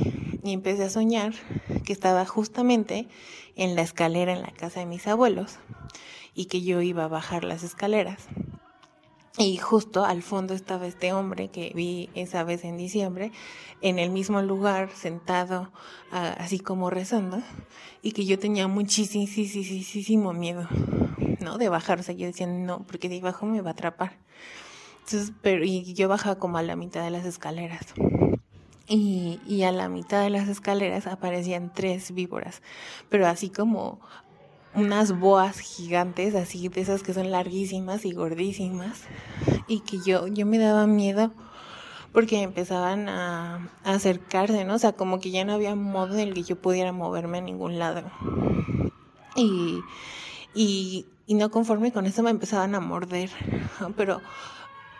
[0.44, 1.32] y empecé a soñar
[1.84, 3.08] que estaba justamente
[3.56, 5.58] en la escalera en la casa de mis abuelos
[6.32, 8.28] y que yo iba a bajar las escaleras.
[9.36, 13.32] Y justo al fondo estaba este hombre que vi esa vez en diciembre,
[13.80, 15.72] en el mismo lugar, sentado,
[16.12, 17.42] así como rezando,
[18.00, 20.68] y que yo tenía muchísimo miedo,
[21.40, 21.58] ¿no?
[21.58, 24.18] De bajar, o sea, yo decía, no, porque de abajo me va a atrapar.
[25.00, 27.92] Entonces, pero, y yo bajaba como a la mitad de las escaleras.
[28.86, 32.62] Y, y a la mitad de las escaleras aparecían tres víboras,
[33.08, 33.98] pero así como
[34.74, 39.02] unas boas gigantes, así de esas que son larguísimas y gordísimas,
[39.68, 41.32] y que yo, yo me daba miedo
[42.12, 44.74] porque empezaban a, acercarse, ¿no?
[44.74, 47.40] O sea, como que ya no había modo en el que yo pudiera moverme a
[47.40, 48.04] ningún lado.
[49.34, 49.80] Y,
[50.54, 53.30] y, y no conforme con eso me empezaban a morder,
[53.96, 54.20] pero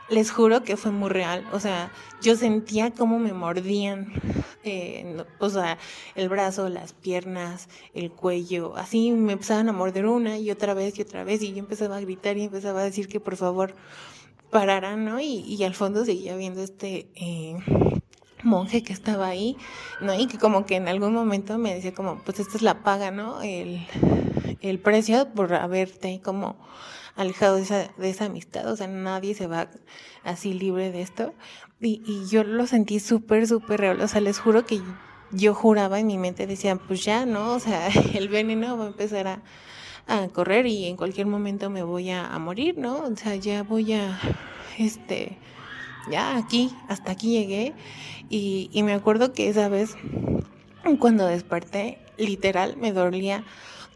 [0.09, 1.47] les juro que fue muy real.
[1.53, 1.91] O sea,
[2.23, 4.13] yo sentía cómo me mordían.
[4.63, 5.79] Eh, o sea,
[6.15, 8.77] el brazo, las piernas, el cuello.
[8.77, 11.43] Así me empezaban a morder una y otra vez y otra vez.
[11.43, 13.75] Y yo empezaba a gritar y empezaba a decir que por favor
[14.51, 15.21] pararan, ¿no?
[15.21, 17.11] Y, y al fondo seguía viendo este.
[17.15, 17.57] Eh,
[18.45, 19.57] monje que estaba ahí,
[20.01, 20.15] ¿no?
[20.15, 23.11] Y que como que en algún momento me decía como, pues esta es la paga,
[23.11, 23.43] ¿no?
[23.43, 23.87] El,
[24.61, 26.57] el precio por haberte como
[27.17, 29.69] alejado de esa, de esa amistad, o sea, nadie se va
[30.25, 31.35] así libre de esto.
[31.81, 34.81] Y, y yo lo sentí súper, súper real, o sea, les juro que
[35.31, 37.55] yo juraba en mi mente, decía, pues ya, ¿no?
[37.55, 39.43] O sea, el veneno va a empezar a,
[40.07, 42.99] a correr y en cualquier momento me voy a, morir, ¿no?
[42.99, 44.19] O sea, ya voy a,
[44.79, 45.39] este,
[46.11, 47.75] ya aquí, hasta aquí llegué.
[48.29, 49.97] Y, y me acuerdo que esa vez,
[50.99, 53.45] cuando desperté, literal, me dolía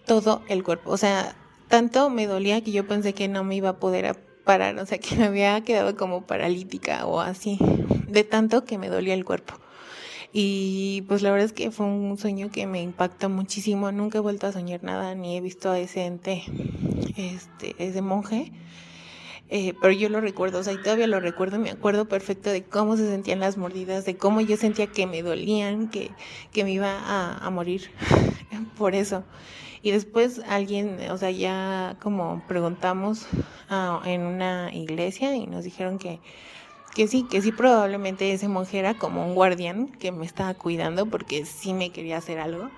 [0.06, 0.90] todo el cuerpo.
[0.90, 1.36] O sea,
[1.68, 4.98] tanto me dolía que yo pensé que no me iba a poder parar, o sea,
[4.98, 7.58] que me había quedado como paralítica o así,
[8.08, 9.54] de tanto que me dolía el cuerpo.
[10.32, 13.90] Y pues la verdad es que fue un sueño que me impactó muchísimo.
[13.92, 16.42] Nunca he vuelto a soñar nada, ni he visto a ese ente,
[17.16, 18.52] este, ese monje.
[19.50, 22.64] Eh, pero yo lo recuerdo, o sea, y todavía lo recuerdo, me acuerdo perfecto de
[22.64, 26.10] cómo se sentían las mordidas, de cómo yo sentía que me dolían, que,
[26.52, 27.90] que me iba a morir
[28.76, 29.24] por eso.
[29.82, 33.26] Y después alguien, o sea, ya como preguntamos
[33.70, 36.20] uh, en una iglesia y nos dijeron que,
[36.94, 41.06] que sí, que sí probablemente ese monje era como un guardián que me estaba cuidando
[41.06, 42.70] porque sí me quería hacer algo.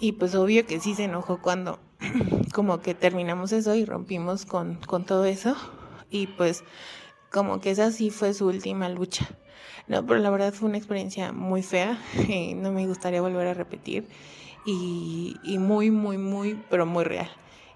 [0.00, 1.78] Y pues obvio que sí se enojó cuando
[2.52, 5.56] como que terminamos eso y rompimos con, con todo eso.
[6.10, 6.64] Y pues
[7.30, 9.28] como que esa sí fue su última lucha.
[9.86, 11.98] No, pero la verdad fue una experiencia muy fea
[12.28, 14.08] y no me gustaría volver a repetir
[14.64, 17.30] y, y muy, muy, muy, pero muy real.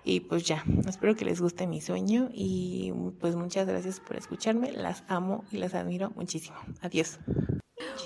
[0.04, 4.72] Y pues ya, espero que les guste mi sueño y pues muchas gracias por escucharme.
[4.72, 6.56] Las amo y las admiro muchísimo.
[6.80, 7.18] Adiós.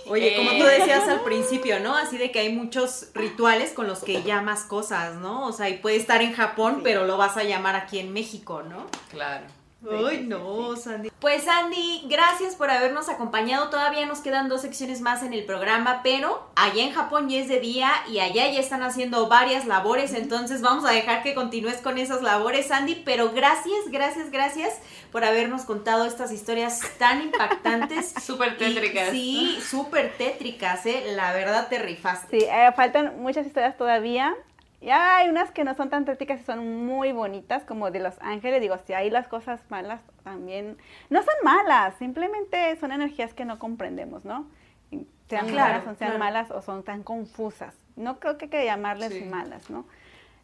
[0.08, 1.96] Oye, como tú decías al principio, ¿no?
[1.96, 5.46] Así de que hay muchos rituales con los que llamas cosas, ¿no?
[5.46, 8.62] O sea, y puede estar en Japón, pero lo vas a llamar aquí en México,
[8.62, 8.86] ¿no?
[9.10, 9.46] Claro.
[9.90, 11.10] Ay, no, Sandy.
[11.18, 13.68] Pues Sandy, gracias por habernos acompañado.
[13.68, 17.48] Todavía nos quedan dos secciones más en el programa, pero allá en Japón ya es
[17.48, 21.78] de día y allá ya están haciendo varias labores, entonces vamos a dejar que continúes
[21.78, 23.02] con esas labores, Sandy.
[23.04, 24.78] Pero gracias, gracias, gracias
[25.10, 28.14] por habernos contado estas historias tan impactantes.
[28.22, 29.10] súper tétricas.
[29.10, 31.12] sí, súper tétricas, ¿eh?
[31.14, 32.40] La verdad te rifaste.
[32.40, 34.34] Sí, eh, faltan muchas historias todavía.
[34.82, 38.20] Ya hay unas que no son tan tétricas y son muy bonitas, como de los
[38.20, 38.60] ángeles.
[38.60, 40.76] Digo, si hay las cosas malas también.
[41.08, 44.46] No son malas, simplemente son energías que no comprendemos, ¿no?
[45.28, 46.18] Sean Claro, buenas o sean claro.
[46.18, 47.74] malas o son tan confusas.
[47.96, 49.24] No creo que hay que llamarles Sí.
[49.24, 49.86] malas, ¿no?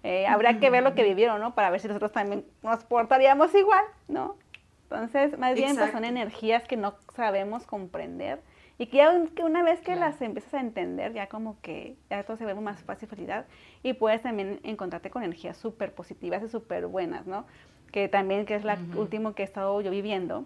[0.05, 1.55] Eh, habría que ver lo que vivieron, ¿no?
[1.55, 4.37] Para ver si nosotros también nos portaríamos igual, ¿no?
[4.85, 8.41] Entonces, más bien pues, son energías que no sabemos comprender
[8.79, 9.05] y que,
[9.43, 12.81] una vez que las empiezas a entender, ya como que ya todo se ve más
[12.83, 13.09] fácil
[13.83, 17.45] y puedes también encontrarte con energías súper positivas y súper buenas, ¿no?
[17.91, 20.45] Que también, que es la último que he estado yo viviendo,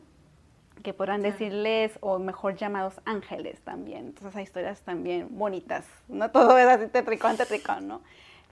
[0.83, 4.07] que podrán decirles, o mejor llamados ángeles también.
[4.07, 8.01] Entonces hay historias también bonitas, no todo es así tetricón, tetricón, ¿no?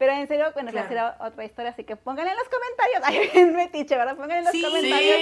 [0.01, 0.89] Pero en serio, bueno, claro.
[0.89, 3.03] será otra historia, así que pónganle en los comentarios.
[3.05, 4.17] Ay, bien metiche, ¿verdad?
[4.17, 5.19] Pónganle en los sí, comentarios.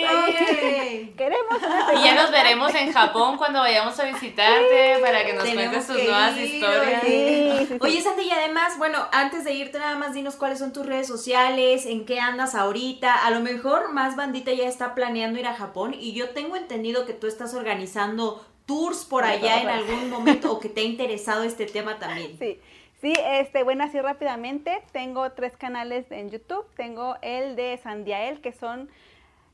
[0.60, 1.14] Sí.
[1.16, 1.58] Queremos
[1.96, 5.84] Y ya nos veremos en Japón cuando vayamos a visitarte sí, para que nos cuentes
[5.84, 7.02] tus nuevas ir, historias.
[7.02, 10.86] Sí, Oye, Sandy, y además, bueno, antes de irte nada más dinos cuáles son tus
[10.86, 13.26] redes sociales, en qué andas ahorita.
[13.26, 17.04] A lo mejor más bandita ya está planeando ir a Japón y yo tengo entendido
[17.04, 21.42] que tú estás organizando tours por allá en algún momento o que te ha interesado
[21.42, 22.38] este tema también.
[22.38, 22.60] Sí.
[23.00, 26.66] Sí, este, bueno, así rápidamente, tengo tres canales en YouTube.
[26.74, 28.90] Tengo el de Sandiael, que son,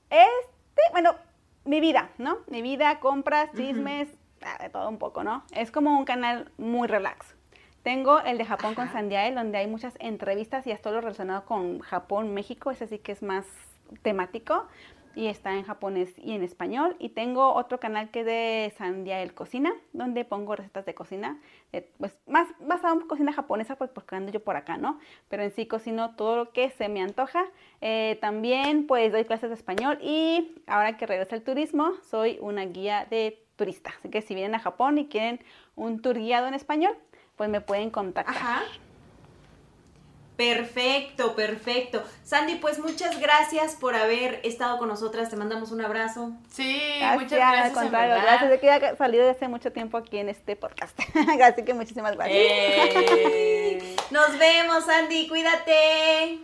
[0.09, 1.15] este, bueno,
[1.67, 2.39] mi vida, ¿no?
[2.47, 4.09] Mi vida, compras, chismes,
[4.43, 5.45] ah, de todo un poco, ¿no?
[5.55, 7.35] Es como un canal muy relax.
[7.83, 11.45] Tengo el de Japón con Sandiael, donde hay muchas entrevistas y es todo lo relacionado
[11.45, 13.45] con Japón, México, ese sí que es más
[14.03, 14.67] temático
[15.15, 16.97] y está en japonés y en español.
[16.99, 21.39] Y tengo otro canal que es de Sandia el Cocina, donde pongo recetas de cocina,
[21.99, 24.99] pues más basado en cocina japonesa, pues porque ando yo por acá, ¿no?
[25.29, 27.45] Pero en sí cocino todo lo que se me antoja.
[27.81, 32.65] Eh, también pues doy clases de español y ahora que regresa el turismo, soy una
[32.65, 33.93] guía de turista.
[33.99, 35.41] Así que si vienen a Japón y quieren
[35.77, 36.97] un tour guiado en español,
[37.37, 38.37] pues me pueden contactar.
[38.37, 38.63] Ajá.
[40.37, 42.03] Perfecto, perfecto.
[42.25, 45.31] Sandy, pues muchas gracias por haber estado con nosotras.
[45.31, 46.33] Te mandamos un abrazo.
[46.51, 46.83] Sí,
[47.15, 47.67] muchas gracias.
[47.67, 48.51] Al contrario, gracias.
[48.51, 50.99] de que ya salido desde hace mucho tiempo aquí en este podcast.
[51.45, 52.37] Así que muchísimas gracias.
[52.37, 53.97] Eh.
[54.11, 55.29] Nos vemos, Sandy.
[55.29, 56.41] Cuídate.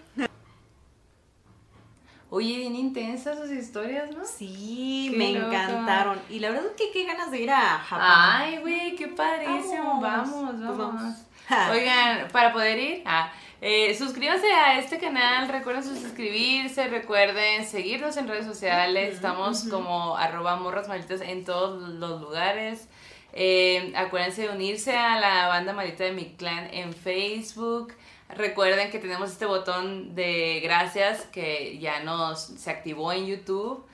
[2.33, 4.25] Oye, bien intensas sus historias, ¿no?
[4.25, 6.21] Sí, me encantaron.
[6.29, 8.07] Y la verdad es que qué ganas de ir a Japón.
[8.09, 10.01] Ay, güey, qué padrísimo.
[10.01, 10.79] Vamos, vamos.
[10.79, 11.15] vamos.
[11.73, 18.27] Oigan, para poder ir, ah, eh, suscríbanse a este canal, recuerden suscribirse, recuerden seguirnos en
[18.29, 22.89] redes sociales, estamos como arroba morras malditas en todos los lugares.
[23.33, 27.95] Eh, acuérdense de unirse a la banda maldita de mi clan en Facebook.
[28.29, 33.85] Recuerden que tenemos este botón de gracias que ya nos se activó en YouTube.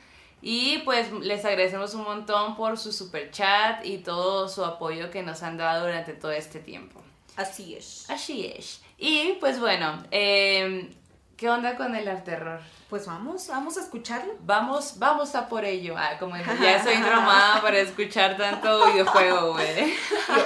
[0.43, 5.23] Y pues les agradecemos un montón por su super chat y todo su apoyo que
[5.23, 7.03] nos han dado durante todo este tiempo.
[7.37, 8.09] Así es.
[8.11, 8.83] Así es.
[8.99, 10.89] Y pues bueno, em,
[11.37, 12.61] ¿qué onda con el terror?
[12.89, 14.35] Pues vamos, vamos a escucharlo.
[14.41, 15.95] Vamos, vamos a por ello.
[15.99, 16.45] Ah, como ya
[16.85, 19.93] soy traumada para escuchar tanto videojuego, güey.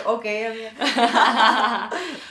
[0.04, 0.24] ok,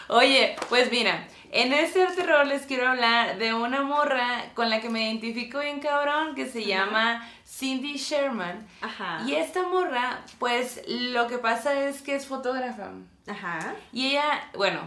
[0.10, 4.90] Oye, pues mira, en este terror les quiero hablar de una morra con la que
[4.90, 8.68] me identifico bien cabrón que se llama Cindy Sherman.
[8.82, 9.22] Ajá.
[9.26, 12.92] Y esta morra, pues lo que pasa es que es fotógrafa.
[13.30, 13.76] Ajá.
[13.94, 14.82] Y ella, bueno,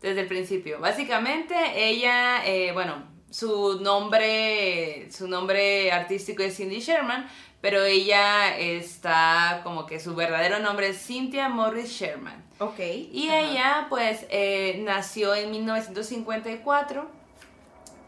[0.00, 0.78] desde el principio.
[0.80, 7.28] Básicamente, ella, eh, bueno, su nombre, su nombre artístico es Cindy Sherman,
[7.60, 12.44] pero ella está como que su verdadero nombre es Cynthia Morris Sherman.
[12.58, 12.78] Ok.
[12.78, 17.18] Y ella, pues, eh, nació en 1954.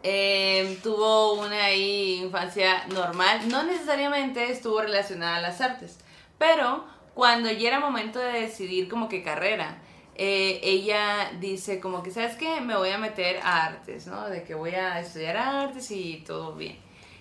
[0.03, 5.99] Em, tuvo una infancia normal, no necesariamente estuvo relacionada a las artes,
[6.39, 6.87] pero
[7.21, 9.77] cuando ya era momento de decidir como que carrera,
[10.15, 12.63] eh, ella dice como que, ¿sabes qué?
[12.63, 14.31] Me voy a meter a artes, ¿no?
[14.31, 16.79] De que voy a estudiar artes y todo bien.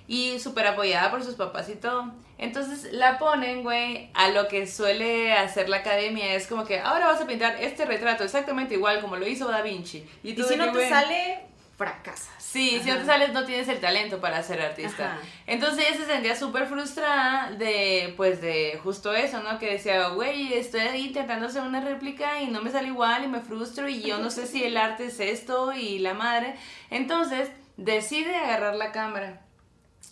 [0.07, 2.13] Y súper apoyada por sus papás y todo.
[2.37, 6.33] Entonces la ponen, güey, a lo que suele hacer la academia.
[6.33, 9.61] Es como que ahora vas a pintar este retrato exactamente igual como lo hizo Da
[9.61, 10.07] Vinci.
[10.23, 11.41] Y, si no te sale,
[11.79, 12.27] fracasas.
[12.39, 15.17] Sí, si no te sales no tienes el talento para ser artista.
[15.47, 19.57] Entonces ella se sentía súper frustrada de, pues, de justo eso, ¿no?
[19.59, 23.39] Que decía, güey, estoy intentando hacer una réplica y no me sale igual y me
[23.39, 26.55] frustro y yo no sé si el arte es esto y la madre.
[26.89, 29.41] Entonces decide agarrar la cámara.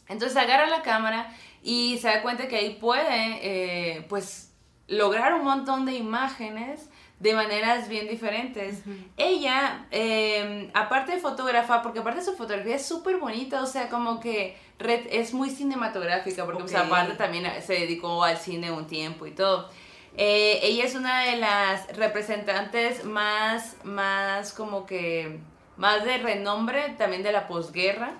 [0.07, 4.53] Entonces agarra la cámara y se da cuenta que ahí puede, eh, pues,
[4.87, 6.89] lograr un montón de imágenes
[7.19, 8.83] de maneras bien diferentes.
[9.17, 13.89] Ella, em, aparte de fotógrafa, porque aparte de su fotografía es súper bonita, o sea,
[13.89, 19.25] como que es muy cinematográfica, porque pues, aparte también se dedicó al cine un tiempo
[19.25, 19.69] y todo.
[20.15, 25.39] Eh, ella es una de las representantes más, más como que,
[25.75, 28.13] más de renombre también de la posguerra.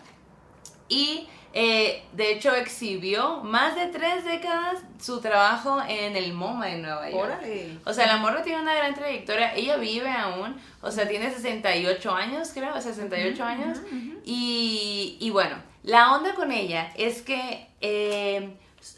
[0.90, 1.28] Y
[1.60, 7.10] Eh, de hecho, exhibió más de tres décadas su trabajo en el MoMA en Nueva
[7.10, 7.40] York.
[7.84, 9.56] O sea, la morra tiene una gran trayectoria.
[9.56, 10.56] Ella vive aún.
[10.84, 12.80] O sea, tiene 68 años, creo.
[12.80, 13.80] 68 años.
[14.24, 18.52] Y, y bueno, la onda con ella es que eh,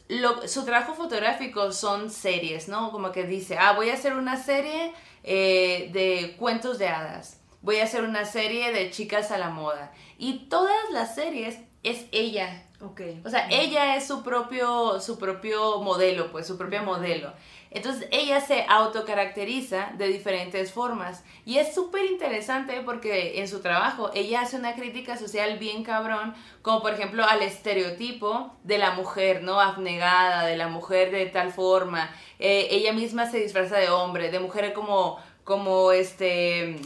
[0.10, 2.92] lo- su trabajo fotográfico son series, ¿no?
[2.92, 4.92] Como que dice, ah, voy a hacer una serie
[5.24, 7.40] eh, de cuentos de hadas.
[7.62, 9.94] Voy a hacer una serie de chicas a la moda.
[10.18, 12.66] Y todas las series es ella.
[12.82, 13.02] Ok.
[13.26, 17.34] O sea, ella es su propio, su propio modelo, pues, su propia modelo.
[17.72, 21.24] Entonces, ella se autocaracteriza de diferentes formas.
[21.46, 26.34] Y es súper interesante porque en su trabajo ella hace una crítica social bien cabrón,
[26.62, 29.60] como por ejemplo al estereotipo de la mujer, ¿no?
[29.60, 32.10] Abnegada, de la mujer de tal forma.
[32.40, 36.80] Eh, ella misma se disfraza de hombre, de mujer como, como este,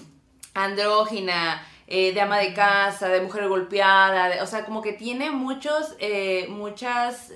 [0.54, 5.32] andrógina, eh, de ama de casa, de mujer golpeada, de- o sea, como que tiene
[5.32, 7.34] muchos, eh, muchas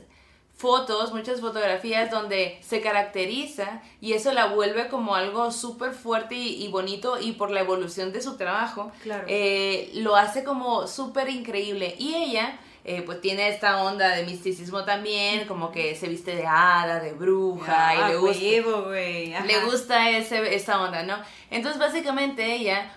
[0.56, 6.64] fotos, muchas fotografías donde se caracteriza y eso la vuelve como algo súper fuerte y,
[6.66, 9.26] y bonito y por la evolución de su trabajo, Claro.
[9.28, 11.94] eh, lo hace como súper increíble.
[12.00, 16.48] Y ella, eh, pues tiene esta onda de misticismo también, como que se viste de
[16.48, 19.34] hada, de bruja y Ah, le gusta, güey.
[19.36, 19.46] Ajá.
[19.46, 21.18] le gusta ese, esa onda, ¿no?
[21.52, 22.96] Entonces, básicamente ella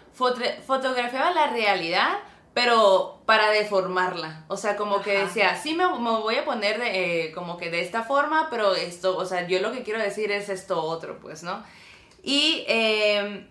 [0.66, 2.18] fotografiaba la realidad,
[2.54, 4.44] pero para deformarla.
[4.48, 7.70] O sea, como que decía, sí me, me voy a poner de, eh, como que
[7.70, 11.20] de esta forma, pero esto, o sea, yo lo que quiero decir es esto otro,
[11.20, 11.62] pues, ¿no?
[12.22, 13.46] Y eh,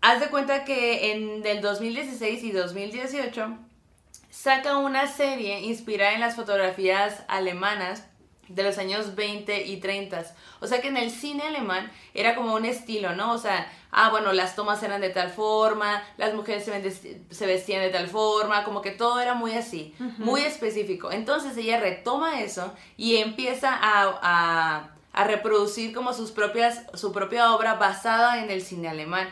[0.00, 3.58] haz de cuenta que en el 2016 y 2018
[4.30, 8.04] saca una serie inspirada en las fotografías alemanas
[8.48, 10.24] de los años 20 y 30.
[10.60, 13.32] O sea que en el cine alemán era como un estilo, ¿no?
[13.32, 17.90] O sea, ah, bueno, las tomas eran de tal forma, las mujeres se, vestían de
[17.90, 21.10] tal forma, como que todo era muy así, muy específico.
[21.12, 27.54] Entonces ella retoma eso y empieza a, a- a reproducir como sus propias, su propia
[27.54, 29.30] obra basada en el cine alemán.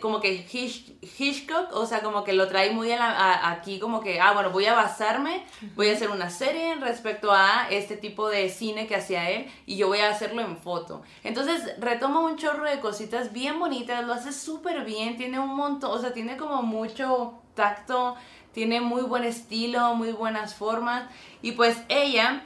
[0.00, 3.78] Como que Hitch- Hitchcock, o sea, como que lo trae muy a la- a- aquí,
[3.78, 5.44] como que, ah, bueno, voy a basarme,
[5.76, 9.76] voy a hacer una serie respecto a este tipo de cine que hacía él y
[9.76, 11.02] yo voy a hacerlo en foto.
[11.24, 15.90] Entonces retoma un chorro de cositas bien bonitas, lo hace súper bien, tiene un montón,
[15.92, 18.16] o sea, tiene como mucho tacto,
[18.52, 21.04] tiene muy buen estilo, muy buenas formas
[21.42, 22.42] y pues ella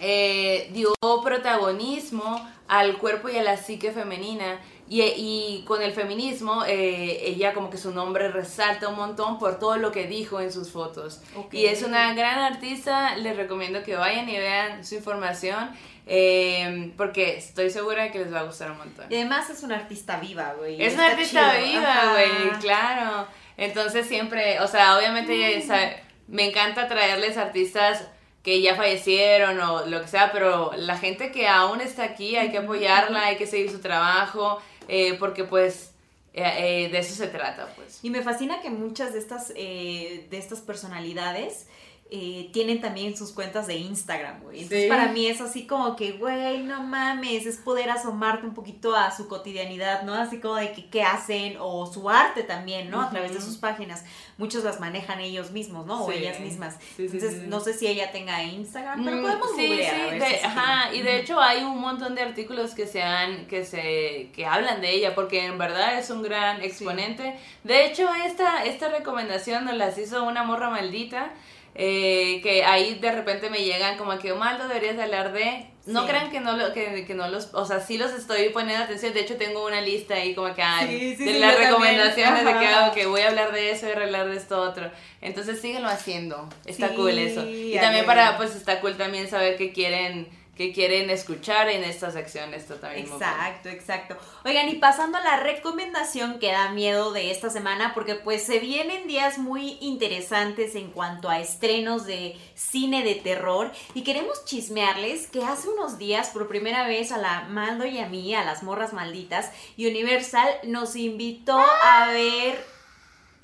[0.00, 0.92] eh, dio
[1.24, 4.58] protagonismo al cuerpo y a la psique femenina.
[4.90, 9.58] Y, y con el feminismo, eh, ella como que su nombre resalta un montón por
[9.58, 11.20] todo lo que dijo en sus fotos.
[11.36, 11.52] Ok.
[11.52, 15.70] Y es una gran artista, les recomiendo que vayan y vean su información,
[16.06, 19.06] eh, porque estoy segura de que les va a gustar un montón.
[19.10, 20.82] Y además es una artista viva, güey.
[20.82, 21.66] Es una artista chido.
[21.68, 23.26] viva, güey, claro.
[23.58, 25.90] Entonces siempre, o sea, obviamente sa-
[26.28, 28.08] me encanta traerles artistas
[28.42, 32.50] que ya fallecieron o lo que sea, pero la gente que aún está aquí hay
[32.50, 35.90] que apoyarla, hay que seguir su trabajo, eh, porque pues
[36.34, 38.00] eh, eh, de eso se trata, pues.
[38.02, 41.66] Y me fascina que muchas de estas, eh, de estas personalidades
[42.10, 44.60] eh, tienen también sus cuentas de Instagram, güey.
[44.62, 44.88] Entonces Sí.
[44.88, 49.10] para mí es así como que, güey, no mames, es poder asomarte un poquito a
[49.14, 50.14] su cotidianidad, ¿no?
[50.14, 53.02] Así como de que qué hacen o su arte también, ¿no?
[53.02, 54.06] A través de sus páginas.
[54.38, 56.04] Muchos las manejan ellos mismos, ¿no?
[56.04, 56.16] O Sí.
[56.18, 56.76] ellas mismas.
[56.96, 57.46] Sí, sí, Entonces sí.
[57.46, 59.94] no sé si ella tenga Instagram, pero Mm, podemos sí, googlear.
[59.94, 60.96] sí, a ver de- si sí ajá, tiene.
[60.96, 64.80] y de hecho hay un montón de artículos que se han, que se, que hablan
[64.80, 67.36] de ella, porque en verdad es un gran exponente.
[67.64, 71.32] De hecho, esta, esta recomendación nos las hizo una morra maldita,
[71.80, 75.66] eh, que ahí de repente me llegan como que, Omaldo, deberías de hablar de...
[75.86, 76.08] No Sí.
[76.08, 79.14] crean que no, lo, que, que no los, o sea, sí los estoy poniendo atención,
[79.14, 82.50] de hecho tengo una lista ahí como que, ay, Sí, sí, de las recomendaciones de
[82.58, 84.90] que hago, que voy a hablar de eso y hablar de esto otro.
[85.22, 87.42] Entonces síguelo haciendo, está cool eso.
[87.48, 90.28] Y también para, pues está cool también saber qué quieren,
[90.58, 93.06] qué quieren escuchar en esta sección, esto también.
[93.06, 94.16] Exacto, exacto.
[94.44, 98.58] Oigan, y pasando a la recomendación que da miedo de esta semana, porque pues se
[98.58, 105.28] vienen días muy interesantes en cuanto a estrenos de cine de terror y queremos chismearles
[105.28, 108.64] que hace unos días por primera vez a la Mando y a mí, a las
[108.64, 112.58] morras malditas, Universal nos invitó a ver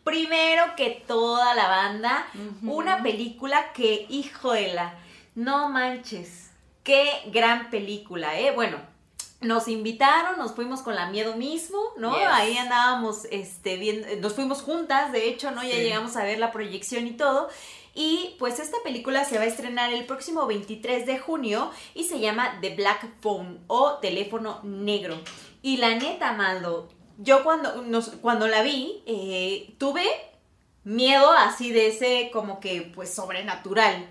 [0.03, 2.27] primero que toda la banda
[2.63, 4.95] una película que, hijo de la,
[5.37, 6.44] no manches,
[6.85, 8.53] qué gran película, ¿eh?
[8.53, 8.79] Bueno,
[9.41, 12.17] nos invitaron, nos fuimos con la miedo mismo, ¿no?
[12.17, 12.27] Yes.
[12.31, 15.63] Ahí andábamos, este, viendo, nos fuimos juntas, de hecho, ¿no?
[15.63, 15.83] Ya Sí.
[15.83, 17.49] llegamos a ver la proyección y todo.
[17.97, 22.19] Y pues esta película se va a estrenar el próximo 23 de junio y se
[22.21, 25.17] llama The Black Phone o Teléfono Negro.
[25.63, 26.89] Y la neta, Maldo,
[27.19, 30.05] yo cuando, nos, cuando la vi, eh, tuve
[30.83, 34.09] miedo así de ese como que pues sobrenatural.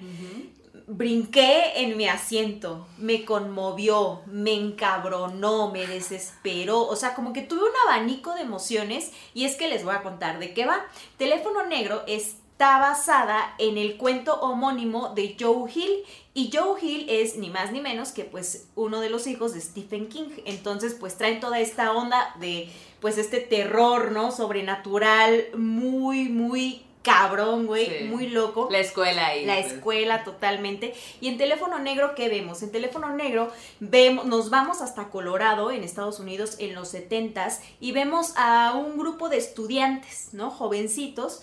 [0.85, 7.61] Brinqué en mi asiento, me conmovió, me encabronó, me desesperó, o sea, como que tuve
[7.61, 10.85] un abanico de emociones y es que les voy a contar de qué va.
[11.17, 16.03] Teléfono Negro está basada en el cuento homónimo de Joe Hill
[16.33, 19.61] y Joe Hill es ni más ni menos que pues uno de los hijos de
[19.61, 20.29] Stephen King.
[20.45, 22.69] Entonces pues traen toda esta onda de
[22.99, 24.31] pues este terror, ¿no?
[24.31, 28.69] Sobrenatural, muy, muy cabrón, güey, muy loco.
[28.71, 29.45] La escuela ahí.
[29.45, 29.73] La pues.
[29.73, 30.93] escuela totalmente.
[31.21, 32.63] Y en teléfono negro, ¿qué vemos?
[32.63, 37.91] En teléfono negro vemos, nos vamos hasta Colorado, en Estados Unidos, en los 70s, y
[37.91, 40.49] vemos a un grupo de estudiantes, ¿no?
[40.49, 41.41] Jovencitos.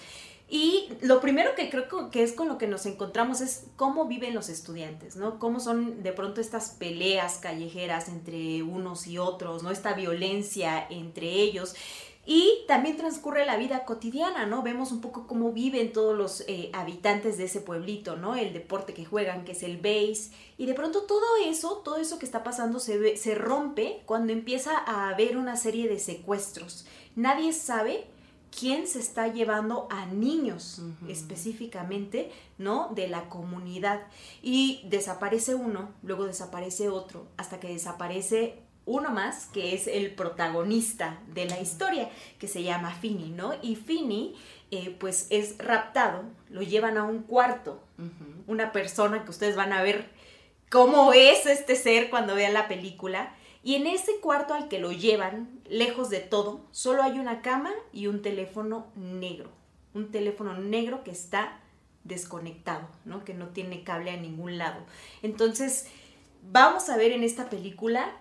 [0.52, 4.34] Y lo primero que creo que es con lo que nos encontramos es cómo viven
[4.34, 5.38] los estudiantes, ¿no?
[5.38, 9.70] Cómo son de pronto estas peleas callejeras entre unos y otros, ¿no?
[9.70, 11.76] Esta violencia entre ellos.
[12.32, 14.62] Y también transcurre la vida cotidiana, ¿no?
[14.62, 18.36] Vemos un poco cómo viven todos los eh, habitantes de ese pueblito, ¿no?
[18.36, 20.30] El deporte que juegan, que es el base.
[20.56, 24.32] Y de pronto todo eso, todo eso que está pasando se, ve- se rompe cuando
[24.32, 26.86] empieza a haber una serie de secuestros.
[27.16, 28.06] Nadie sabe
[28.56, 32.90] quién se está llevando a niños específicamente, ¿no?
[32.94, 34.02] De la comunidad.
[34.40, 41.20] Y desaparece uno, luego desaparece otro, hasta que desaparece uno más, que es el protagonista
[41.32, 42.10] de la historia,
[42.40, 43.54] que se llama Finney, ¿no?
[43.62, 44.34] Y Finney,
[44.72, 47.80] eh, pues es raptado, lo llevan a un cuarto,
[48.48, 50.10] una persona que ustedes van a ver
[50.70, 53.32] cómo es este ser cuando vean la película.
[53.62, 57.70] Y en ese cuarto al que lo llevan, lejos de todo, solo hay una cama
[57.92, 59.50] y un teléfono negro.
[59.94, 61.60] Un teléfono negro que está
[62.02, 63.24] desconectado, ¿no?
[63.24, 64.80] Que no tiene cable a ningún lado.
[65.22, 65.86] Entonces,
[66.42, 68.16] vamos a ver en esta película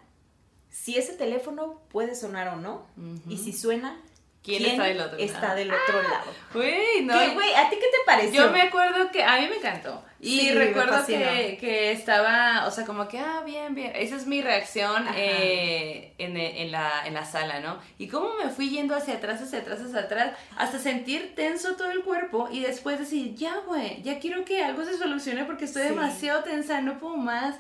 [0.70, 2.86] si ese teléfono puede sonar o no.
[3.28, 4.00] Y si suena,
[4.44, 5.56] ¿Quién está del otro está lado?
[5.56, 6.32] del otro lado.
[6.54, 7.14] Güey, no.
[7.20, 7.54] ¿Qué, güey?
[7.54, 8.46] ¿A ti qué te pareció?
[8.46, 10.04] Yo me acuerdo que a mí me encantó.
[10.22, 13.94] Y Sí, recuerdo que, que estaba, o sea, como que, ah, bien, bien.
[13.96, 17.78] Esa es mi reacción eh, en, en la, en la sala, ¿no?
[17.98, 21.90] Y cómo me fui yendo hacia atrás, hacia atrás, hacia atrás, hasta sentir tenso todo
[21.92, 25.84] el cuerpo y después decir, ya, güey, ya quiero que algo se solucione porque estoy
[25.84, 25.90] Sí.
[25.90, 27.56] demasiado tensa, no puedo más.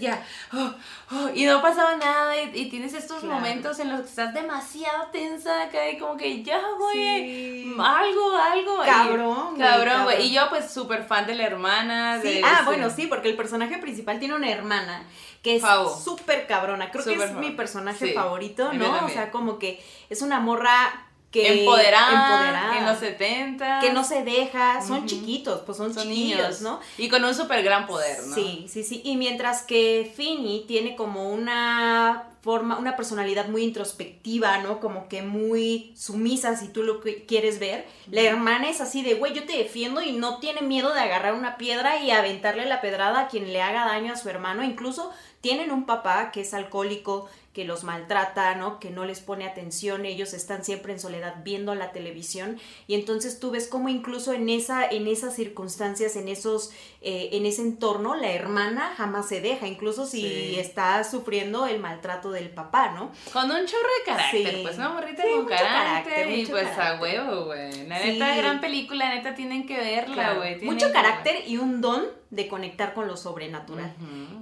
[0.00, 0.22] Ya,
[0.52, 0.74] oh,
[1.12, 3.36] oh, y no pasaba nada y, y tienes estos Claro.
[3.36, 7.74] momentos en los que estás demasiado tensa acá y como que, ya, güey, Sí.
[7.78, 8.82] algo, algo.
[8.84, 10.26] Y- Cabrón, güey, Cabrón, güey.
[10.26, 11.91] Y yo, pues, súper fan de la hermana.
[12.22, 15.04] Sí, de- ah, bueno, sí, porque el personaje principal tiene una hermana
[15.42, 15.62] que es
[16.04, 16.90] súper cabrona.
[16.90, 19.04] Creo que es mi personaje Sí, favorito, ¿no?
[19.04, 23.80] O sea, como que es una morra que en los 70.
[23.80, 26.80] que no se deja, son chiquitos, pues son, son chiquillos, niños, ¿no?
[26.98, 28.34] Y con un súper gran poder, ¿no?
[28.34, 29.00] Sí, sí, sí.
[29.04, 34.80] Y mientras que Finny tiene como una forma, una personalidad muy introspectiva, ¿no?
[34.80, 37.86] Como que muy sumisa si tú lo que quieres ver.
[38.10, 41.34] La hermana es así de, güey, yo te defiendo y no tiene miedo de agarrar
[41.34, 44.64] una piedra y aventarle la pedrada a quien le haga daño a su hermano.
[44.64, 48.78] Incluso tienen un papá que es alcohólico, que los maltrata, ¿no?
[48.80, 53.38] Que no les pone atención, ellos están siempre en soledad viendo la televisión y entonces
[53.40, 56.70] tú ves como incluso en esa en esas circunstancias, en esos
[57.02, 60.58] eh, en ese entorno la hermana jamás se deja, incluso si Sí.
[60.58, 63.10] está sufriendo el maltrato del papá, ¿no?
[63.32, 64.60] Con un chorro de carácter, Sí.
[64.62, 67.86] pues una morrita Sí, con mucho carácter, carácter, y pues a huevo, güey.
[67.86, 70.58] La neta, gran película, neta, tienen que verla, Claro, güey.
[70.58, 73.92] tienen Mucho carácter y un don de conectar con lo sobrenatural.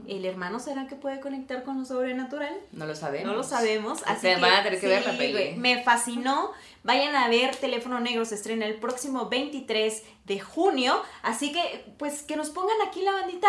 [0.06, 2.54] ¿El hermano será que puede conectar con lo sobrenatural?
[2.70, 3.26] No lo sabemos.
[3.26, 4.02] No lo sabemos.
[4.04, 5.54] Así Ustedes que, van a tener que ver la peli.
[5.56, 6.52] Me fascinó.
[6.82, 11.02] Vayan a ver Teléfono Negro, se estrena el próximo 23 de junio.
[11.22, 13.48] Así que, pues, que nos pongan aquí la bandita.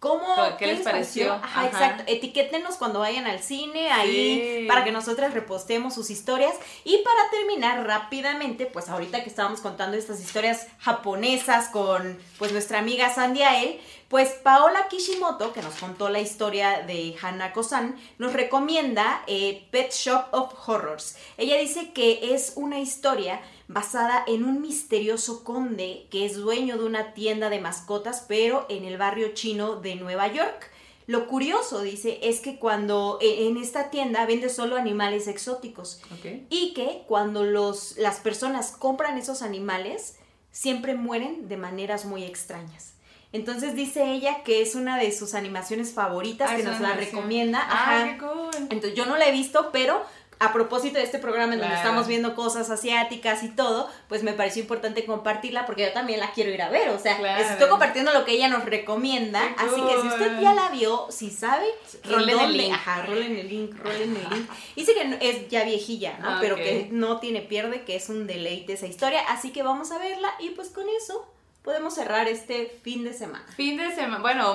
[0.00, 0.24] ¿Cómo?
[0.58, 1.32] ¿Qué les pareció?
[1.32, 1.66] Ajá, Ajá.
[1.66, 2.04] exacto.
[2.06, 4.66] Etiquétenos cuando vayan al cine, ahí, Sí.
[4.68, 6.54] para que nosotras repostemos sus historias.
[6.84, 12.78] Y para terminar rápidamente, pues ahorita que estábamos contando estas historias japonesas con, pues, nuestra
[12.78, 19.22] amiga Sandy Ael, pues Paola Kishimoto, que nos contó la historia de Hanako-san, nos recomienda
[19.26, 21.16] eh, Pet Shop of Horrors.
[21.36, 26.84] Ella dice que es una historia basada en un misterioso conde que es dueño de
[26.84, 30.70] una tienda de mascotas, pero en el barrio chino de Nueva York.
[31.06, 36.46] Lo curioso, dice, es que cuando eh, en esta tienda vende solo animales exóticos Ok.
[36.50, 40.16] y que cuando los, las personas compran esos animales,
[40.50, 42.92] siempre mueren de maneras muy extrañas.
[43.32, 47.60] Entonces dice ella que es una de sus animaciones favoritas, Ah, que nos la recomienda.
[47.60, 48.04] Ajá.
[48.04, 48.50] qué cool.
[48.70, 50.02] Entonces yo no la he visto, pero
[50.40, 54.32] a propósito de este programa en donde estamos viendo cosas asiáticas y todo, pues me
[54.32, 56.90] pareció importante compartirla porque yo también la quiero ir a ver.
[56.90, 57.42] O sea, Claro.
[57.42, 59.40] estoy compartiendo lo que ella nos recomienda.
[59.58, 61.66] Qué Así que si usted ya la vio, si sabe,
[62.04, 62.72] en Rolen el link.
[62.72, 64.50] Ajá, rolen el link, rolen el link.
[64.76, 66.28] Dice que es ya viejilla, ¿no?
[66.30, 69.22] Ah, Pero que no tiene pierde, que es un deleite esa historia.
[69.28, 71.26] Así que vamos a verla y pues con eso
[71.62, 73.44] podemos cerrar este fin de semana.
[73.56, 74.42] Fin de semana, bueno.
[74.52, 74.54] A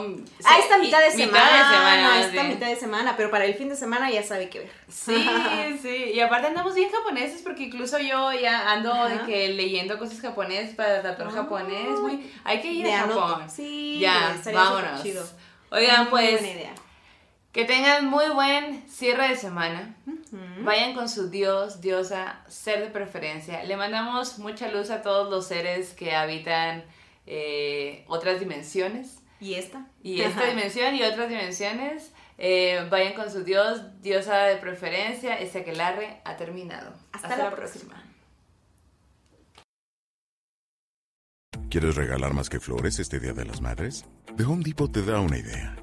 [0.56, 3.46] sí, esta mitad de semana, Mitad de semana, a esta mitad de semana, pero para
[3.46, 4.72] el fin de semana ya sabe qué ver.
[4.90, 5.26] Sí,
[5.82, 9.10] sí, y aparte andamos bien japoneses porque incluso yo ya ando Ajá.
[9.10, 11.34] de que leyendo cosas japonesas para adaptar Ay.
[11.36, 13.22] japonés, muy, hay que ir a anoto.
[13.28, 13.50] Japón.
[13.50, 15.04] Sí, ya, vámonos.
[15.04, 15.24] chido.
[15.72, 16.74] Oigan, Muy pues buena idea.
[17.52, 19.96] que tengan muy buen cierre de semana.
[20.64, 23.64] Vayan con su dios, diosa, ser de preferencia.
[23.64, 26.84] Le mandamos mucha luz a todos los seres que habitan
[27.28, 29.20] eh, otras dimensiones.
[29.40, 29.88] ¿Y esta?
[30.02, 35.38] Y esta dimensión y otras dimensiones, eh, vayan con su dios, diosa de preferencia.
[35.40, 36.94] Este aquelarre ha terminado.
[37.12, 38.04] Hasta la próxima.
[41.70, 44.06] ¿Quieres regalar más que flores este Día de las Madres?
[44.38, 45.83] The Home Depot te da una idea.